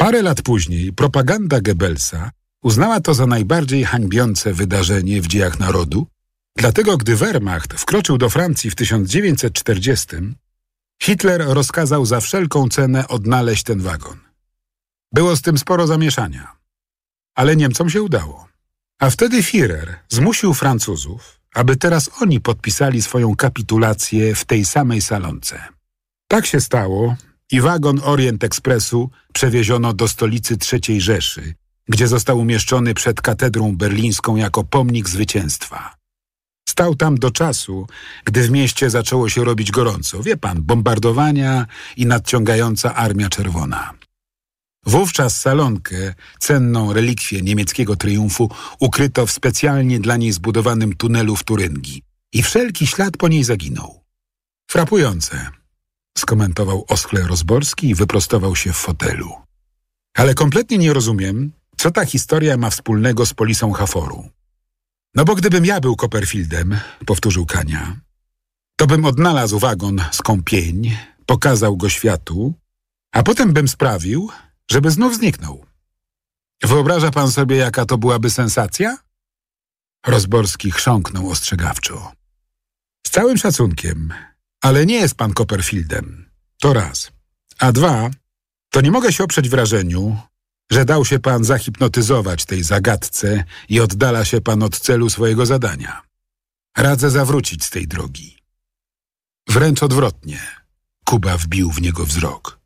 Parę 0.00 0.22
lat 0.22 0.42
później 0.42 0.92
propaganda 0.92 1.60
Goebbelsa 1.60 2.30
uznała 2.62 3.00
to 3.00 3.14
za 3.14 3.26
najbardziej 3.26 3.84
hańbiące 3.84 4.52
wydarzenie 4.52 5.22
w 5.22 5.26
dziejach 5.26 5.58
narodu, 5.60 6.06
dlatego 6.56 6.96
gdy 6.96 7.16
Wehrmacht 7.16 7.74
wkroczył 7.74 8.18
do 8.18 8.30
Francji 8.30 8.70
w 8.70 8.74
1940, 8.74 10.06
Hitler 11.02 11.44
rozkazał 11.46 12.06
za 12.06 12.20
wszelką 12.20 12.68
cenę 12.68 13.08
odnaleźć 13.08 13.62
ten 13.62 13.80
wagon. 13.80 14.18
Było 15.12 15.36
z 15.36 15.42
tym 15.42 15.58
sporo 15.58 15.86
zamieszania, 15.86 16.56
ale 17.34 17.56
Niemcom 17.56 17.90
się 17.90 18.02
udało. 18.02 18.48
A 18.98 19.10
wtedy 19.10 19.42
Führer 19.42 19.94
zmusił 20.08 20.54
Francuzów, 20.54 21.40
aby 21.54 21.76
teraz 21.76 22.10
oni 22.22 22.40
podpisali 22.40 23.02
swoją 23.02 23.36
kapitulację 23.36 24.34
w 24.34 24.44
tej 24.44 24.64
samej 24.64 25.02
salonce. 25.02 25.64
Tak 26.28 26.46
się 26.46 26.60
stało 26.60 27.16
i 27.50 27.60
wagon 27.60 28.00
Orient 28.04 28.44
Expressu 28.44 29.10
przewieziono 29.32 29.92
do 29.92 30.08
stolicy 30.08 30.56
III 30.72 31.00
Rzeszy, 31.00 31.54
gdzie 31.88 32.08
został 32.08 32.38
umieszczony 32.38 32.94
przed 32.94 33.20
katedrą 33.20 33.76
berlińską 33.76 34.36
jako 34.36 34.64
pomnik 34.64 35.08
zwycięstwa. 35.08 35.94
Stał 36.68 36.94
tam 36.94 37.18
do 37.18 37.30
czasu, 37.30 37.86
gdy 38.24 38.42
w 38.42 38.50
mieście 38.50 38.90
zaczęło 38.90 39.28
się 39.28 39.44
robić 39.44 39.70
gorąco. 39.70 40.22
Wie 40.22 40.36
pan, 40.36 40.62
bombardowania 40.62 41.66
i 41.96 42.06
nadciągająca 42.06 42.94
Armia 42.94 43.28
Czerwona. 43.28 43.94
Wówczas 44.86 45.40
salonkę, 45.40 46.14
cenną 46.38 46.92
relikwię 46.92 47.42
niemieckiego 47.42 47.96
triumfu, 47.96 48.50
ukryto 48.78 49.26
w 49.26 49.30
specjalnie 49.32 50.00
dla 50.00 50.16
niej 50.16 50.32
zbudowanym 50.32 50.96
tunelu 50.96 51.36
w 51.36 51.44
Turyngii 51.44 52.02
i 52.32 52.42
wszelki 52.42 52.86
ślad 52.86 53.16
po 53.16 53.28
niej 53.28 53.44
zaginął. 53.44 54.00
Frapujące, 54.70 55.59
skomentował 56.20 56.84
oschle 56.88 57.22
Rozborski 57.22 57.88
i 57.88 57.94
wyprostował 57.94 58.56
się 58.56 58.72
w 58.72 58.76
fotelu. 58.76 59.32
Ale 60.14 60.34
kompletnie 60.34 60.78
nie 60.78 60.92
rozumiem, 60.92 61.52
co 61.76 61.90
ta 61.90 62.06
historia 62.06 62.56
ma 62.56 62.70
wspólnego 62.70 63.26
z 63.26 63.34
polisą 63.34 63.72
Haforu. 63.72 64.28
No 65.14 65.24
bo 65.24 65.34
gdybym 65.34 65.64
ja 65.64 65.80
był 65.80 65.96
Copperfieldem, 65.96 66.80
powtórzył 67.06 67.46
Kania, 67.46 67.96
to 68.76 68.86
bym 68.86 69.04
odnalazł 69.04 69.58
wagon 69.58 70.04
z 70.12 70.22
kąpień, 70.22 70.96
pokazał 71.26 71.76
go 71.76 71.88
światu, 71.88 72.54
a 73.12 73.22
potem 73.22 73.52
bym 73.52 73.68
sprawił, 73.68 74.30
żeby 74.70 74.90
znów 74.90 75.16
zniknął. 75.16 75.66
Wyobraża 76.62 77.10
pan 77.10 77.30
sobie, 77.30 77.56
jaka 77.56 77.86
to 77.86 77.98
byłaby 77.98 78.30
sensacja? 78.30 78.98
Rozborski 80.06 80.70
chrząknął 80.70 81.30
ostrzegawczo. 81.30 82.12
Z 83.06 83.10
całym 83.10 83.36
szacunkiem, 83.36 84.14
ale 84.60 84.86
nie 84.86 84.94
jest 84.94 85.14
pan 85.14 85.32
Copperfieldem. 85.32 86.30
To 86.58 86.72
raz. 86.72 87.12
A 87.58 87.72
dwa, 87.72 88.10
to 88.70 88.80
nie 88.80 88.90
mogę 88.90 89.12
się 89.12 89.24
oprzeć 89.24 89.48
wrażeniu, 89.48 90.16
że 90.70 90.84
dał 90.84 91.04
się 91.04 91.18
pan 91.18 91.44
zahipnotyzować 91.44 92.44
tej 92.44 92.62
zagadce 92.62 93.44
i 93.68 93.80
oddala 93.80 94.24
się 94.24 94.40
pan 94.40 94.62
od 94.62 94.78
celu 94.78 95.10
swojego 95.10 95.46
zadania. 95.46 96.02
Radzę 96.76 97.10
zawrócić 97.10 97.64
z 97.64 97.70
tej 97.70 97.88
drogi. 97.88 98.36
Wręcz 99.48 99.82
odwrotnie. 99.82 100.40
Kuba 101.04 101.36
wbił 101.36 101.70
w 101.70 101.82
niego 101.82 102.06
wzrok. 102.06 102.60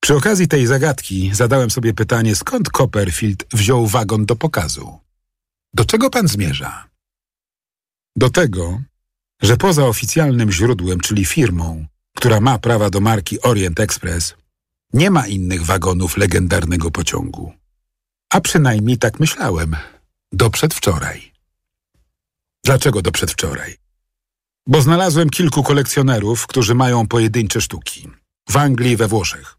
Przy 0.00 0.14
okazji 0.14 0.48
tej 0.48 0.66
zagadki 0.66 1.30
zadałem 1.34 1.70
sobie 1.70 1.94
pytanie, 1.94 2.36
skąd 2.36 2.70
Copperfield 2.70 3.44
wziął 3.52 3.86
wagon 3.86 4.26
do 4.26 4.36
pokazu. 4.36 4.98
Do 5.74 5.84
czego 5.84 6.10
pan 6.10 6.28
zmierza? 6.28 6.88
Do 8.16 8.30
tego, 8.30 8.80
że 9.42 9.56
poza 9.56 9.86
oficjalnym 9.86 10.52
źródłem, 10.52 11.00
czyli 11.00 11.24
firmą, 11.24 11.86
która 12.16 12.40
ma 12.40 12.58
prawa 12.58 12.90
do 12.90 13.00
marki 13.00 13.42
Orient 13.42 13.80
Express, 13.80 14.34
nie 14.92 15.10
ma 15.10 15.26
innych 15.26 15.64
wagonów 15.64 16.16
legendarnego 16.16 16.90
pociągu. 16.90 17.52
A 18.30 18.40
przynajmniej 18.40 18.98
tak 18.98 19.20
myślałem. 19.20 19.76
Do 20.32 20.50
przedwczoraj. 20.50 21.32
Dlaczego 22.64 23.02
do 23.02 23.12
przedwczoraj? 23.12 23.76
Bo 24.66 24.82
znalazłem 24.82 25.30
kilku 25.30 25.62
kolekcjonerów, 25.62 26.46
którzy 26.46 26.74
mają 26.74 27.06
pojedyncze 27.06 27.60
sztuki. 27.60 28.08
W 28.48 28.56
Anglii 28.56 28.92
i 28.92 28.96
we 28.96 29.08
Włoszech. 29.08 29.56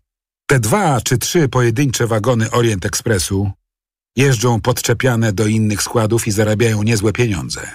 Te 0.48 0.60
dwa 0.60 1.02
czy 1.02 1.18
trzy 1.18 1.50
pojedyncze 1.50 2.08
wagony 2.08 2.52
Orient 2.52 2.86
Expressu 2.86 3.52
jeżdżą 4.16 4.62
podczepiane 4.62 5.34
do 5.34 5.48
innych 5.48 5.82
składów 5.82 6.28
i 6.28 6.32
zarabiają 6.32 6.84
niezłe 6.84 7.14
pieniądze. 7.14 7.72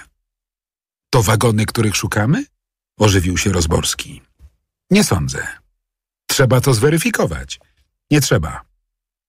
To 1.13 1.23
wagony, 1.23 1.65
których 1.65 1.95
szukamy? 1.95 2.45
Ożywił 2.97 3.37
się 3.37 3.51
Rozborski. 3.51 4.21
Nie 4.89 5.03
sądzę. 5.03 5.47
Trzeba 6.27 6.61
to 6.61 6.73
zweryfikować. 6.73 7.59
Nie 8.11 8.21
trzeba. 8.21 8.61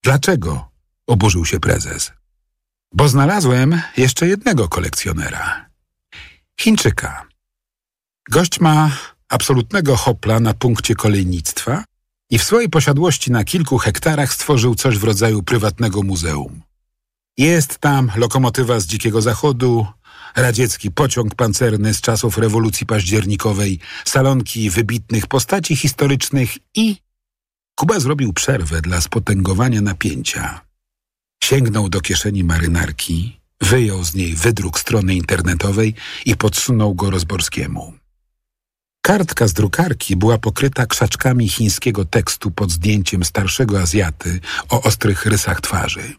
Dlaczego? 0.02 0.68
Oburzył 1.06 1.44
się 1.44 1.60
prezes. 1.60 2.12
Bo 2.92 3.08
znalazłem 3.08 3.82
jeszcze 3.96 4.26
jednego 4.28 4.68
kolekcjonera. 4.68 5.70
Chińczyka. 6.60 7.26
Gość 8.30 8.60
ma 8.60 8.90
absolutnego 9.28 9.96
hopla 9.96 10.40
na 10.40 10.54
punkcie 10.54 10.94
kolejnictwa 10.94 11.84
i 12.30 12.38
w 12.38 12.44
swojej 12.44 12.68
posiadłości 12.68 13.32
na 13.32 13.44
kilku 13.44 13.78
hektarach 13.78 14.34
stworzył 14.34 14.74
coś 14.74 14.98
w 14.98 15.04
rodzaju 15.04 15.42
prywatnego 15.42 16.02
muzeum. 16.02 16.62
Jest 17.36 17.78
tam 17.78 18.12
lokomotywa 18.16 18.80
z 18.80 18.86
Dzikiego 18.86 19.22
Zachodu, 19.22 19.86
radziecki 20.36 20.90
pociąg 20.90 21.34
pancerny 21.34 21.94
z 21.94 22.00
czasów 22.00 22.38
rewolucji 22.38 22.86
październikowej, 22.86 23.78
salonki 24.04 24.70
wybitnych 24.70 25.26
postaci 25.26 25.76
historycznych 25.76 26.50
i... 26.74 26.96
Kuba 27.74 28.00
zrobił 28.00 28.32
przerwę 28.32 28.80
dla 28.80 29.00
spotęgowania 29.00 29.80
napięcia. 29.80 30.60
Sięgnął 31.42 31.88
do 31.88 32.00
kieszeni 32.00 32.44
marynarki 32.44 33.44
Wyjął 33.60 34.04
z 34.04 34.14
niej 34.14 34.34
wydruk 34.34 34.78
strony 34.80 35.14
internetowej 35.14 35.94
i 36.26 36.36
podsunął 36.36 36.94
go 36.94 37.10
Rozborskiemu. 37.10 37.92
Kartka 39.02 39.48
z 39.48 39.52
drukarki 39.52 40.16
była 40.16 40.38
pokryta 40.38 40.86
krzaczkami 40.86 41.48
chińskiego 41.48 42.04
tekstu 42.04 42.50
pod 42.50 42.70
zdjęciem 42.70 43.24
starszego 43.24 43.80
Azjaty 43.80 44.40
o 44.68 44.82
ostrych 44.82 45.26
rysach 45.26 45.60
twarzy. 45.60 46.12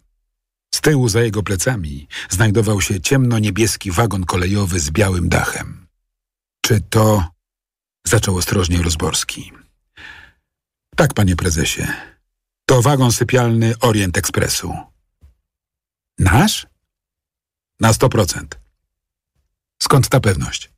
Z 0.76 0.82
tyłu 0.82 1.10
za 1.10 1.22
jego 1.22 1.44
plecami 1.44 2.08
znajdował 2.30 2.82
się 2.82 3.02
ciemno-niebieski 3.02 3.92
wagon 3.92 4.26
kolejowy 4.26 4.80
z 4.80 4.92
białym 4.92 5.30
dachem. 5.30 5.88
Czy 6.62 6.82
to... 6.90 7.28
zaczął 8.08 8.38
ostrożnie 8.38 8.82
Rozborski. 8.82 9.52
Tak, 10.96 11.14
panie 11.14 11.36
prezesie. 11.36 11.88
To 12.66 12.82
wagon 12.82 13.12
sypialny 13.12 13.80
Orient 13.80 14.18
Expressu. 14.18 14.78
Nasz? 16.20 16.68
Na 17.80 17.94
sto 17.94 18.10
procent. 18.10 18.60
Skąd 19.84 20.10
ta 20.10 20.20
pewność? 20.20 20.72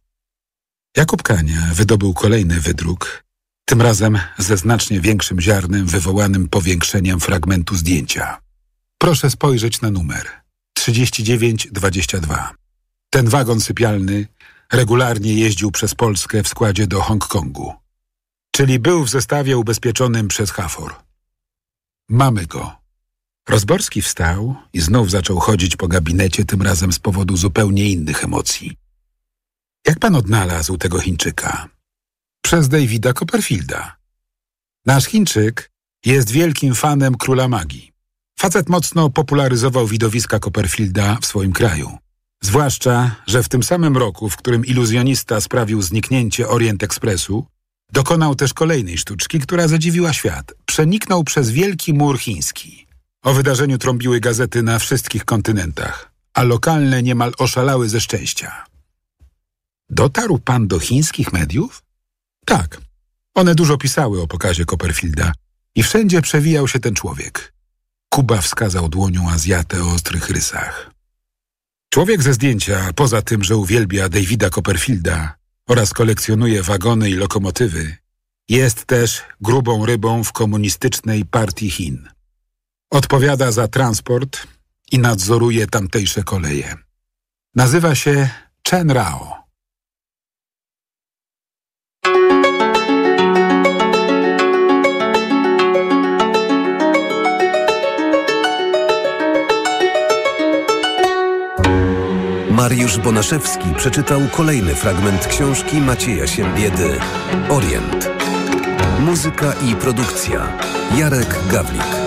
Jakub 0.98 1.24
Kania 1.24 1.70
wydobył 1.74 2.14
kolejny 2.14 2.60
wydruk, 2.62 3.24
tym 3.66 3.82
razem 3.82 4.20
ze 4.38 4.58
znacznie 4.58 5.02
większym 5.02 5.42
ziarnem 5.42 5.86
wywołanym 5.86 6.50
powiększeniem 6.50 7.20
fragmentu 7.20 7.76
zdjęcia. 7.76 8.47
Proszę 8.98 9.30
spojrzeć 9.30 9.82
na 9.82 9.92
numer 9.92 10.28
3922. 10.74 12.56
Ten 13.10 13.30
wagon 13.30 13.62
sypialny 13.62 14.28
regularnie 14.72 15.34
jeździł 15.34 15.72
przez 15.72 15.96
Polskę 15.96 16.44
w 16.44 16.48
składzie 16.48 16.88
do 16.88 17.02
Hongkongu, 17.02 17.74
czyli 18.52 18.80
był 18.80 19.04
w 19.04 19.10
zestawie 19.10 19.58
ubezpieczonym 19.58 20.28
przez 20.28 20.52
Hafor. 20.52 20.96
Mamy 22.10 22.46
go. 22.46 22.76
Rozborski 23.50 24.02
wstał 24.02 24.56
i 24.74 24.82
znów 24.82 25.12
zaczął 25.12 25.40
chodzić 25.40 25.76
po 25.76 25.88
gabinecie, 25.88 26.46
tym 26.46 26.62
razem 26.62 26.94
z 26.94 27.00
powodu 27.00 27.38
zupełnie 27.38 27.90
innych 27.90 28.24
emocji. 28.24 28.78
Jak 29.88 30.00
pan 30.00 30.16
odnalazł 30.16 30.78
tego 30.78 31.00
Chińczyka? 31.00 31.70
Przez 32.42 32.70
Davida 32.70 33.14
Copperfielda. 33.14 33.98
Nasz 34.86 35.06
Chińczyk 35.06 35.72
jest 36.06 36.32
wielkim 36.32 36.76
fanem 36.76 37.16
króla 37.16 37.48
magii. 37.48 37.97
Facet 38.40 38.70
mocno 38.70 39.10
popularyzował 39.10 39.88
widowiska 39.88 40.40
Copperfielda 40.40 41.18
w 41.22 41.26
swoim 41.26 41.54
kraju. 41.54 41.98
Zwłaszcza, 42.44 43.16
że 43.28 43.44
w 43.44 43.50
tym 43.50 43.64
samym 43.64 43.98
roku, 43.98 44.30
w 44.30 44.38
którym 44.38 44.66
iluzjonista 44.66 45.42
sprawił 45.42 45.82
zniknięcie 45.82 46.48
Orient 46.48 46.84
Expressu, 46.84 47.46
dokonał 47.94 48.36
też 48.36 48.54
kolejnej 48.54 48.98
sztuczki, 48.98 49.40
która 49.40 49.68
zadziwiła 49.68 50.14
świat. 50.14 50.54
Przeniknął 50.66 51.24
przez 51.24 51.52
wielki 51.52 51.94
mur 51.94 52.20
chiński. 52.20 52.88
O 53.24 53.34
wydarzeniu 53.34 53.78
trąbiły 53.78 54.20
gazety 54.20 54.64
na 54.64 54.80
wszystkich 54.80 55.26
kontynentach, 55.26 56.12
a 56.34 56.44
lokalne 56.44 57.04
niemal 57.04 57.34
oszalały 57.38 57.90
ze 57.90 58.02
szczęścia. 58.02 58.66
Dotarł 59.90 60.40
pan 60.40 60.68
do 60.68 60.80
chińskich 60.80 61.34
mediów? 61.34 61.84
Tak. 62.46 62.82
One 63.36 63.56
dużo 63.56 63.78
pisały 63.78 64.22
o 64.22 64.28
pokazie 64.28 64.66
Copperfielda 64.66 65.32
i 65.76 65.84
wszędzie 65.84 66.22
przewijał 66.22 66.68
się 66.68 66.80
ten 66.80 66.94
człowiek. 66.94 67.57
Kuba 68.18 68.42
wskazał 68.42 68.90
dłonią 68.90 69.30
Azjatę 69.30 69.84
o 69.84 69.92
ostrych 69.92 70.30
rysach. 70.30 70.92
Człowiek 71.90 72.24
ze 72.24 72.34
zdjęcia, 72.34 72.90
poza 72.96 73.22
tym, 73.22 73.44
że 73.44 73.56
uwielbia 73.56 74.10
Davida 74.10 74.50
Copperfielda 74.50 75.36
oraz 75.70 75.94
kolekcjonuje 75.94 76.64
wagony 76.64 77.10
i 77.10 77.14
lokomotywy, 77.14 77.98
jest 78.50 78.86
też 78.86 79.24
grubą 79.42 79.86
rybą 79.86 80.24
w 80.24 80.32
komunistycznej 80.32 81.26
partii 81.26 81.70
Chin. 81.70 82.10
Odpowiada 82.90 83.52
za 83.52 83.68
transport 83.68 84.48
i 84.92 85.00
nadzoruje 85.00 85.68
tamtejsze 85.68 86.24
koleje. 86.24 86.76
Nazywa 87.56 87.96
się 87.96 88.30
Chen 88.70 88.92
Rao. 88.92 89.47
Mariusz 102.68 102.98
Bonaszewski 102.98 103.74
przeczytał 103.78 104.22
kolejny 104.32 104.76
fragment 104.76 105.28
książki 105.28 105.82
Macieja 105.82 106.28
Siembiedy 106.28 107.00
Orient. 107.50 108.10
Muzyka 109.00 109.54
i 109.72 109.76
produkcja 109.76 110.58
Jarek 110.98 111.36
Gawlik. 111.52 112.07